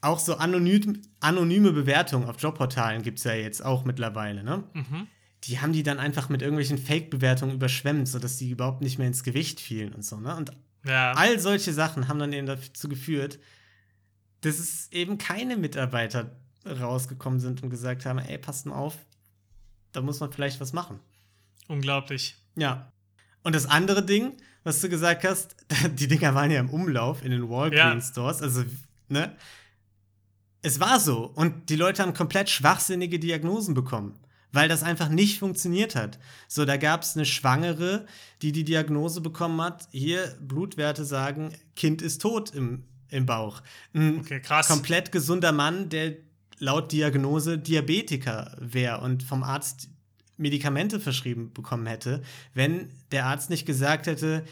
Auch 0.00 0.18
so 0.18 0.36
anonym, 0.36 1.02
anonyme 1.20 1.72
Bewertungen 1.72 2.28
auf 2.28 2.40
Jobportalen 2.40 3.02
gibt 3.02 3.18
es 3.18 3.24
ja 3.24 3.34
jetzt 3.34 3.64
auch 3.64 3.84
mittlerweile, 3.84 4.42
ne? 4.42 4.64
Mhm 4.72 5.08
die 5.46 5.60
haben 5.60 5.72
die 5.72 5.82
dann 5.82 5.98
einfach 5.98 6.28
mit 6.28 6.42
irgendwelchen 6.42 6.78
Fake-Bewertungen 6.78 7.54
überschwemmt, 7.54 8.08
sodass 8.08 8.36
die 8.36 8.50
überhaupt 8.50 8.82
nicht 8.82 8.98
mehr 8.98 9.06
ins 9.06 9.22
Gewicht 9.22 9.60
fielen 9.60 9.92
und 9.92 10.04
so, 10.04 10.18
ne? 10.18 10.34
Und 10.34 10.50
ja. 10.84 11.12
all 11.12 11.38
solche 11.38 11.72
Sachen 11.72 12.08
haben 12.08 12.18
dann 12.18 12.32
eben 12.32 12.46
dazu 12.46 12.88
geführt, 12.88 13.38
dass 14.40 14.58
es 14.58 14.90
eben 14.92 15.18
keine 15.18 15.56
Mitarbeiter 15.56 16.36
rausgekommen 16.66 17.38
sind 17.38 17.62
und 17.62 17.70
gesagt 17.70 18.06
haben, 18.06 18.18
ey, 18.18 18.38
passt 18.38 18.66
mal 18.66 18.74
auf, 18.74 18.96
da 19.92 20.00
muss 20.00 20.18
man 20.20 20.32
vielleicht 20.32 20.60
was 20.60 20.72
machen. 20.72 20.98
Unglaublich. 21.68 22.36
Ja. 22.56 22.92
Und 23.42 23.54
das 23.54 23.66
andere 23.66 24.04
Ding, 24.04 24.32
was 24.64 24.80
du 24.80 24.88
gesagt 24.88 25.24
hast, 25.24 25.56
die 25.94 26.08
Dinger 26.08 26.34
waren 26.34 26.50
ja 26.50 26.58
im 26.58 26.70
Umlauf 26.70 27.24
in 27.24 27.30
den 27.30 27.48
Walgreens-Stores, 27.48 28.40
ja. 28.40 28.44
also, 28.44 28.64
ne? 29.08 29.36
Es 30.62 30.80
war 30.80 30.98
so. 30.98 31.26
Und 31.26 31.70
die 31.70 31.76
Leute 31.76 32.02
haben 32.02 32.12
komplett 32.12 32.50
schwachsinnige 32.50 33.20
Diagnosen 33.20 33.74
bekommen 33.74 34.18
weil 34.52 34.68
das 34.68 34.82
einfach 34.82 35.08
nicht 35.08 35.38
funktioniert 35.38 35.94
hat. 35.94 36.18
So, 36.48 36.64
da 36.64 36.76
gab 36.76 37.02
es 37.02 37.16
eine 37.16 37.26
Schwangere, 37.26 38.06
die 38.42 38.52
die 38.52 38.64
Diagnose 38.64 39.20
bekommen 39.20 39.60
hat, 39.60 39.88
hier 39.90 40.36
Blutwerte 40.40 41.04
sagen, 41.04 41.52
Kind 41.74 42.02
ist 42.02 42.22
tot 42.22 42.50
im, 42.54 42.84
im 43.08 43.26
Bauch. 43.26 43.62
Ein 43.94 44.20
okay, 44.20 44.40
krass. 44.40 44.68
komplett 44.68 45.12
gesunder 45.12 45.52
Mann, 45.52 45.88
der 45.88 46.16
laut 46.58 46.92
Diagnose 46.92 47.58
Diabetiker 47.58 48.56
wäre 48.58 49.00
und 49.00 49.22
vom 49.22 49.42
Arzt 49.42 49.88
Medikamente 50.38 51.00
verschrieben 51.00 51.52
bekommen 51.52 51.86
hätte, 51.86 52.22
wenn 52.54 52.90
der 53.10 53.26
Arzt 53.26 53.48
nicht 53.50 53.66
gesagt 53.66 54.06
hätte, 54.06 54.44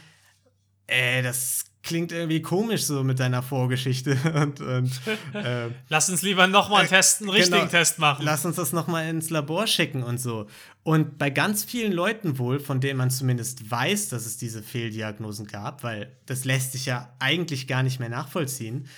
äh, 0.87 1.23
das 1.23 1.67
klingt 1.85 2.13
irgendwie 2.13 2.43
komisch 2.43 2.83
so 2.83 3.05
mit 3.05 3.21
deiner 3.21 3.43
Vorgeschichte. 3.43 4.17
Und, 4.35 4.61
und 4.61 5.01
äh, 5.35 5.69
Lass 5.89 6.09
uns 6.11 6.23
lieber 6.23 6.47
nochmal 6.47 6.81
einen 6.81 6.89
äh, 6.89 6.97
Test, 6.97 7.21
einen 7.21 7.31
richtigen 7.31 7.59
genau, 7.59 7.71
Test 7.71 7.99
machen. 7.99 8.25
Lass 8.25 8.45
uns 8.45 8.57
das 8.57 8.73
nochmal 8.73 9.09
ins 9.09 9.31
Labor 9.31 9.67
schicken 9.67 10.03
und 10.03 10.19
so. 10.19 10.47
Und 10.83 11.19
bei 11.19 11.31
ganz 11.31 11.63
vielen 11.63 11.93
Leuten 11.93 12.39
wohl, 12.39 12.59
von 12.59 12.81
denen 12.81 12.99
man 12.99 13.11
zumindest 13.11 13.71
weiß, 13.71 14.09
dass 14.09 14.27
es 14.27 14.37
diese 14.39 14.63
Fehldiagnosen 14.63 15.47
gab, 15.47 15.85
weil 15.85 16.17
das 16.27 16.45
lässt 16.45 16.73
sich 16.73 16.87
ja 16.87 17.15
eigentlich 17.21 17.69
gar 17.69 17.83
nicht 17.83 18.01
mehr 18.01 18.09
nachvollziehen, 18.09 18.89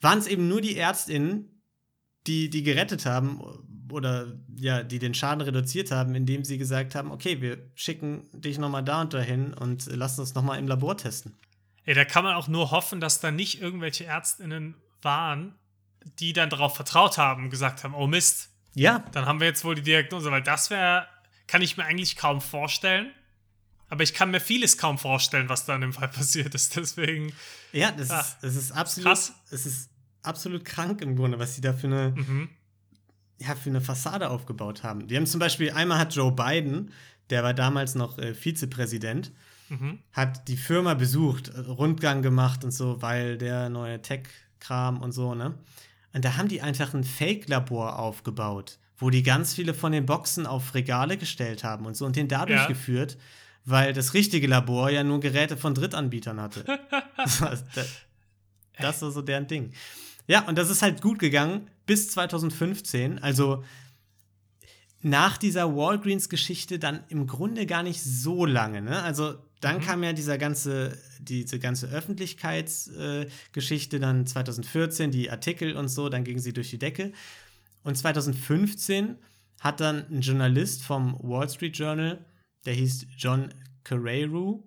waren 0.00 0.18
es 0.18 0.26
eben 0.26 0.46
nur 0.46 0.60
die 0.60 0.76
ÄrztInnen, 0.76 1.62
die 2.26 2.50
die 2.50 2.62
gerettet 2.62 3.06
haben 3.06 3.40
oder 3.90 4.34
ja, 4.56 4.82
die 4.82 4.98
den 4.98 5.14
Schaden 5.14 5.40
reduziert 5.40 5.90
haben, 5.90 6.14
indem 6.14 6.44
sie 6.44 6.58
gesagt 6.58 6.94
haben, 6.94 7.10
okay, 7.10 7.40
wir 7.40 7.58
schicken 7.74 8.28
dich 8.32 8.58
nochmal 8.58 8.84
da 8.84 9.00
und 9.00 9.14
dahin 9.14 9.54
und 9.54 9.86
lassen 9.86 10.20
uns 10.20 10.34
nochmal 10.34 10.58
im 10.58 10.68
Labor 10.68 10.96
testen. 10.96 11.34
Ey, 11.88 11.94
da 11.94 12.04
kann 12.04 12.22
man 12.22 12.34
auch 12.34 12.48
nur 12.48 12.70
hoffen, 12.70 13.00
dass 13.00 13.20
da 13.20 13.30
nicht 13.30 13.62
irgendwelche 13.62 14.04
ÄrztInnen 14.04 14.74
waren, 15.00 15.54
die 16.18 16.34
dann 16.34 16.50
darauf 16.50 16.76
vertraut 16.76 17.16
haben 17.16 17.44
und 17.44 17.50
gesagt 17.50 17.82
haben, 17.82 17.94
oh 17.94 18.06
Mist. 18.06 18.50
Ja. 18.74 19.06
Dann 19.12 19.24
haben 19.24 19.40
wir 19.40 19.46
jetzt 19.46 19.64
wohl 19.64 19.74
die 19.74 19.80
Diagnose, 19.80 20.30
weil 20.30 20.42
das 20.42 20.68
wäre, 20.68 21.08
kann 21.46 21.62
ich 21.62 21.78
mir 21.78 21.86
eigentlich 21.86 22.16
kaum 22.16 22.42
vorstellen. 22.42 23.10
Aber 23.88 24.02
ich 24.02 24.12
kann 24.12 24.30
mir 24.30 24.40
vieles 24.40 24.76
kaum 24.76 24.98
vorstellen, 24.98 25.48
was 25.48 25.64
da 25.64 25.76
in 25.76 25.80
dem 25.80 25.94
Fall 25.94 26.08
passiert 26.08 26.54
ist. 26.54 26.76
Deswegen. 26.76 27.32
Ja, 27.72 27.90
das, 27.90 28.10
ah, 28.10 28.20
ist, 28.20 28.36
das 28.42 28.54
ist 28.54 28.72
absolut. 28.72 29.06
Krass. 29.06 29.32
Es 29.50 29.64
ist 29.64 29.90
absolut 30.20 30.66
krank 30.66 31.00
im 31.00 31.16
Grunde, 31.16 31.38
was 31.38 31.54
sie 31.54 31.62
da 31.62 31.72
für 31.72 31.86
eine, 31.86 32.10
mhm. 32.14 32.50
ja, 33.38 33.54
für 33.54 33.70
eine 33.70 33.80
Fassade 33.80 34.28
aufgebaut 34.28 34.82
haben. 34.82 35.08
Die 35.08 35.16
haben 35.16 35.24
zum 35.24 35.40
Beispiel, 35.40 35.70
einmal 35.70 35.98
hat 35.98 36.14
Joe 36.14 36.32
Biden, 36.32 36.92
der 37.30 37.44
war 37.44 37.54
damals 37.54 37.94
noch 37.94 38.18
äh, 38.18 38.34
Vizepräsident, 38.34 39.32
mhm. 39.68 39.98
hat 40.12 40.48
die 40.48 40.56
Firma 40.56 40.94
besucht, 40.94 41.52
Rundgang 41.66 42.22
gemacht 42.22 42.64
und 42.64 42.70
so, 42.70 43.00
weil 43.02 43.38
der 43.38 43.68
neue 43.68 44.00
Tech-Kram 44.02 45.00
und 45.00 45.12
so, 45.12 45.34
ne? 45.34 45.54
Und 46.12 46.24
da 46.24 46.36
haben 46.36 46.48
die 46.48 46.62
einfach 46.62 46.94
ein 46.94 47.04
Fake-Labor 47.04 47.98
aufgebaut, 47.98 48.78
wo 48.96 49.10
die 49.10 49.22
ganz 49.22 49.54
viele 49.54 49.74
von 49.74 49.92
den 49.92 50.06
Boxen 50.06 50.46
auf 50.46 50.74
Regale 50.74 51.16
gestellt 51.16 51.64
haben 51.64 51.86
und 51.86 51.96
so 51.96 52.06
und 52.06 52.16
den 52.16 52.28
dadurch 52.28 52.62
ja. 52.62 52.66
geführt, 52.66 53.18
weil 53.64 53.92
das 53.92 54.14
richtige 54.14 54.46
Labor 54.46 54.90
ja 54.90 55.04
nur 55.04 55.20
Geräte 55.20 55.56
von 55.56 55.74
Drittanbietern 55.74 56.40
hatte. 56.40 56.64
das, 57.16 57.42
das 58.78 59.02
war 59.02 59.10
so 59.10 59.22
deren 59.22 59.46
Ding. 59.46 59.72
Ja, 60.26 60.42
und 60.42 60.56
das 60.56 60.70
ist 60.70 60.82
halt 60.82 61.02
gut 61.02 61.18
gegangen 61.18 61.70
bis 61.86 62.10
2015. 62.10 63.18
Also 63.18 63.64
nach 65.02 65.38
dieser 65.38 65.74
Walgreens-Geschichte 65.74 66.78
dann 66.78 67.04
im 67.08 67.26
Grunde 67.26 67.66
gar 67.66 67.82
nicht 67.82 68.02
so 68.02 68.44
lange. 68.44 68.82
Ne? 68.82 69.02
Also 69.02 69.36
dann 69.60 69.76
mhm. 69.76 69.80
kam 69.80 70.02
ja 70.02 70.12
dieser 70.12 70.38
ganze, 70.38 70.98
diese 71.20 71.58
ganze 71.58 71.88
Öffentlichkeitsgeschichte, 71.88 73.96
äh, 73.96 74.00
dann 74.00 74.26
2014 74.26 75.10
die 75.10 75.30
Artikel 75.30 75.76
und 75.76 75.88
so, 75.88 76.08
dann 76.08 76.24
gingen 76.24 76.40
sie 76.40 76.52
durch 76.52 76.70
die 76.70 76.78
Decke. 76.78 77.12
Und 77.82 77.96
2015 77.96 79.16
hat 79.60 79.80
dann 79.80 80.06
ein 80.10 80.20
Journalist 80.20 80.82
vom 80.82 81.18
Wall 81.22 81.48
Street 81.48 81.76
Journal, 81.76 82.24
der 82.64 82.74
hieß 82.74 83.06
John 83.16 83.52
Carreyrou. 83.84 84.64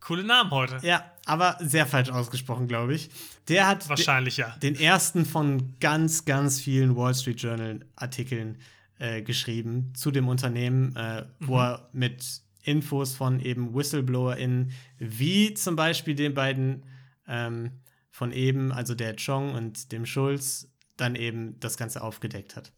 Coole 0.00 0.24
Namen 0.24 0.50
heute. 0.50 0.78
Ja, 0.82 1.12
aber 1.26 1.58
sehr 1.60 1.86
falsch 1.86 2.10
ausgesprochen, 2.10 2.68
glaube 2.68 2.94
ich. 2.94 3.10
Der 3.48 3.66
hat 3.66 3.88
wahrscheinlich 3.88 4.38
ja 4.38 4.56
den 4.62 4.74
ersten 4.74 5.26
von 5.26 5.78
ganz, 5.78 6.24
ganz 6.24 6.60
vielen 6.60 6.96
Wall 6.96 7.14
Street 7.14 7.40
Journal 7.40 7.80
Artikeln 7.96 8.58
äh, 8.98 9.22
geschrieben 9.22 9.92
zu 9.94 10.10
dem 10.10 10.28
Unternehmen, 10.28 10.96
äh, 10.96 11.26
wo 11.38 11.54
mhm. 11.54 11.60
er 11.60 11.88
mit 11.92 12.42
Infos 12.62 13.14
von 13.14 13.40
eben 13.40 13.74
WhistleblowerInnen, 13.74 14.72
wie 14.98 15.54
zum 15.54 15.76
Beispiel 15.76 16.14
den 16.14 16.34
beiden 16.34 16.84
ähm, 17.26 17.72
von 18.10 18.32
eben, 18.32 18.72
also 18.72 18.94
der 18.94 19.16
Chong 19.16 19.54
und 19.54 19.92
dem 19.92 20.04
Schulz, 20.04 20.68
dann 20.96 21.14
eben 21.14 21.58
das 21.60 21.76
Ganze 21.76 22.02
aufgedeckt 22.02 22.56
hat. 22.56 22.72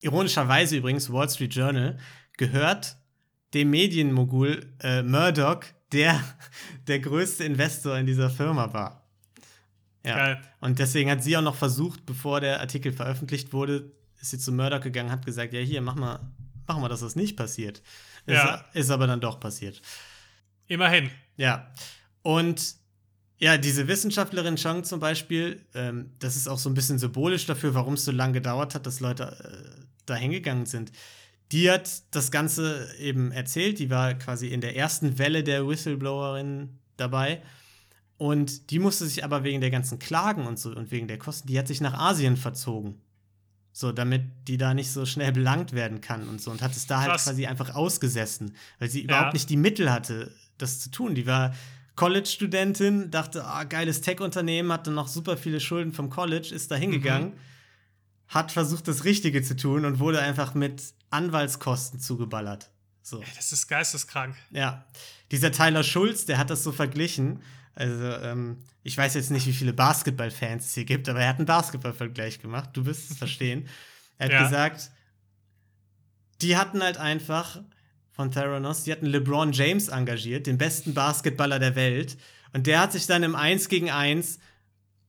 Ironischerweise 0.00 0.76
übrigens, 0.76 1.12
Wall 1.12 1.28
Street 1.28 1.54
Journal 1.54 1.98
gehört 2.36 2.96
dem 3.54 3.70
Medienmogul 3.70 4.72
äh, 4.80 5.02
Murdoch, 5.02 5.64
der 5.92 6.20
der 6.86 7.00
größte 7.00 7.44
Investor 7.44 7.98
in 7.98 8.06
dieser 8.06 8.30
Firma 8.30 8.72
war. 8.72 9.06
Ja. 10.04 10.16
Geil. 10.16 10.42
Und 10.60 10.78
deswegen 10.78 11.10
hat 11.10 11.22
sie 11.22 11.36
auch 11.36 11.42
noch 11.42 11.56
versucht, 11.56 12.06
bevor 12.06 12.40
der 12.40 12.60
Artikel 12.60 12.92
veröffentlicht 12.92 13.52
wurde, 13.52 13.92
ist 14.20 14.30
sie 14.30 14.38
zu 14.38 14.52
Murdoch 14.52 14.80
gegangen, 14.80 15.10
hat 15.10 15.26
gesagt, 15.26 15.52
ja 15.52 15.60
hier, 15.60 15.82
mach 15.82 15.96
mal, 15.96 16.20
mach 16.66 16.78
mal, 16.78 16.88
dass 16.88 17.00
das 17.00 17.16
nicht 17.16 17.36
passiert. 17.36 17.82
Ja. 18.32 18.66
Ist, 18.72 18.84
ist 18.84 18.90
aber 18.90 19.06
dann 19.06 19.20
doch 19.20 19.40
passiert. 19.40 19.80
Immerhin. 20.66 21.10
Ja. 21.36 21.70
Und 22.22 22.76
ja, 23.38 23.56
diese 23.56 23.88
Wissenschaftlerin 23.88 24.56
Chang 24.56 24.84
zum 24.84 25.00
Beispiel, 25.00 25.64
ähm, 25.74 26.10
das 26.18 26.36
ist 26.36 26.46
auch 26.46 26.58
so 26.58 26.68
ein 26.68 26.74
bisschen 26.74 26.98
symbolisch 26.98 27.46
dafür, 27.46 27.74
warum 27.74 27.94
es 27.94 28.04
so 28.04 28.12
lange 28.12 28.34
gedauert 28.34 28.74
hat, 28.74 28.86
dass 28.86 29.00
Leute 29.00 29.24
äh, 29.24 29.84
da 30.06 30.14
hingegangen 30.14 30.66
sind. 30.66 30.92
Die 31.50 31.70
hat 31.70 31.90
das 32.10 32.30
Ganze 32.30 32.94
eben 32.98 33.32
erzählt, 33.32 33.78
die 33.78 33.90
war 33.90 34.14
quasi 34.14 34.48
in 34.48 34.60
der 34.60 34.76
ersten 34.76 35.18
Welle 35.18 35.42
der 35.42 35.66
Whistleblowerin 35.66 36.78
dabei. 36.96 37.42
Und 38.18 38.70
die 38.70 38.78
musste 38.78 39.06
sich 39.06 39.24
aber 39.24 39.42
wegen 39.42 39.62
der 39.62 39.70
ganzen 39.70 39.98
Klagen 39.98 40.46
und 40.46 40.58
so 40.58 40.70
und 40.70 40.90
wegen 40.90 41.08
der 41.08 41.18
Kosten, 41.18 41.48
die 41.48 41.58
hat 41.58 41.66
sich 41.66 41.80
nach 41.80 41.94
Asien 41.94 42.36
verzogen. 42.36 43.00
So, 43.80 43.92
damit 43.92 44.46
die 44.46 44.58
da 44.58 44.74
nicht 44.74 44.92
so 44.92 45.06
schnell 45.06 45.32
belangt 45.32 45.72
werden 45.72 46.02
kann 46.02 46.28
und 46.28 46.38
so. 46.38 46.50
Und 46.50 46.60
hat 46.60 46.72
es 46.72 46.86
da 46.86 47.00
halt 47.00 47.12
Krass. 47.12 47.24
quasi 47.24 47.46
einfach 47.46 47.74
ausgesessen, 47.74 48.54
weil 48.78 48.90
sie 48.90 48.98
ja. 48.98 49.04
überhaupt 49.04 49.32
nicht 49.32 49.48
die 49.48 49.56
Mittel 49.56 49.90
hatte, 49.90 50.34
das 50.58 50.80
zu 50.80 50.90
tun. 50.90 51.14
Die 51.14 51.26
war 51.26 51.54
College-Studentin, 51.96 53.10
dachte, 53.10 53.42
ah, 53.42 53.64
geiles 53.64 54.02
Tech-Unternehmen, 54.02 54.70
hatte 54.70 54.90
noch 54.90 55.08
super 55.08 55.38
viele 55.38 55.60
Schulden 55.60 55.94
vom 55.94 56.10
College, 56.10 56.54
ist 56.54 56.70
da 56.70 56.74
hingegangen, 56.74 57.30
mhm. 57.30 57.38
hat 58.28 58.52
versucht, 58.52 58.86
das 58.86 59.04
Richtige 59.04 59.40
zu 59.42 59.56
tun 59.56 59.86
und 59.86 59.98
wurde 59.98 60.20
einfach 60.20 60.52
mit 60.52 60.82
Anwaltskosten 61.08 62.00
zugeballert. 62.00 62.68
So. 63.00 63.22
Das 63.34 63.50
ist 63.50 63.66
geisteskrank. 63.66 64.36
Ja. 64.50 64.84
Dieser 65.30 65.52
Tyler 65.52 65.84
Schulz, 65.84 66.26
der 66.26 66.36
hat 66.36 66.50
das 66.50 66.62
so 66.62 66.70
verglichen. 66.70 67.40
Also, 67.80 68.04
ähm, 68.04 68.58
ich 68.82 68.96
weiß 68.96 69.14
jetzt 69.14 69.30
nicht, 69.30 69.46
wie 69.46 69.54
viele 69.54 69.72
Basketballfans 69.72 70.66
es 70.66 70.74
hier 70.74 70.84
gibt, 70.84 71.08
aber 71.08 71.20
er 71.20 71.28
hat 71.28 71.38
einen 71.38 71.46
Basketballvergleich 71.46 72.40
gemacht. 72.40 72.70
Du 72.74 72.84
wirst 72.84 73.10
es 73.10 73.16
verstehen. 73.16 73.68
Er 74.18 74.26
hat 74.26 74.32
ja. 74.32 74.42
gesagt, 74.42 74.90
die 76.42 76.58
hatten 76.58 76.82
halt 76.82 76.98
einfach 76.98 77.62
von 78.10 78.30
Theranos, 78.30 78.84
die 78.84 78.92
hatten 78.92 79.06
LeBron 79.06 79.52
James 79.52 79.88
engagiert, 79.88 80.46
den 80.46 80.58
besten 80.58 80.92
Basketballer 80.92 81.58
der 81.58 81.74
Welt. 81.74 82.18
Und 82.52 82.66
der 82.66 82.80
hat 82.80 82.92
sich 82.92 83.06
dann 83.06 83.22
im 83.22 83.34
1 83.34 83.70
gegen 83.70 83.90
1 83.90 84.40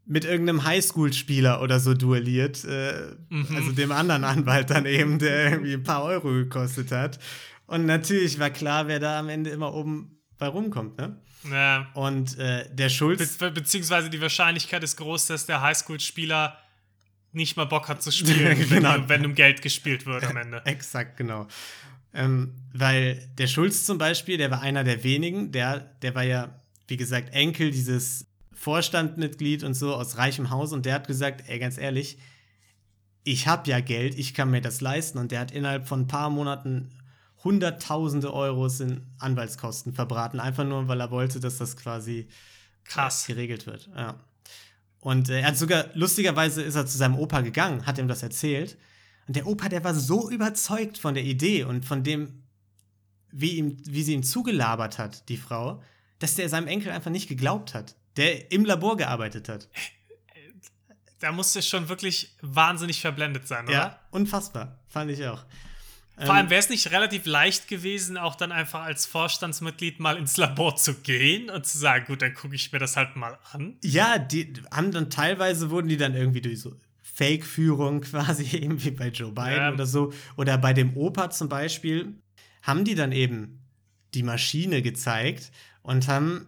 mit 0.06 0.24
irgendeinem 0.24 0.64
Highschool-Spieler 0.64 1.62
oder 1.62 1.82
so 1.82 1.94
duelliert. 1.94 2.64
Äh, 2.64 3.16
mhm. 3.28 3.54
Also 3.54 3.74
dem 3.74 3.92
anderen 3.92 4.24
Anwalt 4.24 4.70
dann 4.70 4.86
eben, 4.86 5.20
der 5.20 5.46
irgendwie 5.52 5.74
ein 5.74 5.84
paar 5.84 6.06
Euro 6.06 6.30
gekostet 6.30 6.94
hat. 6.94 7.20
Und 7.68 7.86
natürlich 7.86 8.40
war 8.40 8.50
klar, 8.50 8.88
wer 8.88 9.00
da 9.00 9.20
am 9.20 9.28
Ende 9.28 9.50
immer 9.50 9.74
oben 9.74 10.22
bei 10.38 10.48
rumkommt, 10.48 10.98
ne? 10.98 11.22
Ja. 11.50 11.88
Und 11.94 12.38
äh, 12.38 12.68
der 12.74 12.90
Schulz. 12.90 13.38
Be 13.38 13.52
beziehungsweise 13.52 14.10
die 14.10 14.22
Wahrscheinlichkeit 14.22 14.84
ist 14.84 14.98
groß, 14.98 15.28
dass 15.28 15.46
der 15.46 15.62
Highschool-Spieler 15.62 16.58
nicht 17.34 17.58
mal 17.58 17.66
Bock 17.66 17.88
hat 17.88 18.02
zu 18.02 18.12
spielen, 18.12 18.58
genau. 18.70 18.94
wenn, 18.94 19.10
wenn 19.10 19.26
um 19.26 19.36
Geld 19.36 19.62
gespielt 19.62 20.06
wird 20.06 20.24
am 20.26 20.38
Ende. 20.38 20.62
Exakt, 20.66 21.18
genau. 21.18 21.48
Ähm, 22.14 22.56
weil 22.74 23.30
der 23.38 23.48
Schulz 23.48 23.86
zum 23.86 23.98
Beispiel, 23.98 24.38
der 24.38 24.52
war 24.52 24.62
einer 24.62 24.84
der 24.84 25.04
wenigen, 25.04 25.52
der, 25.52 25.80
der 26.02 26.14
war 26.14 26.24
ja, 26.24 26.60
wie 26.88 26.98
gesagt, 26.98 27.34
Enkel 27.34 27.72
dieses 27.72 28.28
Vorstandmitglied 28.54 29.64
und 29.64 29.74
so 29.74 29.96
aus 29.96 30.18
reichem 30.18 30.50
Haus 30.50 30.74
und 30.74 30.86
der 30.86 30.96
hat 30.96 31.08
gesagt, 31.08 31.44
ey, 31.48 31.58
ganz 31.58 31.78
ehrlich, 31.78 32.18
ich 33.24 33.48
habe 33.48 33.70
ja 33.70 33.80
Geld, 33.80 34.18
ich 34.18 34.34
kann 34.34 34.52
mir 34.52 34.62
das 34.62 34.82
leisten 34.82 35.18
und 35.18 35.32
der 35.32 35.40
hat 35.40 35.52
innerhalb 35.52 35.88
von 35.88 36.02
ein 36.02 36.08
paar 36.08 36.30
Monaten 36.30 36.90
Hunderttausende 37.44 38.34
Euros 38.34 38.80
in 38.80 39.08
Anwaltskosten 39.18 39.94
verbraten, 39.94 40.40
einfach 40.40 40.64
nur, 40.64 40.88
weil 40.88 41.00
er 41.00 41.12
wollte, 41.12 41.40
dass 41.40 41.58
das 41.58 41.76
quasi 41.76 42.28
krass 42.84 43.26
geregelt 43.26 43.66
wird. 43.66 43.90
Ja. 43.96 44.20
Und 45.00 45.30
äh, 45.30 45.42
er 45.42 45.48
hat 45.48 45.58
sogar, 45.58 45.86
lustigerweise 45.94 46.62
ist 46.62 46.76
er 46.76 46.86
zu 46.86 46.98
seinem 46.98 47.18
Opa 47.18 47.42
gegangen, 47.42 47.86
hat 47.86 47.98
ihm 47.98 48.08
das 48.08 48.24
erzählt. 48.24 48.78
Und 49.28 49.36
der 49.36 49.48
Opa, 49.48 49.70
der 49.70 49.84
war 49.84 49.96
so 49.96 50.30
überzeugt 50.30 50.98
von 50.98 51.14
der 51.14 51.24
Idee 51.24 51.64
und 51.64 51.86
von 51.86 52.04
dem, 52.04 52.44
wie, 53.32 53.58
ihm, 53.58 53.78
wie 53.86 54.04
sie 54.04 54.14
ihm 54.14 54.24
zugelabert 54.24 55.00
hat, 55.00 55.28
die 55.30 55.38
Frau, 55.38 55.82
dass 56.20 56.36
der 56.36 56.50
seinem 56.50 56.68
Enkel 56.68 56.92
einfach 56.92 57.12
nicht 57.12 57.28
geglaubt 57.28 57.74
hat, 57.74 57.96
der 58.18 58.52
im 58.52 58.66
Labor 58.66 58.98
gearbeitet 58.98 59.50
hat. 59.50 59.68
Da 61.20 61.32
musste 61.32 61.62
schon 61.62 61.90
wirklich 61.90 62.36
wahnsinnig 62.42 63.02
verblendet 63.02 63.48
sein, 63.48 63.66
oder? 63.66 63.74
Ja, 63.74 64.00
unfassbar, 64.12 64.80
fand 64.88 65.12
ich 65.12 65.26
auch. 65.26 65.46
Vor 66.18 66.34
allem 66.36 66.46
ähm, 66.46 66.50
wäre 66.52 66.60
es 66.60 66.70
nicht 66.70 66.92
relativ 66.92 67.26
leicht 67.26 67.68
gewesen, 67.68 68.18
auch 68.18 68.36
dann 68.36 68.52
einfach 68.52 68.84
als 68.84 69.06
Vorstandsmitglied 69.06 70.00
mal 70.00 70.18
ins 70.18 70.38
Labor 70.38 70.76
zu 70.76 70.96
gehen 70.96 71.50
und 71.50 71.66
zu 71.66 71.78
sagen, 71.78 72.06
gut, 72.06 72.22
dann 72.22 72.34
gucke 72.34 72.54
ich 72.54 72.72
mir 72.72 72.80
das 72.80 72.96
halt 72.96 73.16
mal 73.16 73.40
an. 73.52 73.78
Ja, 73.84 74.20
die 74.20 74.54
haben 74.72 74.92
dann 74.92 75.10
teilweise 75.10 75.70
wurden 75.72 75.88
die 75.88 75.98
dann 75.98 76.14
irgendwie 76.14 76.42
durch 76.42 76.60
so 76.60 76.76
Fake-Führung 77.02 78.02
quasi, 78.02 78.56
eben 78.56 78.84
wie 78.84 78.92
bei 78.92 79.08
Joe 79.08 79.32
Biden 79.32 79.58
ja. 79.58 79.74
oder 79.74 79.86
so. 79.86 80.14
Oder 80.38 80.58
bei 80.58 80.74
dem 80.74 80.96
Opa 80.96 81.30
zum 81.30 81.50
Beispiel, 81.50 82.14
haben 82.62 82.86
die 82.86 82.96
dann 82.96 83.12
eben 83.12 83.60
die 84.14 84.24
Maschine 84.24 84.82
gezeigt 84.82 85.52
und 85.82 86.08
haben 86.08 86.48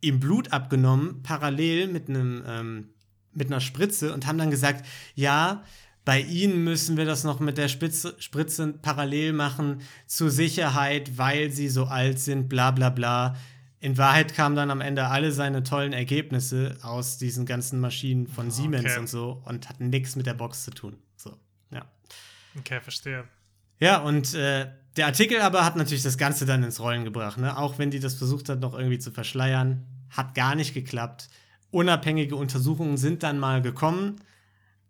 ihm 0.00 0.20
Blut 0.20 0.52
abgenommen, 0.52 1.22
parallel 1.22 1.88
mit 1.88 2.08
einem 2.08 2.42
ähm, 2.46 2.88
mit 3.36 3.48
einer 3.48 3.60
Spritze 3.60 4.12
und 4.14 4.26
haben 4.26 4.38
dann 4.38 4.50
gesagt, 4.50 4.86
ja, 5.14 5.62
bei 6.06 6.20
ihnen 6.20 6.62
müssen 6.62 6.96
wir 6.96 7.04
das 7.04 7.24
noch 7.24 7.40
mit 7.40 7.58
der 7.58 7.66
Spitze, 7.66 8.14
Spritze 8.20 8.74
parallel 8.80 9.32
machen 9.32 9.82
zur 10.06 10.30
Sicherheit, 10.30 11.18
weil 11.18 11.50
sie 11.50 11.68
so 11.68 11.86
alt 11.86 12.20
sind, 12.20 12.48
bla 12.48 12.70
bla 12.70 12.90
bla. 12.90 13.36
In 13.80 13.98
Wahrheit 13.98 14.32
kamen 14.32 14.54
dann 14.54 14.70
am 14.70 14.80
Ende 14.80 15.08
alle 15.08 15.32
seine 15.32 15.64
tollen 15.64 15.92
Ergebnisse 15.92 16.78
aus 16.82 17.18
diesen 17.18 17.44
ganzen 17.44 17.80
Maschinen 17.80 18.28
von 18.28 18.52
Siemens 18.52 18.84
okay. 18.84 19.00
und 19.00 19.08
so 19.08 19.42
und 19.46 19.68
hatten 19.68 19.90
nichts 19.90 20.14
mit 20.14 20.26
der 20.26 20.34
Box 20.34 20.62
zu 20.62 20.70
tun. 20.70 20.96
So, 21.16 21.36
ja. 21.72 21.84
Okay, 22.56 22.80
verstehe. 22.80 23.24
Ja, 23.80 23.98
und 23.98 24.32
äh, 24.34 24.70
der 24.96 25.06
Artikel 25.06 25.40
aber 25.40 25.64
hat 25.64 25.74
natürlich 25.74 26.04
das 26.04 26.18
Ganze 26.18 26.46
dann 26.46 26.62
ins 26.62 26.78
Rollen 26.78 27.04
gebracht, 27.04 27.38
ne? 27.38 27.58
Auch 27.58 27.80
wenn 27.80 27.90
die 27.90 28.00
das 28.00 28.14
versucht 28.14 28.48
hat, 28.48 28.60
noch 28.60 28.78
irgendwie 28.78 29.00
zu 29.00 29.10
verschleiern. 29.10 29.84
Hat 30.10 30.36
gar 30.36 30.54
nicht 30.54 30.72
geklappt. 30.72 31.28
Unabhängige 31.72 32.36
Untersuchungen 32.36 32.96
sind 32.96 33.24
dann 33.24 33.40
mal 33.40 33.60
gekommen 33.60 34.20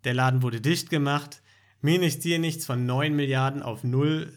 der 0.06 0.14
Laden 0.14 0.40
wurde 0.42 0.60
dicht 0.60 0.88
gemacht. 0.88 1.42
Mir 1.82 1.98
nichts, 1.98 2.22
dir 2.22 2.38
nichts 2.38 2.64
von 2.64 2.86
9 2.86 3.14
Milliarden 3.14 3.62
auf 3.62 3.84
0, 3.84 4.32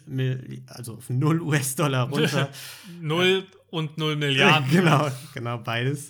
also 0.67 0.95
auf 0.95 1.09
0 1.09 1.41
US-Dollar 1.41 2.09
runter. 2.09 2.49
0 3.01 3.45
und 3.69 3.97
0 3.97 4.17
Milliarden. 4.17 4.69
genau, 4.71 5.09
genau, 5.33 5.57
beides. 5.59 6.09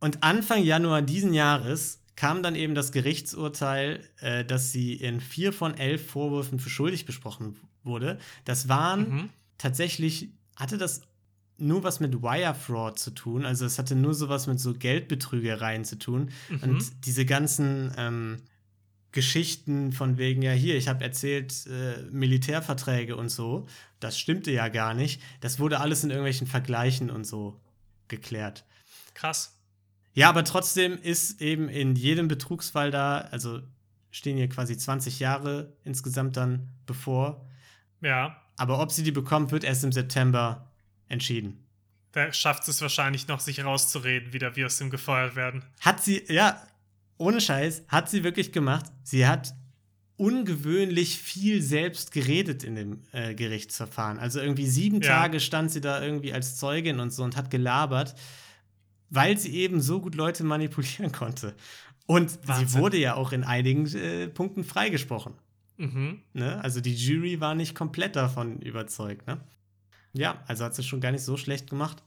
Und 0.00 0.22
Anfang 0.22 0.62
Januar 0.62 1.02
diesen 1.02 1.32
Jahres 1.32 2.00
kam 2.16 2.42
dann 2.42 2.54
eben 2.56 2.74
das 2.74 2.92
Gerichtsurteil, 2.92 4.00
äh, 4.20 4.44
dass 4.44 4.72
sie 4.72 4.94
in 4.94 5.20
vier 5.20 5.52
von 5.52 5.76
elf 5.76 6.10
Vorwürfen 6.10 6.58
für 6.58 6.70
schuldig 6.70 7.04
besprochen 7.04 7.56
wurde. 7.84 8.18
Das 8.44 8.68
waren 8.68 9.08
mhm. 9.08 9.28
tatsächlich, 9.58 10.30
hatte 10.56 10.78
das 10.78 11.02
nur 11.58 11.82
was 11.84 12.00
mit 12.00 12.22
Wire 12.22 12.54
Fraud 12.54 12.98
zu 12.98 13.10
tun. 13.12 13.44
Also 13.44 13.64
es 13.64 13.78
hatte 13.78 13.94
nur 13.94 14.14
sowas 14.14 14.46
mit 14.46 14.60
so 14.60 14.74
Geldbetrügereien 14.74 15.84
zu 15.84 15.98
tun. 15.98 16.30
Mhm. 16.48 16.62
Und 16.62 17.06
diese 17.06 17.24
ganzen 17.24 17.92
ähm, 17.96 18.42
Geschichten 19.12 19.92
von 19.92 20.18
wegen, 20.18 20.42
ja 20.42 20.52
hier, 20.52 20.76
ich 20.76 20.88
habe 20.88 21.02
erzählt, 21.02 21.66
äh, 21.66 22.02
Militärverträge 22.10 23.16
und 23.16 23.30
so, 23.30 23.66
das 24.00 24.18
stimmte 24.18 24.50
ja 24.50 24.68
gar 24.68 24.92
nicht. 24.92 25.22
Das 25.40 25.58
wurde 25.58 25.80
alles 25.80 26.04
in 26.04 26.10
irgendwelchen 26.10 26.46
Vergleichen 26.46 27.10
und 27.10 27.26
so 27.26 27.58
geklärt. 28.08 28.64
Krass. 29.14 29.58
Ja, 30.12 30.28
aber 30.28 30.44
trotzdem 30.44 30.98
ist 31.00 31.40
eben 31.40 31.68
in 31.68 31.94
jedem 31.94 32.28
Betrugsfall 32.28 32.90
da, 32.90 33.18
also 33.18 33.60
stehen 34.10 34.36
hier 34.36 34.48
quasi 34.48 34.76
20 34.76 35.20
Jahre 35.20 35.72
insgesamt 35.84 36.36
dann 36.36 36.68
bevor. 36.86 37.46
Ja. 38.00 38.36
Aber 38.56 38.80
ob 38.80 38.92
sie 38.92 39.02
die 39.02 39.12
bekommt, 39.12 39.52
wird 39.52 39.64
erst 39.64 39.84
im 39.84 39.92
September 39.92 40.70
entschieden. 41.08 41.64
Da 42.12 42.32
schafft 42.32 42.66
es 42.68 42.80
wahrscheinlich 42.80 43.28
noch, 43.28 43.40
sich 43.40 43.62
rauszureden, 43.62 44.32
wieder 44.32 44.56
wie 44.56 44.64
aus 44.64 44.78
dem 44.78 44.90
gefeuert 44.90 45.36
werden. 45.36 45.64
Hat 45.80 46.02
sie, 46.02 46.22
ja, 46.28 46.62
ohne 47.18 47.40
Scheiß, 47.40 47.84
hat 47.88 48.08
sie 48.08 48.24
wirklich 48.24 48.52
gemacht. 48.52 48.86
Sie 49.02 49.26
hat 49.26 49.54
ungewöhnlich 50.16 51.18
viel 51.18 51.60
selbst 51.60 52.12
geredet 52.12 52.64
in 52.64 52.74
dem 52.74 53.02
äh, 53.12 53.34
Gerichtsverfahren. 53.34 54.18
Also 54.18 54.40
irgendwie 54.40 54.66
sieben 54.66 55.02
ja. 55.02 55.08
Tage 55.08 55.40
stand 55.40 55.70
sie 55.70 55.80
da 55.80 56.02
irgendwie 56.02 56.32
als 56.32 56.56
Zeugin 56.56 57.00
und 57.00 57.12
so 57.12 57.22
und 57.22 57.36
hat 57.36 57.50
gelabert, 57.50 58.14
weil 59.10 59.36
sie 59.38 59.54
eben 59.54 59.80
so 59.80 60.00
gut 60.00 60.14
Leute 60.14 60.42
manipulieren 60.42 61.12
konnte. 61.12 61.54
Und 62.06 62.38
Wahnsinn. 62.46 62.68
sie 62.68 62.78
wurde 62.78 62.96
ja 62.96 63.14
auch 63.14 63.32
in 63.32 63.44
einigen 63.44 63.86
äh, 63.94 64.28
Punkten 64.28 64.64
freigesprochen. 64.64 65.34
Mhm. 65.76 66.22
Ne? 66.32 66.62
Also 66.62 66.80
die 66.80 66.94
Jury 66.94 67.40
war 67.40 67.54
nicht 67.54 67.74
komplett 67.74 68.16
davon 68.16 68.60
überzeugt. 68.60 69.26
Ne? 69.26 69.40
Ja, 70.16 70.42
also 70.46 70.64
hat 70.64 70.74
sie 70.74 70.82
schon 70.82 71.00
gar 71.00 71.12
nicht 71.12 71.24
so 71.24 71.36
schlecht 71.36 71.70
gemacht. 71.70 72.02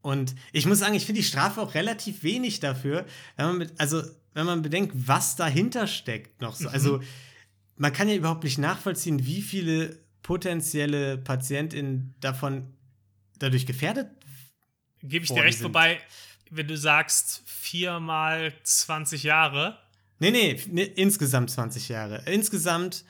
Und 0.00 0.34
ich 0.52 0.66
muss 0.66 0.80
sagen, 0.80 0.94
ich 0.94 1.06
finde 1.06 1.20
die 1.20 1.26
Strafe 1.26 1.60
auch 1.60 1.74
relativ 1.74 2.22
wenig 2.22 2.60
dafür, 2.60 3.06
wenn 3.36 3.46
man 3.46 3.58
mit, 3.58 3.80
also 3.80 4.02
wenn 4.34 4.46
man 4.46 4.62
bedenkt, 4.62 4.92
was 4.94 5.36
dahinter 5.36 5.86
steckt 5.86 6.40
noch 6.40 6.56
so. 6.56 6.68
Also, 6.68 6.94
mhm. 6.94 7.00
Also 7.00 7.12
man 7.76 7.92
kann 7.92 8.08
ja 8.08 8.14
überhaupt 8.14 8.44
nicht 8.44 8.58
nachvollziehen, 8.58 9.24
wie 9.26 9.42
viele 9.42 9.98
potenzielle 10.22 11.18
PatientInnen 11.18 12.14
davon 12.20 12.68
dadurch 13.38 13.66
gefährdet 13.66 14.08
Gebe 15.02 15.24
ich 15.24 15.32
dir 15.32 15.42
recht, 15.42 15.58
sind. 15.58 15.66
wobei, 15.66 16.00
wenn 16.50 16.68
du 16.68 16.76
sagst, 16.76 17.42
viermal 17.44 18.52
20 18.62 19.24
Jahre. 19.24 19.78
Nee, 20.20 20.30
nee, 20.30 20.60
nee, 20.68 20.84
insgesamt 20.84 21.50
20 21.50 21.88
Jahre. 21.88 22.22
Insgesamt 22.26 23.04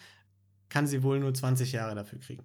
kann 0.70 0.86
sie 0.86 1.02
wohl 1.02 1.20
nur 1.20 1.34
20 1.34 1.72
Jahre 1.72 1.94
dafür 1.94 2.18
kriegen. 2.18 2.44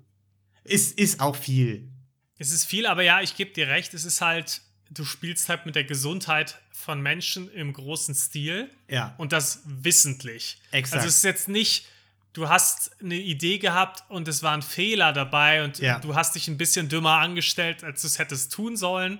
Ist, 0.68 0.98
ist 0.98 1.20
auch 1.20 1.36
viel. 1.36 1.90
Es 2.38 2.52
ist 2.52 2.66
viel, 2.66 2.86
aber 2.86 3.04
ja, 3.04 3.22
ich 3.22 3.36
gebe 3.36 3.52
dir 3.52 3.68
recht, 3.68 3.94
es 3.94 4.06
ist 4.06 4.22
halt, 4.22 4.62
du 4.92 5.06
spielst 5.06 5.50
halt 5.50 5.66
mit 5.66 5.76
der 5.76 5.84
Gesundheit 5.84 6.60
von 6.72 7.02
Menschen 7.02 7.52
im 7.52 7.74
großen 7.74 8.14
Stil. 8.14 8.70
Ja. 8.88 9.16
Und 9.18 9.34
das 9.34 9.62
wissentlich. 9.66 10.62
Exakt. 10.72 10.98
Also 10.98 11.08
es 11.08 11.18
ist 11.18 11.24
jetzt 11.24 11.50
nicht, 11.50 11.88
du 12.34 12.48
hast 12.48 12.92
eine 13.02 13.16
Idee 13.16 13.58
gehabt 13.58 14.04
und 14.10 14.28
es 14.28 14.44
war 14.44 14.54
ein 14.54 14.62
Fehler 14.62 15.14
dabei 15.14 15.64
und 15.64 15.80
ja. 15.80 16.00
du 16.00 16.16
hast 16.16 16.36
dich 16.36 16.48
ein 16.48 16.58
bisschen 16.58 16.88
dümmer 16.88 17.18
angestellt, 17.18 17.84
als 17.84 18.02
du 18.02 18.08
es 18.08 18.20
hättest 18.20 18.54
tun 18.54 18.78
sollen. 18.78 19.20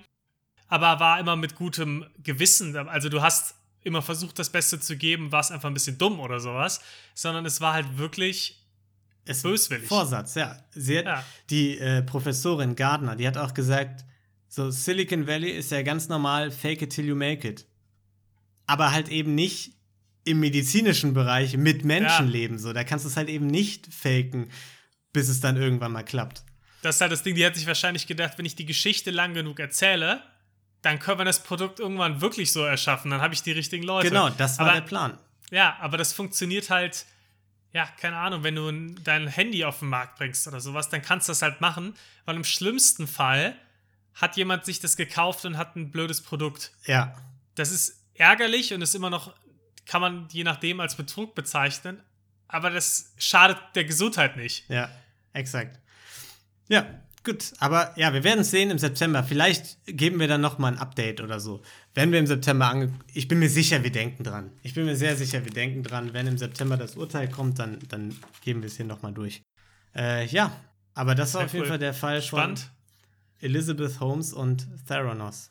Aber 0.68 1.00
war 1.00 1.18
immer 1.18 1.34
mit 1.34 1.56
gutem 1.56 2.06
Gewissen. 2.22 2.76
Also 2.76 3.08
du 3.08 3.22
hast 3.22 3.54
immer 3.82 4.02
versucht, 4.02 4.38
das 4.38 4.50
Beste 4.50 4.78
zu 4.78 4.96
geben, 4.96 5.32
war 5.32 5.40
es 5.40 5.50
einfach 5.50 5.68
ein 5.68 5.74
bisschen 5.74 5.98
dumm 5.98 6.20
oder 6.20 6.40
sowas. 6.40 6.80
Sondern 7.14 7.44
es 7.46 7.60
war 7.60 7.72
halt 7.72 7.98
wirklich 7.98 8.57
es 9.28 9.42
böswillig. 9.42 9.86
Vorsatz, 9.86 10.34
ja. 10.34 10.56
Sie 10.70 10.98
hat, 10.98 11.04
ja. 11.04 11.24
Die 11.50 11.78
äh, 11.78 12.02
Professorin 12.02 12.74
Gardner, 12.76 13.16
die 13.16 13.26
hat 13.26 13.36
auch 13.36 13.54
gesagt, 13.54 14.04
so 14.48 14.70
Silicon 14.70 15.26
Valley 15.26 15.50
ist 15.50 15.70
ja 15.70 15.82
ganz 15.82 16.08
normal 16.08 16.50
fake 16.50 16.82
it 16.82 16.90
till 16.90 17.06
you 17.06 17.14
make 17.14 17.46
it. 17.46 17.66
Aber 18.66 18.92
halt 18.92 19.08
eben 19.08 19.34
nicht 19.34 19.72
im 20.24 20.40
medizinischen 20.40 21.14
Bereich 21.14 21.56
mit 21.56 21.84
Menschenleben 21.84 22.56
ja. 22.56 22.62
so. 22.62 22.72
Da 22.72 22.84
kannst 22.84 23.04
du 23.04 23.08
es 23.08 23.16
halt 23.16 23.28
eben 23.28 23.46
nicht 23.46 23.92
faken, 23.92 24.50
bis 25.12 25.28
es 25.28 25.40
dann 25.40 25.56
irgendwann 25.56 25.92
mal 25.92 26.02
klappt. 26.02 26.42
Das 26.82 26.96
ist 26.96 27.00
halt 27.00 27.12
das 27.12 27.22
Ding, 27.22 27.34
die 27.34 27.44
hat 27.44 27.56
sich 27.56 27.66
wahrscheinlich 27.66 28.06
gedacht, 28.06 28.34
wenn 28.36 28.44
ich 28.44 28.54
die 28.54 28.66
Geschichte 28.66 29.10
lang 29.10 29.34
genug 29.34 29.58
erzähle, 29.58 30.22
dann 30.82 30.98
können 30.98 31.18
wir 31.18 31.24
das 31.24 31.42
Produkt 31.42 31.80
irgendwann 31.80 32.20
wirklich 32.20 32.52
so 32.52 32.62
erschaffen. 32.62 33.10
Dann 33.10 33.20
habe 33.20 33.34
ich 33.34 33.42
die 33.42 33.52
richtigen 33.52 33.84
Leute. 33.84 34.08
Genau, 34.08 34.30
das 34.30 34.58
war 34.58 34.66
aber, 34.66 34.74
der 34.80 34.86
Plan. 34.86 35.18
Ja, 35.50 35.76
aber 35.80 35.96
das 35.96 36.12
funktioniert 36.12 36.70
halt, 36.70 37.06
ja, 37.72 37.86
keine 38.00 38.16
Ahnung, 38.16 38.42
wenn 38.42 38.54
du 38.54 39.00
dein 39.02 39.28
Handy 39.28 39.64
auf 39.64 39.80
den 39.80 39.88
Markt 39.88 40.16
bringst 40.16 40.46
oder 40.48 40.60
sowas, 40.60 40.88
dann 40.88 41.02
kannst 41.02 41.28
du 41.28 41.32
das 41.32 41.42
halt 41.42 41.60
machen, 41.60 41.94
weil 42.24 42.36
im 42.36 42.44
schlimmsten 42.44 43.06
Fall 43.06 43.56
hat 44.14 44.36
jemand 44.36 44.64
sich 44.64 44.80
das 44.80 44.96
gekauft 44.96 45.44
und 45.44 45.56
hat 45.56 45.76
ein 45.76 45.90
blödes 45.90 46.22
Produkt. 46.22 46.72
Ja. 46.86 47.14
Das 47.54 47.70
ist 47.70 48.02
ärgerlich 48.14 48.72
und 48.72 48.82
ist 48.82 48.94
immer 48.94 49.10
noch, 49.10 49.34
kann 49.86 50.00
man 50.00 50.28
je 50.30 50.44
nachdem 50.44 50.80
als 50.80 50.96
Betrug 50.96 51.34
bezeichnen, 51.34 52.02
aber 52.48 52.70
das 52.70 53.12
schadet 53.18 53.58
der 53.74 53.84
Gesundheit 53.84 54.36
nicht. 54.36 54.68
Ja, 54.68 54.90
exakt. 55.32 55.78
Ja, 56.68 56.86
gut. 57.24 57.52
Aber 57.58 57.92
ja, 57.96 58.12
wir 58.12 58.24
werden 58.24 58.40
es 58.40 58.50
sehen 58.50 58.70
im 58.70 58.78
September. 58.78 59.22
Vielleicht 59.22 59.78
geben 59.86 60.20
wir 60.20 60.28
dann 60.28 60.40
noch 60.40 60.58
mal 60.58 60.72
ein 60.72 60.78
Update 60.78 61.20
oder 61.20 61.40
so. 61.40 61.62
Wenn 61.94 62.12
wir 62.12 62.18
im 62.18 62.26
September 62.26 62.68
ange... 62.68 62.92
Ich 63.14 63.28
bin 63.28 63.38
mir 63.38 63.48
sicher, 63.48 63.82
wir 63.82 63.92
denken 63.92 64.24
dran. 64.24 64.52
Ich 64.62 64.74
bin 64.74 64.84
mir 64.84 64.96
sehr 64.96 65.16
sicher, 65.16 65.44
wir 65.44 65.52
denken 65.52 65.82
dran. 65.82 66.12
Wenn 66.12 66.26
im 66.26 66.38
September 66.38 66.76
das 66.76 66.96
Urteil 66.96 67.28
kommt, 67.28 67.58
dann, 67.58 67.78
dann 67.88 68.16
geben 68.42 68.62
wir 68.62 68.68
es 68.68 68.76
hier 68.76 68.86
noch 68.86 69.02
mal 69.02 69.12
durch. 69.12 69.42
Äh, 69.94 70.26
ja, 70.26 70.52
aber 70.94 71.14
das 71.14 71.34
war 71.34 71.40
sehr 71.40 71.46
auf 71.46 71.54
jeden 71.54 71.66
Fall 71.66 71.78
der 71.78 71.94
Fall 71.94 72.22
Spannend. 72.22 72.60
von 72.60 72.68
Elizabeth 73.40 74.00
Holmes 74.00 74.32
und 74.32 74.66
Theranos. 74.86 75.50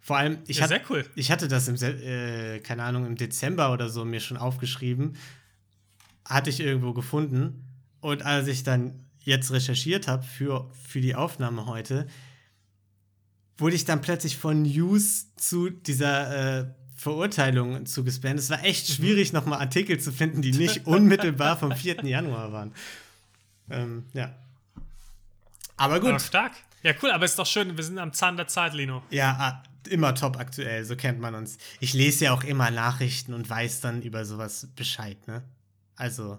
Vor 0.00 0.16
allem, 0.16 0.38
ich, 0.46 0.58
ja, 0.58 0.68
hat, 0.68 0.90
cool. 0.90 1.04
ich 1.14 1.30
hatte 1.30 1.46
das 1.46 1.68
im, 1.68 1.76
äh, 1.76 2.58
keine 2.60 2.82
Ahnung, 2.82 3.06
im 3.06 3.16
Dezember 3.16 3.72
oder 3.72 3.88
so 3.88 4.04
mir 4.04 4.20
schon 4.20 4.36
aufgeschrieben. 4.36 5.16
Hatte 6.24 6.50
ich 6.50 6.60
irgendwo 6.60 6.92
gefunden. 6.92 7.68
Und 8.00 8.24
als 8.24 8.48
ich 8.48 8.64
dann 8.64 9.04
jetzt 9.24 9.50
recherchiert 9.50 10.08
habe 10.08 10.22
für, 10.22 10.70
für 10.88 11.00
die 11.00 11.14
Aufnahme 11.14 11.66
heute, 11.66 12.06
wurde 13.56 13.76
ich 13.76 13.84
dann 13.84 14.00
plötzlich 14.00 14.36
von 14.36 14.62
News 14.62 15.34
zu 15.36 15.70
dieser 15.70 16.60
äh, 16.60 16.66
Verurteilung 16.96 17.84
zugespammt. 17.86 18.38
Es 18.38 18.50
war 18.50 18.64
echt 18.64 18.88
mhm. 18.88 18.94
schwierig, 18.94 19.32
nochmal 19.32 19.60
Artikel 19.60 19.98
zu 19.98 20.12
finden, 20.12 20.42
die 20.42 20.52
nicht 20.52 20.86
unmittelbar 20.86 21.56
vom 21.56 21.72
4. 21.72 22.04
Januar 22.04 22.52
waren. 22.52 22.72
Ähm, 23.70 24.04
ja. 24.12 24.34
Aber 25.76 26.00
gut. 26.00 26.10
Aber 26.10 26.20
stark. 26.20 26.52
Ja, 26.82 26.92
cool, 27.02 27.10
aber 27.10 27.24
ist 27.24 27.38
doch 27.38 27.46
schön, 27.46 27.76
wir 27.76 27.84
sind 27.84 27.98
am 27.98 28.12
Zahn 28.12 28.36
der 28.36 28.48
Zeit, 28.48 28.74
Lino. 28.74 29.02
Ja, 29.10 29.62
immer 29.88 30.14
top 30.14 30.38
aktuell, 30.38 30.84
so 30.84 30.96
kennt 30.96 31.20
man 31.20 31.34
uns. 31.34 31.58
Ich 31.80 31.92
lese 31.92 32.26
ja 32.26 32.32
auch 32.32 32.44
immer 32.44 32.70
Nachrichten 32.70 33.34
und 33.34 33.48
weiß 33.48 33.80
dann 33.80 34.02
über 34.02 34.24
sowas 34.24 34.68
Bescheid, 34.74 35.16
ne? 35.28 35.42
Also, 35.94 36.38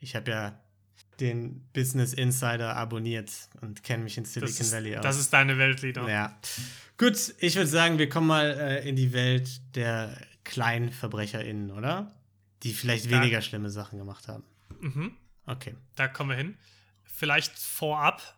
ich 0.00 0.16
habe 0.16 0.30
ja 0.30 0.60
den 1.20 1.66
Business 1.72 2.12
Insider 2.12 2.76
abonniert 2.76 3.30
und 3.60 3.82
kenne 3.82 4.04
mich 4.04 4.18
in 4.18 4.24
Silicon 4.24 4.54
ist, 4.54 4.72
Valley 4.72 4.96
aus. 4.96 5.02
Das 5.02 5.18
ist 5.18 5.32
deine 5.32 5.58
Welt, 5.58 5.82
Lino. 5.82 6.08
Ja. 6.08 6.38
Gut, 6.96 7.34
ich 7.38 7.56
würde 7.56 7.68
sagen, 7.68 7.98
wir 7.98 8.08
kommen 8.08 8.26
mal 8.26 8.50
äh, 8.50 8.88
in 8.88 8.96
die 8.96 9.12
Welt 9.12 9.60
der 9.74 10.16
kleinen 10.44 10.92
VerbrecherInnen, 10.92 11.70
oder? 11.70 12.14
Die 12.62 12.72
vielleicht 12.72 13.06
da. 13.06 13.10
weniger 13.10 13.42
schlimme 13.42 13.70
Sachen 13.70 13.98
gemacht 13.98 14.28
haben. 14.28 14.44
Mhm. 14.80 15.16
Okay. 15.46 15.74
Da 15.96 16.08
kommen 16.08 16.30
wir 16.30 16.36
hin. 16.36 16.56
Vielleicht 17.04 17.58
vorab 17.58 18.36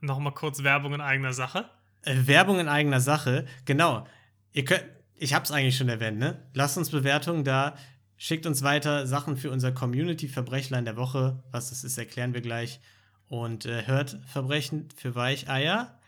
noch 0.00 0.18
mal 0.18 0.32
kurz 0.32 0.62
Werbung 0.62 0.94
in 0.94 1.00
eigener 1.00 1.32
Sache. 1.32 1.68
Äh, 2.02 2.26
Werbung 2.26 2.58
in 2.58 2.68
eigener 2.68 3.00
Sache, 3.00 3.46
genau. 3.64 4.06
Ihr 4.52 4.64
könnt, 4.64 4.84
ich 5.16 5.34
habe 5.34 5.44
es 5.44 5.50
eigentlich 5.50 5.76
schon 5.76 5.88
erwähnt, 5.88 6.18
ne? 6.18 6.42
Lasst 6.54 6.76
uns 6.78 6.90
Bewertungen 6.90 7.44
da. 7.44 7.76
Schickt 8.16 8.46
uns 8.46 8.62
weiter 8.62 9.06
Sachen 9.06 9.36
für 9.36 9.50
unser 9.50 9.72
Community-Verbrechlein 9.72 10.84
der 10.84 10.96
Woche. 10.96 11.42
Was 11.50 11.70
das 11.70 11.84
ist, 11.84 11.98
erklären 11.98 12.34
wir 12.34 12.40
gleich. 12.40 12.80
Und 13.28 13.66
äh, 13.66 13.86
hört 13.86 14.18
Verbrechen 14.26 14.88
für 14.96 15.14
Weicheier. 15.14 15.98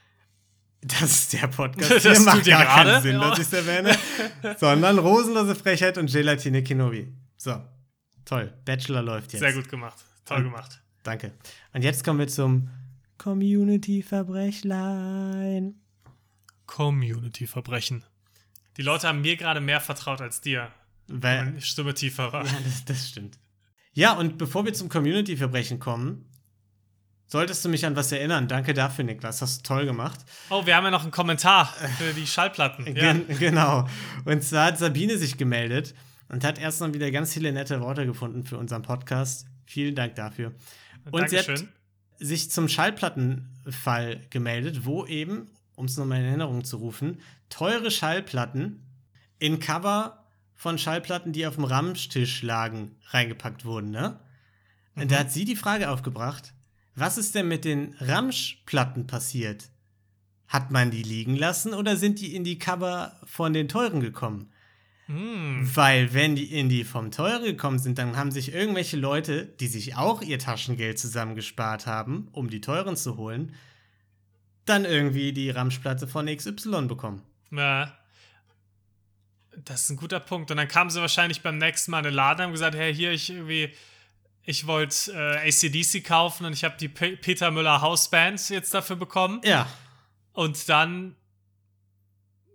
Das 0.80 1.02
ist 1.02 1.32
der 1.32 1.48
Podcast. 1.48 1.90
Das 1.90 2.02
Hier 2.02 2.20
macht 2.20 2.46
gar 2.46 2.64
keinen 2.64 3.02
Sinn, 3.02 3.20
ja. 3.20 3.30
dass 3.30 3.40
ich 3.40 3.46
es 3.46 3.52
erwähne. 3.52 3.98
Sondern 4.58 4.98
Rosenlose 4.98 5.56
Frechheit 5.56 5.98
und 5.98 6.08
Gelatine 6.10 6.62
Kinobi. 6.62 7.12
So, 7.36 7.60
toll. 8.24 8.54
Bachelor 8.64 9.02
läuft 9.02 9.32
jetzt. 9.32 9.40
Sehr 9.40 9.52
gut 9.52 9.68
gemacht. 9.68 9.98
Toll 10.24 10.38
und, 10.38 10.44
gemacht. 10.44 10.80
Danke. 11.02 11.32
Und 11.72 11.82
jetzt 11.82 12.04
kommen 12.04 12.20
wir 12.20 12.28
zum 12.28 12.70
Community-Verbrechlein. 13.18 15.74
Community-Verbrechen. 16.66 18.04
Die 18.76 18.82
Leute 18.82 19.08
haben 19.08 19.22
mir 19.22 19.36
gerade 19.36 19.60
mehr 19.60 19.80
vertraut 19.80 20.20
als 20.20 20.40
dir. 20.40 20.70
Weil 21.08 21.60
Stimme 21.60 21.94
tiefer 21.94 22.32
war. 22.32 22.44
Ja, 22.44 22.52
das, 22.64 22.84
das 22.84 23.08
stimmt. 23.08 23.38
Ja, 23.94 24.12
und 24.12 24.38
bevor 24.38 24.64
wir 24.64 24.74
zum 24.74 24.88
Community-Verbrechen 24.88 25.78
kommen, 25.78 26.26
solltest 27.26 27.64
du 27.64 27.68
mich 27.68 27.84
an 27.86 27.96
was 27.96 28.12
erinnern. 28.12 28.46
Danke 28.46 28.74
dafür, 28.74 29.04
Niklas. 29.04 29.42
Hast 29.42 29.58
du 29.58 29.74
toll 29.74 29.86
gemacht. 29.86 30.20
Oh, 30.50 30.66
wir 30.66 30.76
haben 30.76 30.84
ja 30.84 30.90
noch 30.90 31.02
einen 31.02 31.10
Kommentar 31.10 31.66
für 31.98 32.12
die 32.12 32.26
Schallplatten. 32.26 32.94
Ja. 32.96 33.14
genau. 33.38 33.88
Und 34.24 34.42
zwar 34.42 34.66
hat 34.66 34.78
Sabine 34.78 35.18
sich 35.18 35.36
gemeldet 35.36 35.94
und 36.28 36.44
hat 36.44 36.58
erst 36.58 36.80
mal 36.80 36.92
wieder 36.94 37.10
ganz 37.10 37.32
viele 37.32 37.52
nette 37.52 37.80
Worte 37.80 38.06
gefunden 38.06 38.44
für 38.44 38.58
unseren 38.58 38.82
Podcast. 38.82 39.46
Vielen 39.66 39.94
Dank 39.94 40.14
dafür. 40.14 40.54
Und 41.10 41.22
Dankeschön. 41.22 41.56
sie 41.56 41.64
hat 41.64 41.72
sich 42.18 42.50
zum 42.50 42.68
Schallplattenfall 42.68 44.20
gemeldet, 44.30 44.84
wo 44.84 45.06
eben, 45.06 45.50
um 45.74 45.86
es 45.86 45.96
nochmal 45.96 46.20
in 46.20 46.26
Erinnerung 46.26 46.64
zu 46.64 46.76
rufen, 46.78 47.20
teure 47.48 47.90
Schallplatten 47.90 48.84
in 49.38 49.60
Cover 49.60 50.24
von 50.58 50.76
Schallplatten, 50.76 51.32
die 51.32 51.46
auf 51.46 51.54
dem 51.54 51.64
Ramstisch 51.64 52.42
lagen, 52.42 52.96
reingepackt 53.10 53.64
wurden, 53.64 53.90
ne? 53.90 54.18
Mhm. 54.94 55.02
Und 55.02 55.12
da 55.12 55.20
hat 55.20 55.32
sie 55.32 55.44
die 55.44 55.56
Frage 55.56 55.88
aufgebracht, 55.88 56.52
was 56.96 57.16
ist 57.16 57.36
denn 57.36 57.46
mit 57.46 57.64
den 57.64 57.94
Ramschplatten 58.00 59.06
passiert? 59.06 59.70
Hat 60.48 60.72
man 60.72 60.90
die 60.90 61.04
liegen 61.04 61.36
lassen 61.36 61.74
oder 61.74 61.96
sind 61.96 62.20
die 62.20 62.34
in 62.34 62.42
die 62.42 62.58
Cover 62.58 63.20
von 63.24 63.52
den 63.52 63.68
teuren 63.68 64.00
gekommen? 64.00 64.52
Mhm. 65.06 65.70
Weil, 65.74 66.12
wenn 66.12 66.34
die 66.34 66.52
in 66.52 66.68
die 66.68 66.82
vom 66.82 67.12
teuren 67.12 67.44
gekommen 67.44 67.78
sind, 67.78 67.98
dann 67.98 68.16
haben 68.16 68.32
sich 68.32 68.52
irgendwelche 68.52 68.96
Leute, 68.96 69.46
die 69.46 69.68
sich 69.68 69.96
auch 69.96 70.22
ihr 70.22 70.40
Taschengeld 70.40 70.98
zusammengespart 70.98 71.86
haben, 71.86 72.28
um 72.32 72.50
die 72.50 72.60
teuren 72.60 72.96
zu 72.96 73.16
holen, 73.16 73.54
dann 74.64 74.84
irgendwie 74.84 75.32
die 75.32 75.50
Ramschplatte 75.50 76.08
von 76.08 76.26
XY 76.26 76.88
bekommen. 76.88 77.22
Ja. 77.52 77.97
Das 79.64 79.82
ist 79.82 79.90
ein 79.90 79.96
guter 79.96 80.20
Punkt. 80.20 80.50
Und 80.50 80.56
dann 80.56 80.68
kamen 80.68 80.90
sie 80.90 81.00
wahrscheinlich 81.00 81.42
beim 81.42 81.58
nächsten 81.58 81.90
Mal 81.90 81.98
in 81.98 82.04
den 82.04 82.14
Laden 82.14 82.40
und 82.40 82.44
haben 82.44 82.52
gesagt, 82.52 82.76
hey, 82.76 82.94
hier, 82.94 83.12
ich 83.12 83.30
irgendwie, 83.30 83.72
ich 84.42 84.66
wollte 84.66 85.12
äh, 85.12 85.48
ACDC 85.48 86.04
kaufen 86.04 86.46
und 86.46 86.52
ich 86.52 86.64
habe 86.64 86.76
die 86.78 86.88
P 86.88 87.16
Peter 87.16 87.50
Müller 87.50 87.80
Hausband 87.80 88.48
jetzt 88.50 88.72
dafür 88.74 88.96
bekommen. 88.96 89.40
Ja. 89.44 89.68
Und 90.32 90.68
dann 90.68 91.16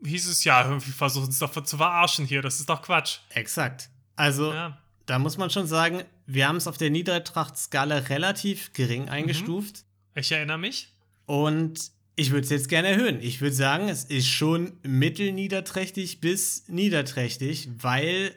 hieß 0.06 0.28
es, 0.28 0.43
ja, 0.43 0.64
irgendwie 0.64 0.91
versuchen 0.91 1.30
es 1.30 1.39
doch 1.39 1.51
zu 1.64 1.78
verarschen 1.78 2.26
hier, 2.26 2.41
das 2.41 2.60
ist 2.60 2.70
doch 2.70 2.82
Quatsch. 2.82 3.20
Exakt. 3.30 3.89
Also, 4.16 4.54
ja. 4.54 4.78
da 5.06 5.20
muss 5.20 5.38
man 5.38 5.49
schon 5.49 5.68
sagen, 5.68 6.04
wir 6.26 6.47
haben 6.47 6.58
es 6.58 6.68
auf 6.68 6.78
der 6.78 6.89
Niedertracht-Skala 6.89 7.97
relativ 7.97 8.74
gering 8.74 9.10
eingestuft. 9.10 9.86
Mhm. 10.14 10.20
Ich 10.20 10.32
erinnere 10.32 10.58
mich. 10.58 10.93
Und 11.26 11.91
ich 12.16 12.32
würde 12.32 12.43
es 12.43 12.49
jetzt 12.49 12.70
gerne 12.70 12.89
erhöhen. 12.89 13.22
Ich 13.22 13.41
würde 13.41 13.55
sagen, 13.55 13.89
es 13.89 14.03
ist 14.03 14.28
schon 14.28 14.78
mittelniederträchtig 14.84 16.22
bis 16.22 16.68
niederträchtig, 16.68 17.70
weil 17.80 18.36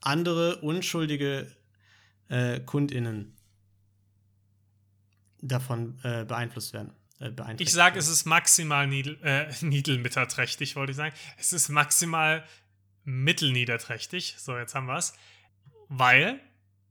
andere 0.00 0.58
unschuldige 0.60 1.50
äh, 2.28 2.60
KundInnen 2.60 3.36
davon 5.40 5.98
äh, 6.02 6.24
beeinflusst 6.24 6.72
werden. 6.72 6.92
Äh, 7.18 7.32
ich 7.58 7.72
sage, 7.72 7.98
es 7.98 8.08
ist 8.08 8.24
maximal 8.24 8.86
niedel, 8.86 9.18
äh, 9.22 9.46
wollte 10.76 10.90
ich 10.90 10.96
sagen. 10.96 11.14
Es 11.38 11.52
ist 11.52 11.68
maximal 11.68 12.44
mittelniederträchtig. 13.04 14.36
So, 14.38 14.56
jetzt 14.56 14.74
haben 14.74 14.86
wir 14.86 14.96
es. 14.96 15.12
Weil, 15.88 16.38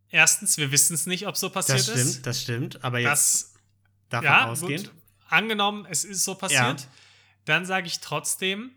erstens, 0.09 0.57
wir 0.57 0.71
wissen 0.71 0.93
es 0.95 1.05
nicht, 1.05 1.27
ob 1.27 1.37
so 1.37 1.49
passiert 1.49 1.79
ist. 1.79 1.87
Das 1.87 1.95
stimmt, 1.95 2.09
ist. 2.09 2.25
das 2.25 2.41
stimmt. 2.41 2.83
Aber 2.83 2.99
jetzt 2.99 3.11
das, 3.11 3.53
davon 4.09 4.25
ja, 4.25 4.45
ausgehend. 4.47 4.91
Gut 4.91 5.06
angenommen, 5.29 5.87
es 5.89 6.03
ist 6.03 6.23
so 6.23 6.35
passiert, 6.35 6.81
ja. 6.81 6.87
dann 7.45 7.65
sage 7.65 7.87
ich 7.87 7.99
trotzdem, 7.99 8.71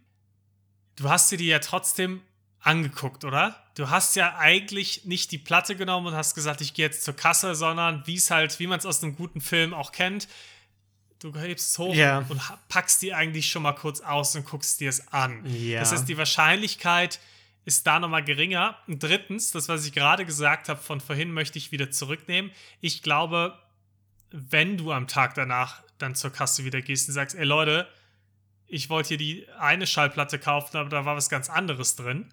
du 0.96 1.08
hast 1.08 1.30
dir 1.30 1.38
die 1.38 1.46
ja 1.46 1.58
trotzdem 1.58 2.22
angeguckt, 2.60 3.24
oder? 3.24 3.56
Du 3.74 3.88
hast 3.88 4.16
ja 4.16 4.36
eigentlich 4.36 5.06
nicht 5.06 5.32
die 5.32 5.38
Platte 5.38 5.76
genommen 5.76 6.08
und 6.08 6.14
hast 6.14 6.34
gesagt, 6.34 6.60
ich 6.60 6.74
gehe 6.74 6.86
jetzt 6.86 7.04
zur 7.04 7.14
Kasse, 7.14 7.54
sondern 7.54 8.06
wie 8.06 8.16
es 8.16 8.30
halt, 8.30 8.58
wie 8.58 8.66
man 8.66 8.78
es 8.78 8.86
aus 8.86 9.02
einem 9.02 9.16
guten 9.16 9.40
Film 9.40 9.72
auch 9.72 9.92
kennt, 9.92 10.28
du 11.20 11.34
hebst 11.34 11.70
es 11.70 11.78
hoch 11.78 11.94
ja. 11.94 12.24
und 12.28 12.40
packst 12.68 13.02
die 13.02 13.14
eigentlich 13.14 13.50
schon 13.50 13.62
mal 13.62 13.74
kurz 13.74 14.00
aus 14.00 14.34
und 14.36 14.44
guckst 14.44 14.80
dir 14.80 14.88
es 14.88 15.08
an. 15.12 15.44
Ja. 15.46 15.80
Das 15.80 15.92
heißt, 15.92 16.08
die 16.08 16.18
Wahrscheinlichkeit 16.18 17.20
ist 17.64 17.86
da 17.86 17.98
nochmal 17.98 18.24
geringer. 18.24 18.76
Und 18.86 19.02
drittens, 19.02 19.52
das, 19.52 19.68
was 19.68 19.84
ich 19.86 19.92
gerade 19.92 20.24
gesagt 20.24 20.68
habe, 20.68 20.80
von 20.80 21.00
vorhin 21.00 21.32
möchte 21.32 21.58
ich 21.58 21.72
wieder 21.72 21.90
zurücknehmen. 21.90 22.50
Ich 22.80 23.02
glaube, 23.02 23.58
wenn 24.30 24.76
du 24.76 24.92
am 24.92 25.06
Tag 25.08 25.34
danach 25.34 25.82
dann 26.02 26.14
zur 26.14 26.30
Kasse 26.30 26.64
wieder 26.64 26.80
gehst 26.80 27.08
und 27.08 27.14
sagst, 27.14 27.36
ey 27.36 27.44
Leute, 27.44 27.88
ich 28.66 28.88
wollte 28.88 29.08
hier 29.08 29.18
die 29.18 29.48
eine 29.58 29.86
Schallplatte 29.86 30.38
kaufen, 30.38 30.76
aber 30.76 30.88
da 30.88 31.04
war 31.04 31.16
was 31.16 31.28
ganz 31.28 31.50
anderes 31.50 31.96
drin. 31.96 32.32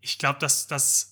Ich 0.00 0.18
glaube, 0.18 0.38
dass 0.38 0.66
das 0.66 1.10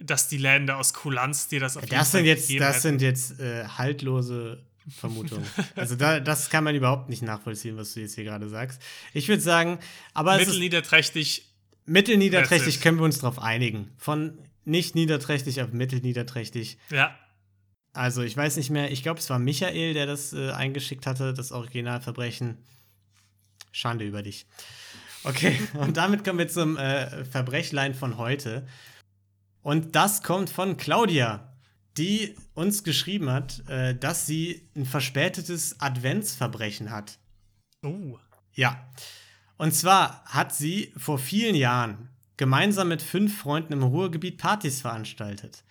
dass 0.00 0.28
die 0.28 0.38
Länder 0.38 0.76
aus 0.76 0.94
Kulanz 0.94 1.48
dir 1.48 1.60
das 1.60 1.76
auf 1.76 1.82
jeden 1.82 1.96
das 1.96 2.10
Fall 2.10 2.20
sind 2.20 2.26
jetzt, 2.26 2.60
Das 2.60 2.82
sind 2.82 3.02
jetzt 3.02 3.40
äh, 3.40 3.64
haltlose 3.66 4.64
Vermutungen. 4.88 5.46
also 5.76 5.96
da, 5.96 6.20
das 6.20 6.50
kann 6.50 6.64
man 6.64 6.74
überhaupt 6.74 7.08
nicht 7.08 7.22
nachvollziehen, 7.22 7.76
was 7.76 7.94
du 7.94 8.00
jetzt 8.00 8.14
hier 8.14 8.24
gerade 8.24 8.48
sagst. 8.48 8.80
Ich 9.12 9.28
würde 9.28 9.42
sagen, 9.42 9.78
aber 10.14 10.36
mittelniederträchtig. 10.36 11.46
Mittelniederträchtig 11.84 12.80
können 12.80 12.98
wir 12.98 13.04
uns 13.04 13.18
darauf 13.18 13.38
einigen. 13.38 13.90
Von 13.96 14.38
nicht 14.64 14.94
niederträchtig 14.94 15.62
auf 15.62 15.72
mittelniederträchtig. 15.72 16.78
Ja. 16.90 17.18
Also 17.98 18.22
ich 18.22 18.36
weiß 18.36 18.58
nicht 18.58 18.70
mehr, 18.70 18.92
ich 18.92 19.02
glaube, 19.02 19.18
es 19.18 19.28
war 19.28 19.40
Michael, 19.40 19.92
der 19.92 20.06
das 20.06 20.32
äh, 20.32 20.52
eingeschickt 20.52 21.04
hatte, 21.04 21.34
das 21.34 21.50
Originalverbrechen. 21.50 22.56
Schande 23.72 24.04
über 24.04 24.22
dich. 24.22 24.46
Okay, 25.24 25.60
und 25.74 25.96
damit 25.96 26.22
kommen 26.22 26.38
wir 26.38 26.46
zum 26.46 26.76
äh, 26.76 27.24
Verbrechlein 27.24 27.94
von 27.94 28.16
heute. 28.16 28.68
Und 29.62 29.96
das 29.96 30.22
kommt 30.22 30.48
von 30.48 30.76
Claudia, 30.76 31.52
die 31.96 32.36
uns 32.54 32.84
geschrieben 32.84 33.30
hat, 33.30 33.68
äh, 33.68 33.96
dass 33.96 34.26
sie 34.26 34.68
ein 34.76 34.86
verspätetes 34.86 35.80
Adventsverbrechen 35.80 36.92
hat. 36.92 37.18
Oh. 37.82 38.16
Ja. 38.54 38.88
Und 39.56 39.74
zwar 39.74 40.24
hat 40.24 40.54
sie 40.54 40.94
vor 40.96 41.18
vielen 41.18 41.56
Jahren 41.56 42.10
gemeinsam 42.36 42.90
mit 42.90 43.02
fünf 43.02 43.40
Freunden 43.40 43.72
im 43.72 43.82
Ruhrgebiet 43.82 44.38
Partys 44.38 44.82
veranstaltet. 44.82 45.64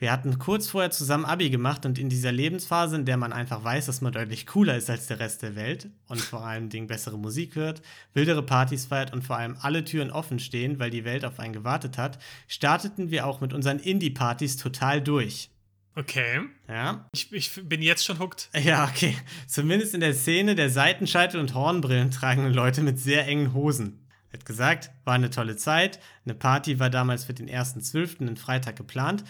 Wir 0.00 0.10
hatten 0.12 0.38
kurz 0.38 0.68
vorher 0.68 0.90
zusammen 0.90 1.26
Abi 1.26 1.50
gemacht 1.50 1.84
und 1.84 1.98
in 1.98 2.08
dieser 2.08 2.32
Lebensphase, 2.32 2.96
in 2.96 3.04
der 3.04 3.18
man 3.18 3.34
einfach 3.34 3.62
weiß, 3.62 3.84
dass 3.84 4.00
man 4.00 4.14
deutlich 4.14 4.46
cooler 4.46 4.74
ist 4.74 4.88
als 4.88 5.08
der 5.08 5.20
Rest 5.20 5.42
der 5.42 5.56
Welt 5.56 5.90
und 6.08 6.22
vor 6.22 6.42
allem 6.42 6.70
Dingen 6.70 6.86
bessere 6.86 7.18
Musik 7.18 7.54
hört, 7.54 7.82
wildere 8.14 8.42
Partys 8.42 8.86
feiert 8.86 9.12
und 9.12 9.24
vor 9.24 9.36
allem 9.36 9.58
alle 9.60 9.84
Türen 9.84 10.10
offen 10.10 10.38
stehen, 10.38 10.78
weil 10.78 10.88
die 10.88 11.04
Welt 11.04 11.26
auf 11.26 11.38
einen 11.38 11.52
gewartet 11.52 11.98
hat, 11.98 12.18
starteten 12.48 13.10
wir 13.10 13.26
auch 13.26 13.42
mit 13.42 13.52
unseren 13.52 13.78
Indie-Partys 13.78 14.56
total 14.56 15.02
durch. 15.02 15.50
Okay. 15.94 16.40
Ja. 16.66 17.06
Ich, 17.12 17.30
ich, 17.30 17.68
bin 17.68 17.82
jetzt 17.82 18.06
schon 18.06 18.20
hooked. 18.20 18.48
Ja, 18.58 18.88
okay. 18.88 19.14
Zumindest 19.48 19.92
in 19.92 20.00
der 20.00 20.14
Szene 20.14 20.54
der 20.54 20.70
Seitenscheitel 20.70 21.38
und 21.38 21.52
Hornbrillen 21.52 22.10
tragenden 22.10 22.54
Leute 22.54 22.80
mit 22.80 22.98
sehr 22.98 23.26
engen 23.26 23.52
Hosen. 23.52 24.06
Wird 24.30 24.46
gesagt, 24.46 24.92
war 25.04 25.14
eine 25.14 25.28
tolle 25.28 25.56
Zeit. 25.56 26.00
Eine 26.24 26.34
Party 26.34 26.78
war 26.78 26.88
damals 26.88 27.24
für 27.24 27.34
den 27.34 27.50
1.12., 27.50 28.20
einen 28.20 28.36
Freitag 28.38 28.76
geplant. 28.76 29.24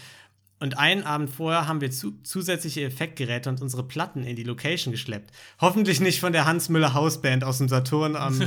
Und 0.61 0.79
einen 0.79 1.05
Abend 1.05 1.31
vorher 1.31 1.67
haben 1.67 1.81
wir 1.81 1.91
zu 1.91 2.21
zusätzliche 2.23 2.83
Effektgeräte 2.85 3.49
und 3.49 3.63
unsere 3.63 3.83
Platten 3.83 4.25
in 4.25 4.37
die 4.37 4.43
Location 4.43 4.93
geschleppt. 4.93 5.33
Hoffentlich 5.59 6.01
nicht 6.01 6.21
von 6.21 6.35
der 6.35 6.45
Hans 6.45 6.69
Müller 6.69 6.93
Hausband 6.93 7.45
aus 7.45 7.59
dem 7.59 7.69
Saturn 7.69 8.15
am, 8.15 8.41
äh, 8.43 8.47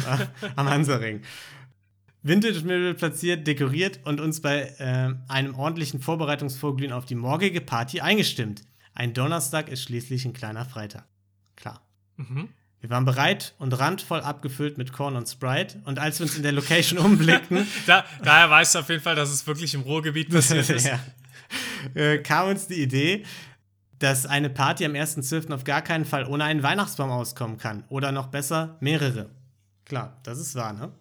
am 0.55 0.70
Hansaring. 0.70 1.22
Vintage-Möbel 2.22 2.93
platziert, 2.93 3.47
dekoriert 3.47 3.99
und 4.05 4.22
uns 4.22 4.41
bei 4.41 4.74
äh, 4.78 5.14
einem 5.28 5.55
ordentlichen 5.55 5.99
Vorbereitungsvorglühen 5.99 6.93
auf 6.93 7.05
die 7.05 7.16
morgige 7.16 7.61
Party 7.61 7.99
eingestimmt. 7.99 8.61
Ein 8.93 9.14
Donnerstag 9.16 9.68
ist 9.70 9.82
schließlich 9.82 10.24
ein 10.26 10.34
kleiner 10.34 10.66
Freitag. 10.66 11.05
Klar. 11.55 11.82
Mhm. 12.18 12.49
Wir 12.80 12.91
waren 12.91 13.05
bereit 13.05 13.55
und 13.57 13.72
randvoll 13.80 14.22
abgefüllt 14.22 14.78
mit 14.78 14.93
Korn 14.93 15.16
und 15.16 15.28
Sprite. 15.28 15.82
Und 15.86 15.99
als 15.99 16.20
wir 16.20 16.26
uns 16.26 16.38
in 16.38 16.43
der 16.43 16.51
Location 16.51 16.99
umblickten. 16.99 17.66
da, 17.88 18.05
daher 18.24 18.49
weißt 18.49 18.76
du 18.76 18.80
auf 18.80 18.89
jeden 18.89 19.01
Fall, 19.01 19.16
dass 19.16 19.32
es 19.32 19.47
wirklich 19.47 19.74
im 19.74 19.82
Ruhrgebiet 19.82 20.30
passiert 20.32 20.70
ist. 20.70 20.86
ja. 20.86 20.99
äh, 21.93 22.19
kam 22.19 22.49
uns 22.49 22.67
die 22.67 22.81
Idee, 22.81 23.23
dass 23.99 24.25
eine 24.25 24.49
Party 24.49 24.85
am 24.85 24.93
1.12. 24.93 25.53
auf 25.53 25.63
gar 25.63 25.81
keinen 25.81 26.05
Fall 26.05 26.25
ohne 26.25 26.43
einen 26.43 26.63
Weihnachtsbaum 26.63 27.09
auskommen 27.09 27.57
kann. 27.57 27.83
Oder 27.89 28.11
noch 28.11 28.27
besser, 28.27 28.77
mehrere. 28.79 29.29
Klar, 29.85 30.19
das 30.23 30.39
ist 30.39 30.55
wahr, 30.55 30.73
ne? 30.73 30.91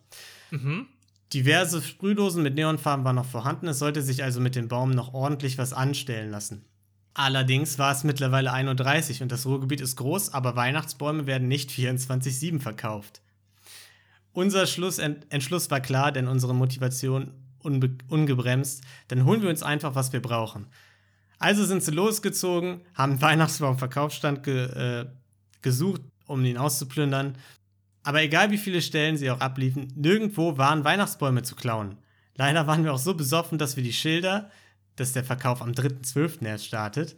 Mhm. 0.51 0.87
Diverse 1.33 1.81
Sprühdosen 1.83 2.43
mit 2.43 2.55
Neonfarben 2.55 3.05
waren 3.05 3.17
noch 3.17 3.27
vorhanden. 3.27 3.67
Es 3.69 3.79
sollte 3.79 4.03
sich 4.03 4.23
also 4.23 4.41
mit 4.41 4.55
dem 4.55 4.69
Baum 4.69 4.91
noch 4.91 5.15
ordentlich 5.15 5.57
was 5.59 5.73
anstellen 5.73 6.31
lassen. 6.31 6.65
Allerdings 7.15 7.79
war 7.79 7.93
es 7.93 8.05
mittlerweile 8.05 8.53
1.30 8.53 9.17
Uhr 9.17 9.23
und 9.23 9.33
das 9.33 9.47
Ruhrgebiet 9.47 9.81
ist 9.81 9.97
groß, 9.97 10.33
aber 10.33 10.57
Weihnachtsbäume 10.57 11.27
werden 11.27 11.49
nicht 11.49 11.71
24-7 11.71 12.61
verkauft. 12.61 13.21
Unser 14.33 14.63
Entschluss 14.63 15.71
war 15.71 15.81
klar, 15.81 16.11
denn 16.11 16.27
unsere 16.27 16.55
Motivation 16.55 17.33
ungebremst, 17.63 18.83
dann 19.09 19.25
holen 19.25 19.43
wir 19.43 19.51
uns 19.51 19.63
einfach, 19.63 19.95
was 19.95 20.13
wir 20.13 20.21
brauchen. 20.21 20.67
Also 21.39 21.65
sind 21.65 21.83
sie 21.83 21.91
losgezogen, 21.91 22.83
haben 22.95 23.13
einen 23.13 23.23
Weihnachtsbaum-Verkaufsstand 23.23 24.45
ge, 24.45 24.67
äh, 24.67 25.07
gesucht, 25.61 26.03
um 26.27 26.45
ihn 26.45 26.57
auszuplündern. 26.57 27.37
Aber 28.05 28.23
egal 28.23 28.51
wie 28.51 28.59
viele 28.59 28.83
Stellen 28.83 29.17
sie 29.17 29.31
auch 29.31 29.41
abliefen, 29.41 29.93
nirgendwo 29.97 30.57
waren 30.57 30.85
Weihnachtsbäume 30.85 31.43
zu 31.43 31.57
klauen. 31.57 31.99
Leider 32.37 32.67
waren 32.67 32.85
wir 32.85 32.93
auch 32.93 32.99
so 32.99 33.15
besoffen, 33.15 33.59
dass 33.59 33.77
wir 33.77 33.83
die 33.83 33.93
Schilder, 33.93 34.51
dass 34.97 35.13
der 35.13 35.25
Verkauf 35.25 35.63
am 35.63 35.73
3.12. 35.73 36.45
erst 36.45 36.67
startet, 36.67 37.17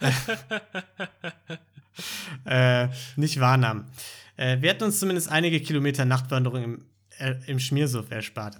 äh, 2.44 2.88
nicht 3.16 3.40
wahrnahmen. 3.40 3.86
Äh, 4.36 4.60
wir 4.60 4.70
hatten 4.70 4.84
uns 4.84 5.00
zumindest 5.00 5.28
einige 5.28 5.60
Kilometer 5.60 6.04
Nachtwanderung 6.04 6.62
im, 6.62 6.84
äh, 7.18 7.34
im 7.46 7.58
Schmiersuff 7.58 8.10
erspart. 8.10 8.58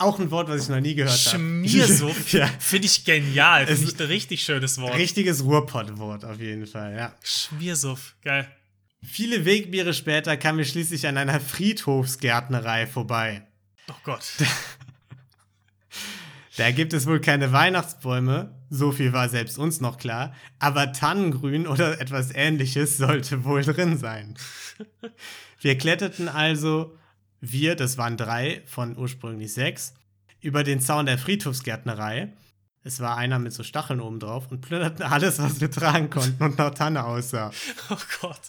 Auch 0.00 0.18
ein 0.18 0.30
Wort, 0.30 0.48
was 0.48 0.62
ich 0.62 0.68
noch 0.70 0.80
nie 0.80 0.94
gehört 0.94 1.12
habe. 1.26 1.38
Schmiersuff? 1.38 2.32
ja. 2.32 2.46
Finde 2.58 2.86
ich 2.86 3.04
genial. 3.04 3.66
Finde 3.66 3.84
ich 3.84 4.00
ein 4.00 4.06
richtig 4.06 4.42
schönes 4.42 4.80
Wort. 4.80 4.96
Richtiges 4.96 5.44
Ruhrpott-Wort 5.44 6.24
auf 6.24 6.40
jeden 6.40 6.66
Fall, 6.66 6.96
ja. 6.96 7.14
Schmiersuff, 7.22 8.14
geil. 8.22 8.50
Viele 9.02 9.44
Wegbiere 9.44 9.92
später 9.92 10.38
kamen 10.38 10.56
wir 10.56 10.64
schließlich 10.64 11.06
an 11.06 11.18
einer 11.18 11.38
Friedhofsgärtnerei 11.38 12.86
vorbei. 12.86 13.46
Oh 13.90 13.94
Gott. 14.02 14.24
Da 16.56 16.72
gibt 16.72 16.92
es 16.92 17.06
wohl 17.06 17.22
keine 17.22 17.52
Weihnachtsbäume, 17.52 18.54
so 18.68 18.92
viel 18.92 19.14
war 19.14 19.30
selbst 19.30 19.56
uns 19.56 19.80
noch 19.80 19.96
klar, 19.96 20.34
aber 20.58 20.92
Tannengrün 20.92 21.66
oder 21.66 21.98
etwas 22.02 22.34
ähnliches 22.34 22.98
sollte 22.98 23.44
wohl 23.44 23.62
drin 23.62 23.96
sein. 23.96 24.36
Wir 25.60 25.78
kletterten 25.78 26.28
also 26.28 26.98
wir, 27.40 27.74
das 27.74 27.98
waren 27.98 28.16
drei 28.16 28.62
von 28.66 28.96
ursprünglich 28.96 29.52
sechs, 29.52 29.94
über 30.40 30.64
den 30.64 30.80
Zaun 30.80 31.06
der 31.06 31.18
Friedhofsgärtnerei. 31.18 32.32
Es 32.82 33.00
war 33.00 33.16
einer 33.16 33.38
mit 33.38 33.52
so 33.52 33.62
Stacheln 33.62 34.00
oben 34.00 34.20
drauf 34.20 34.50
und 34.50 34.62
plünderten 34.62 35.04
alles, 35.04 35.38
was 35.38 35.60
wir 35.60 35.70
tragen 35.70 36.08
konnten 36.08 36.42
und 36.42 36.58
nach 36.58 36.74
Tanne 36.74 37.04
aussah. 37.04 37.50
Oh 37.90 37.96
Gott. 38.20 38.40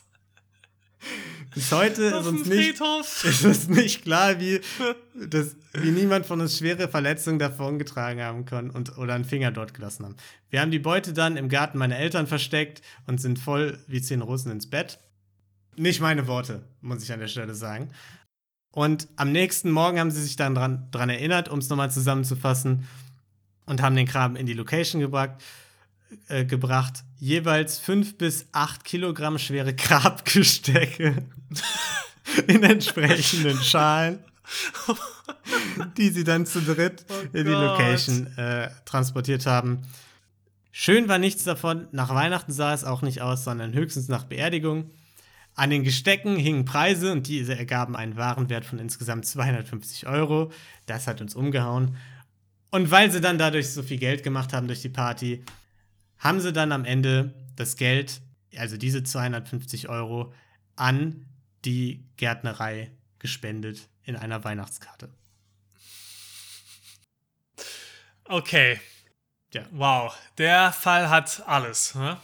Bis 1.53 1.71
heute 1.71 2.03
ist 2.03 2.27
uns, 2.27 2.47
nicht, 2.47 2.79
ist 2.79 3.45
uns 3.45 3.67
nicht 3.67 4.03
klar, 4.03 4.39
wie, 4.39 4.61
das, 5.15 5.55
wie 5.73 5.91
niemand 5.91 6.25
von 6.25 6.39
uns 6.39 6.57
schwere 6.57 6.87
Verletzungen 6.87 7.39
davongetragen 7.39 8.21
haben 8.21 8.45
kann 8.45 8.69
und, 8.69 8.97
oder 8.97 9.15
einen 9.15 9.25
Finger 9.25 9.51
dort 9.51 9.73
gelassen 9.73 10.05
haben. 10.05 10.15
Wir 10.49 10.61
haben 10.61 10.71
die 10.71 10.79
Beute 10.79 11.11
dann 11.11 11.35
im 11.35 11.49
Garten 11.49 11.77
meiner 11.77 11.97
Eltern 11.97 12.27
versteckt 12.27 12.81
und 13.05 13.19
sind 13.19 13.37
voll 13.37 13.79
wie 13.87 14.01
zehn 14.01 14.21
Russen 14.21 14.51
ins 14.51 14.69
Bett. 14.69 14.99
Nicht 15.75 15.99
meine 15.99 16.27
Worte, 16.27 16.63
muss 16.81 17.03
ich 17.03 17.11
an 17.11 17.19
der 17.19 17.27
Stelle 17.27 17.55
sagen. 17.55 17.89
Und 18.71 19.07
am 19.17 19.31
nächsten 19.31 19.69
Morgen 19.69 19.99
haben 19.99 20.11
sie 20.11 20.21
sich 20.23 20.37
dann 20.37 20.55
dran, 20.55 20.87
dran 20.91 21.09
erinnert, 21.09 21.49
um 21.49 21.59
es 21.59 21.69
nochmal 21.69 21.91
zusammenzufassen, 21.91 22.87
und 23.65 23.81
haben 23.81 23.95
den 23.95 24.07
Kram 24.07 24.35
in 24.35 24.45
die 24.45 24.53
Location 24.53 25.01
gebracht, 25.01 25.31
äh, 26.27 26.45
gebracht. 26.45 27.03
Jeweils 27.19 27.79
fünf 27.79 28.17
bis 28.17 28.47
acht 28.51 28.83
Kilogramm 28.83 29.37
schwere 29.37 29.73
Grabgestecke 29.73 31.25
in 32.47 32.63
entsprechenden 32.63 33.57
Schalen, 33.61 34.19
die 35.97 36.09
sie 36.09 36.23
dann 36.23 36.45
zu 36.45 36.61
dritt 36.61 37.05
oh 37.09 37.13
in 37.37 37.45
die 37.45 37.51
Location 37.51 38.27
äh, 38.37 38.69
transportiert 38.85 39.45
haben. 39.45 39.83
Schön 40.71 41.07
war 41.07 41.17
nichts 41.17 41.43
davon. 41.43 41.87
Nach 41.91 42.09
Weihnachten 42.09 42.51
sah 42.51 42.73
es 42.73 42.83
auch 42.83 43.01
nicht 43.01 43.21
aus, 43.21 43.43
sondern 43.43 43.73
höchstens 43.73 44.07
nach 44.07 44.23
Beerdigung. 44.23 44.89
An 45.55 45.69
den 45.69 45.83
Gestecken 45.83 46.37
hingen 46.37 46.65
Preise 46.65 47.11
und 47.11 47.27
diese 47.27 47.57
ergaben 47.57 47.95
einen 47.95 48.15
Warenwert 48.15 48.65
von 48.65 48.79
insgesamt 48.79 49.25
250 49.25 50.07
Euro. 50.07 50.51
Das 50.85 51.07
hat 51.07 51.21
uns 51.21 51.35
umgehauen. 51.35 51.97
Und 52.69 52.89
weil 52.89 53.11
sie 53.11 53.21
dann 53.21 53.37
dadurch 53.37 53.69
so 53.69 53.83
viel 53.83 53.97
Geld 53.97 54.23
gemacht 54.23 54.53
haben 54.53 54.67
durch 54.67 54.81
die 54.81 54.89
Party, 54.89 55.43
haben 56.17 56.39
sie 56.39 56.53
dann 56.53 56.71
am 56.71 56.85
Ende 56.85 57.33
das 57.55 57.75
Geld, 57.75 58.21
also 58.55 58.77
diese 58.77 59.03
250 59.03 59.89
Euro, 59.89 60.33
an 60.75 61.25
die 61.65 62.05
Gärtnerei 62.17 62.91
gespendet 63.19 63.89
in 64.03 64.15
einer 64.15 64.43
Weihnachtskarte. 64.43 65.09
Okay. 68.25 68.79
Ja. 69.53 69.65
Wow, 69.71 70.15
der 70.37 70.71
Fall 70.71 71.09
hat 71.09 71.43
alles. 71.45 71.93
Ne? 71.95 72.17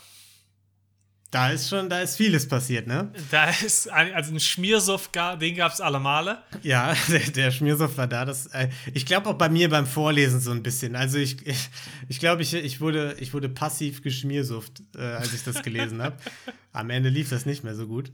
Da 1.29 1.49
ist 1.49 1.67
schon, 1.67 1.89
da 1.89 1.99
ist 1.99 2.15
vieles 2.15 2.47
passiert, 2.47 2.87
ne? 2.87 3.11
Da 3.31 3.49
ist, 3.49 3.91
ein, 3.91 4.13
also 4.13 4.33
ein 4.33 4.39
Schmiersuff, 4.39 5.09
den 5.41 5.55
gab 5.55 5.73
es 5.73 5.81
alle 5.81 5.99
Male. 5.99 6.41
Ja, 6.63 6.95
der, 7.09 7.19
der 7.19 7.51
Schmiersuff 7.51 7.97
war 7.97 8.07
da. 8.07 8.23
Das, 8.23 8.47
äh, 8.47 8.69
ich 8.93 9.05
glaube 9.05 9.29
auch 9.29 9.33
bei 9.33 9.49
mir 9.49 9.69
beim 9.69 9.85
Vorlesen 9.85 10.39
so 10.39 10.51
ein 10.51 10.63
bisschen. 10.63 10.95
Also 10.95 11.17
ich, 11.17 11.45
ich, 11.45 11.69
ich 12.07 12.19
glaube, 12.19 12.43
ich, 12.43 12.53
ich, 12.53 12.79
wurde, 12.79 13.17
ich 13.19 13.33
wurde 13.33 13.49
passiv 13.49 14.03
geschmiersufft, 14.03 14.81
äh, 14.95 15.01
als 15.01 15.33
ich 15.33 15.43
das 15.43 15.63
gelesen 15.63 16.01
habe. 16.01 16.15
Am 16.71 16.89
Ende 16.89 17.09
lief 17.09 17.29
das 17.29 17.45
nicht 17.45 17.61
mehr 17.61 17.75
so 17.75 17.87
gut. 17.87 18.09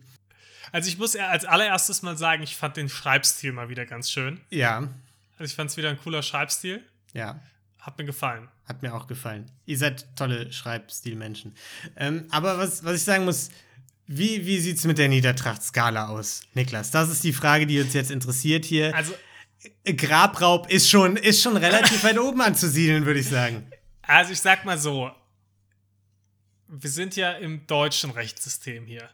Also 0.72 0.89
ich 0.89 0.97
muss 0.97 1.16
als 1.16 1.45
allererstes 1.45 2.01
mal 2.01 2.18
sagen, 2.18 2.41
ich 2.41 2.55
fand 2.55 2.78
den 2.78 2.89
Schreibstil 2.89 3.51
mal 3.51 3.70
wieder 3.70 3.86
ganz 3.86 4.09
schön. 4.09 4.41
Ja. 4.49 4.89
Also 5.38 5.43
ich 5.43 5.53
fand 5.53 5.70
es 5.70 5.78
wieder 5.78 5.89
ein 5.89 5.99
cooler 5.99 6.24
Schreibstil. 6.24 6.84
Ja. 7.14 7.39
Hat 7.78 7.99
mir 7.99 8.05
gefallen. 8.05 8.47
Hat 8.66 8.82
mir 8.82 8.93
auch 8.93 9.07
gefallen. 9.07 9.51
Ihr 9.66 9.78
seid 9.78 10.16
tolle 10.16 10.51
Schreibstilmenschen. 10.51 11.53
Ähm, 11.97 12.26
aber 12.32 12.57
was, 12.57 12.84
was 12.84 12.95
ich 12.95 13.03
sagen 13.03 13.26
muss, 13.26 13.49
wie, 14.07 14.45
wie 14.45 14.59
sieht 14.59 14.78
es 14.78 14.86
mit 14.86 14.97
der 14.97 15.09
Niedertracht-Skala 15.09 16.07
aus, 16.07 16.41
Niklas? 16.53 16.91
Das 16.91 17.09
ist 17.09 17.24
die 17.24 17.34
Frage, 17.34 17.66
die 17.68 17.80
uns 17.82 17.93
jetzt 17.93 18.11
interessiert 18.11 18.66
hier. 18.66 18.95
Also, 18.95 19.14
Grabraub 19.86 20.70
ist 20.70 20.89
schon, 20.89 21.16
ist 21.16 21.41
schon 21.41 21.57
relativ 21.57 22.03
weit 22.03 22.20
oben 22.20 22.41
anzusiedeln, 22.41 23.05
würde 23.05 23.20
ich 23.22 23.30
sagen. 23.30 23.66
Also 24.01 24.34
ich 24.34 24.41
sag 24.41 24.66
mal 24.66 24.78
so, 24.78 25.11
wir 26.68 26.89
sind 26.89 27.16
ja 27.16 27.32
im 27.34 27.66
deutschen 27.68 28.11
Rechtssystem 28.11 28.86
hier. 28.86 29.09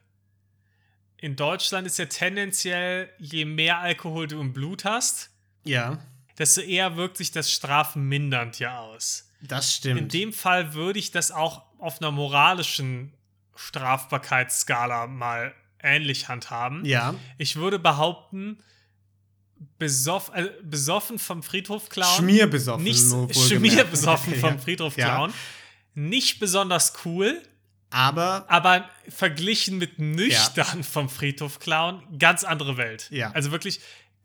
In 1.18 1.36
Deutschland 1.36 1.86
ist 1.86 2.00
ja 2.00 2.06
tendenziell, 2.06 3.10
je 3.20 3.46
mehr 3.46 3.80
Alkohol 3.80 4.28
du 4.28 4.40
im 4.40 4.54
Blut 4.54 4.86
hast, 4.86 5.30
Ja, 5.66 6.00
desto 6.38 6.62
eher 6.62 6.96
wirkt 6.96 7.18
sich 7.18 7.32
das 7.32 7.52
strafmindernd 7.52 8.58
ja 8.60 8.80
aus. 8.80 9.29
Das 9.42 9.76
stimmt. 9.76 10.00
In 10.02 10.08
dem 10.10 10.34
Fall 10.34 10.74
würde 10.74 11.00
ich 11.00 11.12
das 11.12 11.32
auch 11.32 11.64
auf 11.80 12.02
einer 12.02 12.12
moralischen 12.12 13.14
Strafbarkeitsskala 13.56 15.08
mal 15.08 15.54
ähnlich 15.82 16.28
handhaben. 16.28 16.84
ja, 16.86 17.16
Ich 17.38 17.56
würde 17.56 17.80
behaupten, 17.80 18.58
besoff, 19.78 20.32
äh, 20.34 20.50
besoffen 20.64 21.20
vom 21.20 21.44
Friedhof 21.44 21.90
klauen. 21.90 22.18
schmierbesoffen. 22.18 22.84
nicht 22.84 23.02
schmierbesoffen 23.48 24.36
vom 24.36 24.52
Ja. 24.56 24.58
Friedhof 24.58 24.98
Ja. 24.98 25.06
klauen. 25.16 25.34
Nicht 25.96 26.40
besonders 26.40 26.94
cool, 27.06 27.42
Aber 27.90 28.46
aber 28.50 28.90
verglichen 29.10 29.78
mit 29.78 30.00
nüchtern 30.00 30.84
vom 30.84 31.10
Friedhof 31.10 31.60
klauen, 31.60 32.04
ganz 32.20 32.44
andere 32.44 32.78
Welt. 32.78 33.08
Ja. 33.10 33.32
Also 33.32 33.52
wirklich 33.52 33.80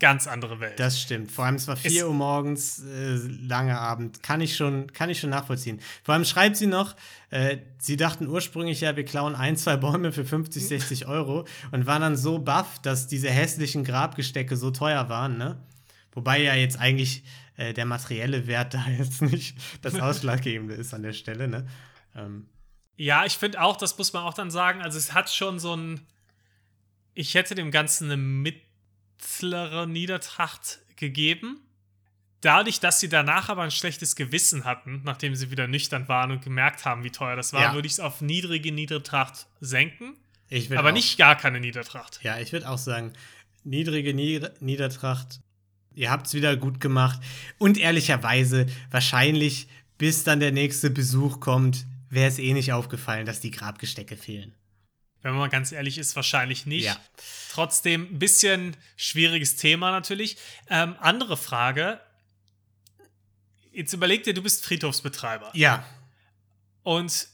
ganz 0.05 0.27
andere 0.27 0.61
Welt. 0.61 0.79
Das 0.79 1.01
stimmt. 1.01 1.33
Vor 1.33 1.47
allem, 1.47 1.55
es 1.55 1.67
war 1.67 1.77
4 1.77 1.91
Es- 1.91 2.03
Uhr 2.05 2.13
morgens, 2.13 2.79
äh, 2.85 3.15
langer 3.47 3.81
Abend. 3.81 4.23
Kann 4.23 4.41
ich, 4.43 4.55
schon, 4.57 4.93
kann 4.93 5.09
ich 5.09 5.19
schon 5.21 5.31
nachvollziehen. 5.31 5.81
Vor 6.03 6.13
allem 6.15 6.25
schreibt 6.27 6.57
sie 6.57 6.67
noch, 6.67 6.95
äh, 7.31 7.57
sie 7.79 7.97
dachten 7.97 8.29
ursprünglich 8.29 8.83
ja, 8.83 8.95
wir 8.97 9.05
klauen 9.07 9.35
ein, 9.35 9.57
zwei 9.57 9.77
Bäume 9.77 10.13
für 10.13 10.25
50, 10.25 10.69
60 10.69 11.07
Euro 11.17 11.47
und 11.73 11.87
waren 11.87 12.03
dann 12.03 12.17
so 12.17 12.39
baff, 12.39 12.81
dass 12.83 13.07
diese 13.07 13.31
hässlichen 13.31 13.83
Grabgestecke 13.85 14.57
so 14.57 14.71
teuer 14.71 15.09
waren, 15.09 15.39
ne? 15.39 15.59
Wobei 16.13 16.41
ja 16.43 16.55
jetzt 16.55 16.79
eigentlich 16.79 17.25
äh, 17.57 17.73
der 17.73 17.87
materielle 17.87 18.47
Wert 18.47 18.75
da 18.75 18.85
jetzt 18.99 19.23
nicht 19.23 19.57
das 19.83 19.99
Ausschlaggebende 19.99 20.75
ist 20.75 20.93
an 20.93 21.03
der 21.03 21.13
Stelle, 21.15 21.49
ne? 21.49 21.67
Ähm, 22.15 22.47
Ja, 22.97 23.25
ich 23.25 23.39
finde 23.39 23.61
auch, 23.63 23.77
das 23.79 23.97
muss 23.97 24.13
man 24.13 24.23
auch 24.25 24.35
dann 24.35 24.51
sagen, 24.51 24.83
also 24.83 24.99
es 24.99 25.15
hat 25.15 25.31
schon 25.31 25.59
so 25.59 25.75
ein, 25.75 26.01
ich 27.15 27.35
hätte 27.35 27.55
dem 27.55 27.71
Ganzen 27.71 28.11
eine 28.11 28.17
mittlere 29.21 29.87
Niedertracht 29.87 30.81
gegeben. 30.97 31.61
Dadurch, 32.41 32.79
dass 32.79 33.01
sie 33.01 33.09
danach 33.09 33.49
aber 33.49 33.63
ein 33.63 33.71
schlechtes 33.71 34.17
Gewissen 34.17 34.65
hatten, 34.65 35.01
nachdem 35.05 35.35
sie 35.35 35.51
wieder 35.51 35.67
nüchtern 35.67 36.09
waren 36.09 36.31
und 36.31 36.43
gemerkt 36.43 36.85
haben, 36.85 37.03
wie 37.03 37.11
teuer 37.11 37.37
das 37.37 37.53
war, 37.53 37.63
Ja. 37.63 37.75
würde 37.75 37.87
ich 37.87 37.95
es 37.95 38.01
auf 38.01 38.21
niedrige 38.21 38.71
Niedertracht 38.71 39.47
senken, 39.61 40.15
aber 40.77 40.91
auch, 40.91 40.93
nicht 40.93 41.17
gar 41.17 41.37
keine 41.37 41.59
Niedertracht. 41.59 42.21
Ja, 42.23 42.39
ich 42.39 42.53
würde 42.53 42.69
auch 42.69 42.77
sagen, 42.79 43.13
niedrige 43.65 44.13
Nieder 44.13 44.53
Niedertracht, 44.61 45.41
ihr 45.95 46.11
habt 46.11 46.27
es 46.27 46.35
wieder 46.35 46.55
gut 46.57 46.81
gemacht. 46.81 47.19
Und 47.59 47.79
ehrlicherweise, 47.79 48.67
wahrscheinlich, 48.91 49.67
bis 49.97 50.23
dann 50.25 50.39
der 50.41 50.53
nächste 50.53 50.91
Besuch 50.91 51.41
kommt, 51.41 51.87
wäre 52.11 52.29
es 52.29 52.39
eh 52.39 52.53
nicht 52.53 52.75
aufgefallen, 52.75 53.25
dass 53.25 53.41
die 53.41 53.53
Grabgestecke 53.53 54.17
fehlen. 54.19 54.55
Wenn 55.25 55.33
man 55.33 55.41
mal 55.41 55.49
ganz 55.49 55.73
ehrlich 55.73 55.97
ist, 55.97 56.17
wahrscheinlich 56.17 56.67
nicht. 56.67 56.85
Ja. 56.85 56.97
Trotzdem 57.51 58.03
ein 58.03 58.19
bisschen 58.19 58.77
schwieriges 58.95 59.57
Thema 59.57 59.91
natürlich. 59.91 60.37
Ähm, 60.69 60.97
andere 61.01 61.39
Frage. 61.39 61.99
Jetzt 63.73 63.95
überleg 63.95 64.23
dir, 64.23 64.35
du 64.35 64.43
bist 64.43 64.63
Friedhofsbetreiber. 64.67 65.51
Ja, 65.55 65.83
Und 66.83 67.27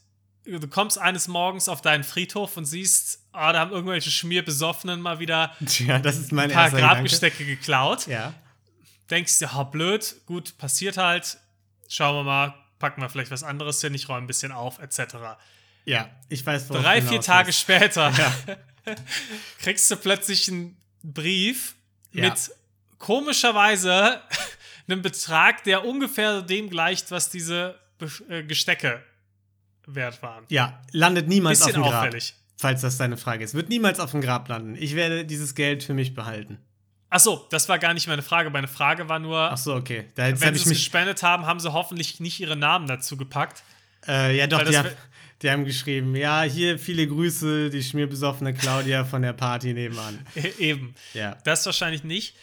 du 0.44 0.68
kommst 0.68 0.98
eines 0.98 1.26
Morgens 1.26 1.68
auf 1.68 1.82
deinen 1.82 2.04
Friedhof 2.04 2.56
und 2.56 2.64
siehst, 2.64 3.24
ah, 3.32 3.52
da 3.52 3.58
haben 3.58 3.72
irgendwelche 3.72 4.12
Schmierbesoffenen 4.12 5.00
mal 5.00 5.18
wieder 5.18 5.56
ja 5.80 5.98
das 5.98 6.16
ist 6.16 6.30
mein 6.30 6.50
ein 6.50 6.54
paar 6.54 6.64
erster 6.66 6.76
Gedanke. 6.76 6.94
Grabgestecke 6.94 7.44
geklaut. 7.44 8.06
Ja, 8.06 8.34
Denkst 9.10 9.40
dir, 9.40 9.52
ha, 9.52 9.64
blöd, 9.64 10.14
gut, 10.26 10.56
passiert 10.58 10.96
halt. 10.96 11.38
Schauen 11.88 12.14
wir 12.14 12.22
mal, 12.22 12.54
packen 12.78 13.02
wir 13.02 13.08
vielleicht 13.08 13.32
was 13.32 13.42
anderes 13.42 13.80
hin, 13.80 13.92
ich 13.94 14.08
räume 14.08 14.24
ein 14.24 14.26
bisschen 14.28 14.52
auf, 14.52 14.78
etc. 14.78 15.16
ja, 15.90 16.08
ich 16.28 16.44
weiß, 16.46 16.68
Drei, 16.68 17.02
vier 17.02 17.20
Tage 17.20 17.48
willst. 17.48 17.60
später 17.60 18.10
Ja. 18.16 18.94
kriegst 19.58 19.90
du 19.90 19.96
plötzlich 19.96 20.48
einen 20.48 20.76
Brief 21.02 21.74
Ja. 22.12 22.28
mit 22.30 22.50
komischerweise 22.98 24.20
einem 24.88 25.02
Betrag, 25.02 25.64
der 25.64 25.84
ungefähr 25.84 26.42
dem 26.42 26.70
gleicht, 26.70 27.10
was 27.10 27.30
diese 27.30 27.78
äh, 28.28 28.42
Gestecke 28.44 29.02
wert 29.86 30.22
waren. 30.22 30.44
Ja, 30.48 30.80
landet 30.92 31.28
niemals 31.28 31.58
Bisschen 31.64 31.80
auf 31.80 31.86
dem 31.86 31.90
Grab. 31.90 32.04
auffällig. 32.06 32.34
Falls 32.58 32.82
das 32.82 32.98
deine 32.98 33.16
Frage 33.16 33.42
ist. 33.44 33.54
Wird 33.54 33.68
niemals 33.70 33.98
auf 34.00 34.10
dem 34.10 34.20
Grab 34.20 34.48
landen. 34.48 34.76
Ich 34.78 34.94
werde 34.94 35.24
dieses 35.24 35.54
Geld 35.54 35.82
für 35.82 35.94
mich 35.94 36.14
behalten. 36.14 36.58
Achso, 37.08 37.46
das 37.50 37.68
war 37.68 37.78
gar 37.78 37.94
nicht 37.94 38.06
meine 38.06 38.22
Frage. 38.22 38.50
Meine 38.50 38.68
Frage 38.68 39.08
war 39.08 39.18
nur, 39.18 39.50
Ach 39.50 39.56
so, 39.56 39.74
okay. 39.74 40.08
Da, 40.14 40.26
wenn 40.40 40.54
sie 40.54 40.62
es 40.62 40.68
gespendet 40.68 41.22
haben, 41.22 41.46
haben 41.46 41.58
sie 41.58 41.72
hoffentlich 41.72 42.20
nicht 42.20 42.38
ihre 42.38 42.56
Namen 42.56 42.86
dazu 42.86 43.16
gepackt. 43.16 43.62
Äh, 44.06 44.36
ja, 44.36 44.46
doch, 44.46 44.62
das 44.62 44.72
wär- 44.72 44.92
die 45.42 45.50
haben 45.50 45.64
geschrieben: 45.64 46.14
Ja, 46.16 46.42
hier 46.42 46.78
viele 46.78 47.06
Grüße, 47.06 47.70
die 47.70 47.82
schmierbesoffene 47.82 48.52
Claudia 48.54 49.04
von 49.04 49.22
der 49.22 49.32
Party 49.32 49.72
nebenan. 49.74 50.24
E- 50.34 50.52
Eben. 50.58 50.94
Ja. 51.14 51.36
Das 51.44 51.64
wahrscheinlich 51.66 52.04
nicht. 52.04 52.36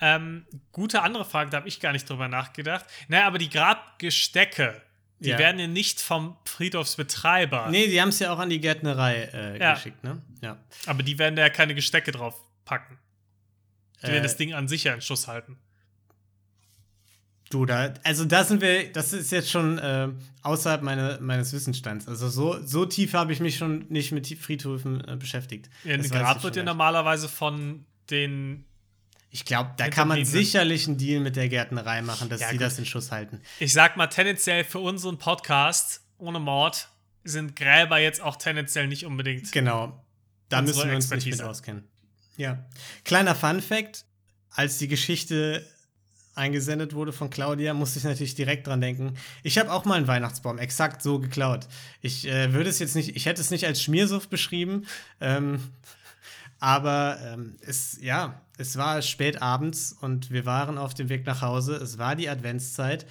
Ähm, 0.00 0.44
gute 0.72 1.02
andere 1.02 1.24
Frage, 1.24 1.50
da 1.50 1.56
habe 1.58 1.68
ich 1.68 1.80
gar 1.80 1.92
nicht 1.92 2.08
drüber 2.08 2.28
nachgedacht. 2.28 2.84
Naja, 3.08 3.26
aber 3.26 3.38
die 3.38 3.48
Grabgestecke, 3.48 4.82
die 5.20 5.30
Ja. 5.30 5.38
werden 5.38 5.58
ja 5.58 5.66
nicht 5.66 6.00
vom 6.02 6.36
Friedhofsbetreiber. 6.44 7.68
Nee, 7.70 7.86
die 7.88 8.00
haben 8.02 8.10
es 8.10 8.18
ja 8.18 8.30
auch 8.32 8.38
an 8.38 8.50
die 8.50 8.60
Gärtnerei 8.60 9.22
äh, 9.32 9.58
Ja. 9.58 9.74
geschickt, 9.74 10.04
ne? 10.04 10.20
Ja. 10.42 10.58
Aber 10.84 11.02
die 11.02 11.18
werden 11.18 11.36
da 11.36 11.42
ja 11.42 11.48
keine 11.48 11.74
Gestecke 11.74 12.12
drauf 12.12 12.38
packen. 12.66 12.98
Die 14.02 14.08
werden 14.08 14.18
Äh, 14.18 14.22
das 14.22 14.36
Ding 14.36 14.52
an 14.52 14.68
sich 14.68 14.84
ja 14.84 14.92
in 14.92 15.00
Schuss 15.00 15.26
halten. 15.28 15.58
Du, 17.48 17.64
da, 17.64 17.94
also 18.02 18.24
da 18.24 18.42
sind 18.42 18.60
wir, 18.60 18.92
das 18.92 19.12
ist 19.12 19.30
jetzt 19.30 19.50
schon 19.50 19.78
äh, 19.78 20.08
außerhalb 20.42 20.82
meine, 20.82 21.18
meines 21.20 21.52
Wissensstands. 21.52 22.08
Also 22.08 22.28
so, 22.28 22.60
so 22.64 22.86
tief 22.86 23.12
habe 23.14 23.32
ich 23.32 23.38
mich 23.38 23.56
schon 23.56 23.86
nicht 23.88 24.10
mit 24.10 24.26
Friedhöfen 24.36 25.06
äh, 25.06 25.16
beschäftigt. 25.16 25.70
Ja, 25.84 25.94
ein 25.94 26.02
Grab 26.02 26.42
wird 26.42 26.56
ja 26.56 26.64
normalerweise 26.64 27.28
von 27.28 27.84
den. 28.10 28.64
Ich 29.30 29.44
glaube, 29.44 29.70
da 29.76 29.90
kann 29.90 30.08
man 30.08 30.24
sicherlich 30.24 30.88
einen 30.88 30.98
Deal 30.98 31.20
mit 31.20 31.36
der 31.36 31.48
Gärtnerei 31.48 32.02
machen, 32.02 32.28
dass 32.28 32.40
Ja, 32.40 32.48
sie 32.48 32.54
gut. 32.54 32.62
das 32.62 32.78
in 32.78 32.86
Schuss 32.86 33.12
halten. 33.12 33.40
Ich 33.60 33.72
sag 33.72 33.96
mal, 33.96 34.06
tendenziell 34.08 34.64
für 34.64 34.78
unseren 34.80 35.18
Podcast 35.18 36.02
ohne 36.18 36.40
Mord 36.40 36.88
sind 37.22 37.54
Gräber 37.54 37.98
jetzt 37.98 38.20
auch 38.22 38.36
tendenziell 38.36 38.86
nicht 38.88 39.04
unbedingt. 39.04 39.52
Genau. 39.52 40.02
Da 40.48 40.62
müssen 40.62 40.88
wir 40.88 40.96
uns 40.96 41.10
nicht 41.10 41.26
mit 41.26 41.26
Expertise. 41.34 41.48
auskennen. 41.48 41.84
Ja. 42.36 42.64
Kleiner 43.04 43.34
Fun 43.34 43.60
Fact: 43.60 44.04
Als 44.50 44.78
die 44.78 44.88
Geschichte 44.88 45.64
eingesendet 46.36 46.94
wurde 46.94 47.12
von 47.12 47.30
Claudia, 47.30 47.74
musste 47.74 47.98
ich 47.98 48.04
natürlich 48.04 48.34
direkt 48.34 48.66
dran 48.66 48.80
denken. 48.80 49.14
Ich 49.42 49.58
habe 49.58 49.72
auch 49.72 49.84
mal 49.84 49.94
einen 49.94 50.06
Weihnachtsbaum 50.06 50.58
exakt 50.58 51.02
so 51.02 51.18
geklaut. 51.18 51.66
Ich 52.02 52.28
äh, 52.28 52.52
würde 52.52 52.70
es 52.70 52.78
jetzt 52.78 52.94
nicht, 52.94 53.16
ich 53.16 53.26
hätte 53.26 53.40
es 53.40 53.50
nicht 53.50 53.66
als 53.66 53.82
Schmiersuff 53.82 54.28
beschrieben, 54.28 54.86
ähm, 55.20 55.60
aber 56.58 57.18
ähm, 57.22 57.56
es, 57.60 57.98
ja, 58.00 58.40
es 58.58 58.76
war 58.76 59.02
spät 59.02 59.42
abends 59.42 59.96
und 60.00 60.30
wir 60.30 60.46
waren 60.46 60.78
auf 60.78 60.94
dem 60.94 61.08
Weg 61.08 61.26
nach 61.26 61.42
Hause. 61.42 61.74
Es 61.76 61.98
war 61.98 62.16
die 62.16 62.28
Adventszeit 62.28 63.06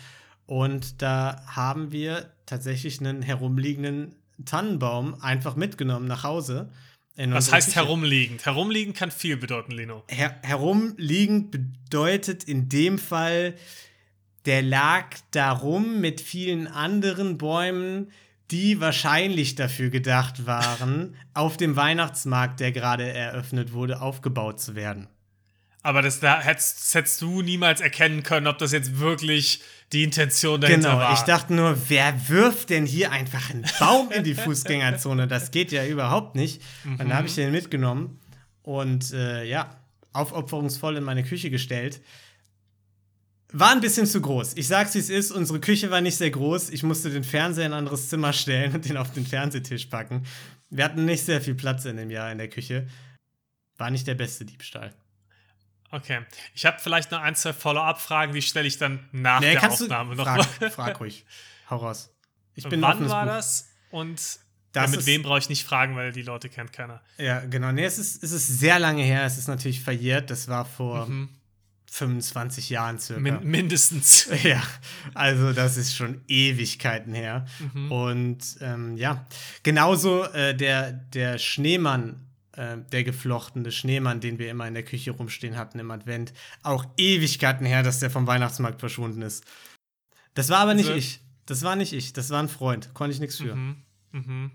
und 0.47 1.01
da 1.01 1.43
haben 1.47 1.91
wir 1.91 2.29
tatsächlich 2.45 2.99
einen 2.99 3.21
herumliegenden 3.21 4.15
Tannenbaum 4.45 5.21
einfach 5.21 5.55
mitgenommen 5.55 6.07
nach 6.07 6.23
Hause. 6.23 6.69
Was 7.17 7.51
heißt 7.51 7.69
Küche. 7.69 7.79
herumliegend? 7.79 8.45
Herumliegend 8.45 8.97
kann 8.97 9.11
viel 9.11 9.37
bedeuten, 9.37 9.71
Lino. 9.71 10.03
Her 10.07 10.39
herumliegend 10.43 11.51
bedeutet 11.51 12.43
in 12.43 12.67
dem 12.67 12.99
Fall, 12.99 13.55
der 14.45 14.61
lag 14.61 15.15
darum 15.31 16.01
mit 16.01 16.21
vielen 16.21 16.67
anderen 16.67 17.37
Bäumen, 17.37 18.11
die 18.51 18.79
wahrscheinlich 18.79 19.55
dafür 19.55 19.89
gedacht 19.89 20.45
waren, 20.45 21.15
auf 21.33 21.57
dem 21.57 21.75
Weihnachtsmarkt, 21.75 22.59
der 22.59 22.71
gerade 22.71 23.09
eröffnet 23.09 23.73
wurde, 23.73 24.01
aufgebaut 24.01 24.59
zu 24.59 24.75
werden. 24.75 25.07
Aber 25.85 26.01
das, 26.01 26.19
da 26.19 26.41
hättest, 26.41 26.95
hättest 26.95 27.21
du 27.21 27.43
niemals 27.43 27.79
erkennen 27.79 28.23
können, 28.23 28.47
ob 28.47 28.57
das 28.57 28.71
jetzt 28.71 28.97
wirklich 28.97 29.61
die 29.93 30.01
Intention 30.03 30.59
dahinter 30.59 30.89
Genau, 30.89 30.99
war. 30.99 31.13
ich 31.13 31.19
dachte 31.19 31.53
nur, 31.53 31.77
wer 31.89 32.27
wirft 32.27 32.71
denn 32.71 32.87
hier 32.87 33.11
einfach 33.11 33.51
einen 33.51 33.65
Baum 33.79 34.09
in 34.11 34.23
die 34.23 34.33
Fußgängerzone? 34.45 35.27
Das 35.27 35.51
geht 35.51 35.71
ja 35.71 35.85
überhaupt 35.85 36.35
nicht. 36.35 36.59
Und 36.85 36.97
dann 36.97 37.13
habe 37.13 37.27
ich 37.27 37.35
den 37.35 37.51
mitgenommen 37.51 38.19
und 38.63 39.13
äh, 39.13 39.43
ja, 39.43 39.79
aufopferungsvoll 40.11 40.97
in 40.97 41.03
meine 41.03 41.23
Küche 41.23 41.51
gestellt. 41.51 42.01
War 43.53 43.71
ein 43.71 43.79
bisschen 43.79 44.07
zu 44.07 44.21
groß. 44.21 44.53
Ich 44.55 44.67
sag's, 44.67 44.95
wie 44.95 44.99
es 44.99 45.11
ist. 45.11 45.29
Unsere 45.31 45.59
Küche 45.59 45.91
war 45.91 46.01
nicht 46.01 46.15
sehr 46.17 46.31
groß. 46.31 46.71
Ich 46.71 46.81
musste 46.81 47.11
den 47.11 47.23
Fernseher 47.23 47.67
in 47.67 47.73
ein 47.73 47.77
anderes 47.77 48.09
Zimmer 48.09 48.33
stellen 48.33 48.73
und 48.73 48.85
den 48.89 48.97
auf 48.97 49.13
den 49.13 49.27
Fernsehtisch 49.27 49.85
packen. 49.85 50.23
Wir 50.71 50.83
hatten 50.83 51.05
nicht 51.05 51.23
sehr 51.25 51.41
viel 51.41 51.53
Platz 51.53 51.85
in 51.85 51.97
dem 51.97 52.09
Jahr 52.09 52.31
in 52.31 52.39
der 52.39 52.49
Küche. 52.49 52.87
War 53.77 53.91
nicht 53.91 54.07
der 54.07 54.15
beste 54.15 54.45
Diebstahl. 54.45 54.91
Okay. 55.91 56.21
Ich 56.53 56.65
habe 56.65 56.77
vielleicht 56.79 57.11
noch 57.11 57.21
ein, 57.21 57.35
zwei 57.35 57.53
Follow-up-Fragen, 57.53 58.33
die 58.33 58.41
stelle 58.41 58.67
ich 58.67 58.77
dann 58.77 59.07
nach 59.11 59.39
nee, 59.39 59.53
der 59.53 59.71
Aufnahme 59.71 60.15
noch. 60.15 60.25
Frag, 60.25 60.73
frag 60.73 60.99
ruhig. 60.99 61.25
Hau 61.69 61.77
raus. 61.77 62.11
Ich 62.55 62.67
bin 62.67 62.81
Wann 62.81 63.09
war 63.09 63.25
Buch. 63.25 63.33
das? 63.33 63.69
Und 63.91 64.21
ja, 64.75 64.87
mit 64.87 65.05
wem 65.05 65.23
brauche 65.23 65.39
ich 65.39 65.49
nicht 65.49 65.63
fragen, 65.63 65.95
weil 65.95 66.11
die 66.11 66.21
Leute 66.21 66.49
kennt 66.49 66.73
keiner. 66.73 67.01
Ja, 67.17 67.39
genau. 67.39 67.71
Nee, 67.71 67.85
es 67.85 67.97
ist, 67.97 68.23
es 68.23 68.31
ist 68.31 68.47
sehr 68.47 68.77
lange 68.79 69.03
her. 69.03 69.23
Es 69.23 69.37
ist 69.37 69.47
natürlich 69.47 69.81
verjährt. 69.81 70.29
Das 70.29 70.47
war 70.47 70.65
vor 70.65 71.05
mhm. 71.05 71.29
25 71.95 72.69
Jahren 72.69 72.99
circa. 72.99 73.21
Min 73.21 73.39
mindestens. 73.43 74.29
Ja, 74.43 74.61
also 75.13 75.53
das 75.53 75.77
ist 75.77 75.95
schon 75.95 76.21
Ewigkeiten 76.27 77.13
her. 77.13 77.45
Mhm. 77.73 77.91
Und 77.91 78.57
ähm, 78.59 78.97
ja, 78.97 79.25
genauso 79.63 80.25
äh, 80.25 80.53
der, 80.55 80.91
der 80.91 81.37
Schneemann, 81.37 82.24
äh, 82.57 82.77
der 82.91 83.03
geflochtene 83.03 83.71
Schneemann, 83.71 84.19
den 84.19 84.39
wir 84.39 84.49
immer 84.49 84.67
in 84.67 84.73
der 84.73 84.83
Küche 84.83 85.11
rumstehen 85.11 85.57
hatten 85.57 85.79
im 85.79 85.91
Advent, 85.91 86.33
auch 86.63 86.85
Ewigkeiten 86.97 87.65
her, 87.65 87.83
dass 87.83 87.99
der 87.99 88.09
vom 88.09 88.27
Weihnachtsmarkt 88.27 88.79
verschwunden 88.79 89.21
ist. 89.21 89.45
Das 90.33 90.49
war 90.49 90.59
aber 90.59 90.73
nicht 90.73 90.87
also, 90.87 90.97
ich. 90.97 91.21
Das 91.45 91.63
war 91.63 91.75
nicht 91.75 91.93
ich. 91.93 92.13
Das 92.13 92.29
war 92.29 92.41
ein 92.41 92.49
Freund. 92.49 92.93
Konnte 92.93 93.13
ich 93.13 93.19
nichts 93.19 93.37
für. 93.37 93.55
Mhm. 93.55 93.75
Mhm 94.11 94.51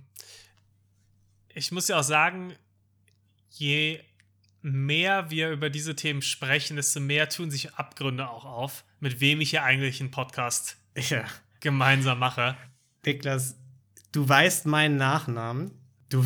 ich 1.55 1.73
muss 1.73 1.89
ja 1.89 1.99
auch 1.99 2.05
sagen, 2.05 2.55
je 3.51 4.01
mehr 4.63 5.31
wir 5.31 5.51
über 5.51 5.71
diese 5.71 5.97
Themen 5.97 6.23
sprechen, 6.23 6.77
desto 6.77 7.01
mehr 7.01 7.29
tun 7.29 7.51
sich 7.51 7.75
Abgründe 7.75 8.29
auch 8.29 8.45
auf, 8.45 8.85
mit 9.01 9.21
wem 9.21 9.41
ich 9.41 9.51
hier 9.51 9.65
eigentlich 9.65 10.01
einen 10.01 10.11
Podcast 10.11 10.77
ja. 10.95 11.25
gemeinsam 11.61 12.19
mache. 12.19 12.57
Niklas, 13.05 13.57
du 14.13 14.29
weißt 14.29 14.67
meinen 14.67 14.97
Nachnamen. 14.97 15.73
Du, 16.09 16.25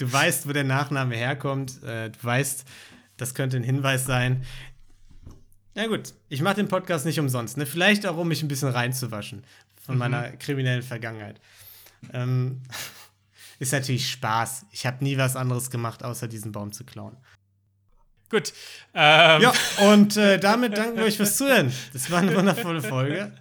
du 0.00 0.12
weißt, 0.12 0.48
wo 0.48 0.52
der 0.52 0.64
Nachname 0.64 1.16
herkommt. 1.16 1.82
Äh, 1.82 2.10
du 2.10 2.18
weißt, 2.22 2.64
das 3.16 3.34
könnte 3.34 3.56
ein 3.56 3.62
Hinweis 3.62 4.04
sein. 4.04 4.44
Ja 5.74 5.86
gut, 5.86 6.14
ich 6.28 6.42
mache 6.42 6.56
den 6.56 6.68
Podcast 6.68 7.06
nicht 7.06 7.20
umsonst. 7.20 7.56
Ne? 7.56 7.66
Vielleicht 7.66 8.06
auch, 8.06 8.16
um 8.16 8.28
mich 8.28 8.42
ein 8.42 8.48
bisschen 8.48 8.70
reinzuwaschen 8.70 9.44
von 9.84 9.94
mhm. 9.94 9.98
meiner 9.98 10.30
kriminellen 10.32 10.82
Vergangenheit. 10.82 11.40
Ähm, 12.12 12.62
ist 13.58 13.72
natürlich 13.72 14.10
Spaß. 14.10 14.66
Ich 14.72 14.86
habe 14.86 15.04
nie 15.04 15.18
was 15.18 15.36
anderes 15.36 15.70
gemacht, 15.70 16.02
außer 16.02 16.28
diesen 16.28 16.50
Baum 16.50 16.72
zu 16.72 16.84
klauen. 16.84 17.16
Gut. 18.30 18.52
Ähm. 18.94 19.42
Ja, 19.42 19.52
und 19.90 20.16
äh, 20.16 20.38
damit 20.38 20.78
danken 20.78 20.96
wir 20.96 21.04
euch 21.04 21.16
fürs 21.16 21.36
Zuhören. 21.36 21.72
Das 21.92 22.10
war 22.10 22.20
eine 22.20 22.34
wundervolle 22.34 22.80
Folge. 22.80 23.32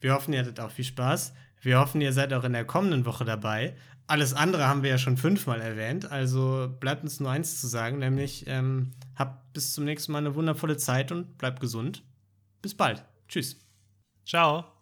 Wir 0.00 0.14
hoffen, 0.14 0.32
ihr 0.32 0.40
hattet 0.40 0.60
auch 0.60 0.70
viel 0.70 0.84
Spaß. 0.84 1.32
Wir 1.60 1.78
hoffen, 1.78 2.00
ihr 2.00 2.12
seid 2.12 2.32
auch 2.32 2.44
in 2.44 2.52
der 2.52 2.64
kommenden 2.64 3.06
Woche 3.06 3.24
dabei. 3.24 3.74
Alles 4.06 4.34
andere 4.34 4.66
haben 4.66 4.82
wir 4.82 4.90
ja 4.90 4.98
schon 4.98 5.16
fünfmal 5.16 5.60
erwähnt, 5.60 6.10
also 6.10 6.68
bleibt 6.78 7.04
uns 7.04 7.20
nur 7.20 7.30
eins 7.30 7.60
zu 7.60 7.66
sagen, 7.66 7.98
nämlich 7.98 8.44
ähm, 8.46 8.92
habt 9.16 9.52
bis 9.54 9.72
zum 9.72 9.84
nächsten 9.84 10.12
Mal 10.12 10.18
eine 10.18 10.34
wundervolle 10.34 10.76
Zeit 10.76 11.10
und 11.10 11.38
bleibt 11.38 11.60
gesund. 11.60 12.02
Bis 12.60 12.74
bald. 12.74 13.02
Tschüss. 13.28 13.58
Ciao. 14.26 14.73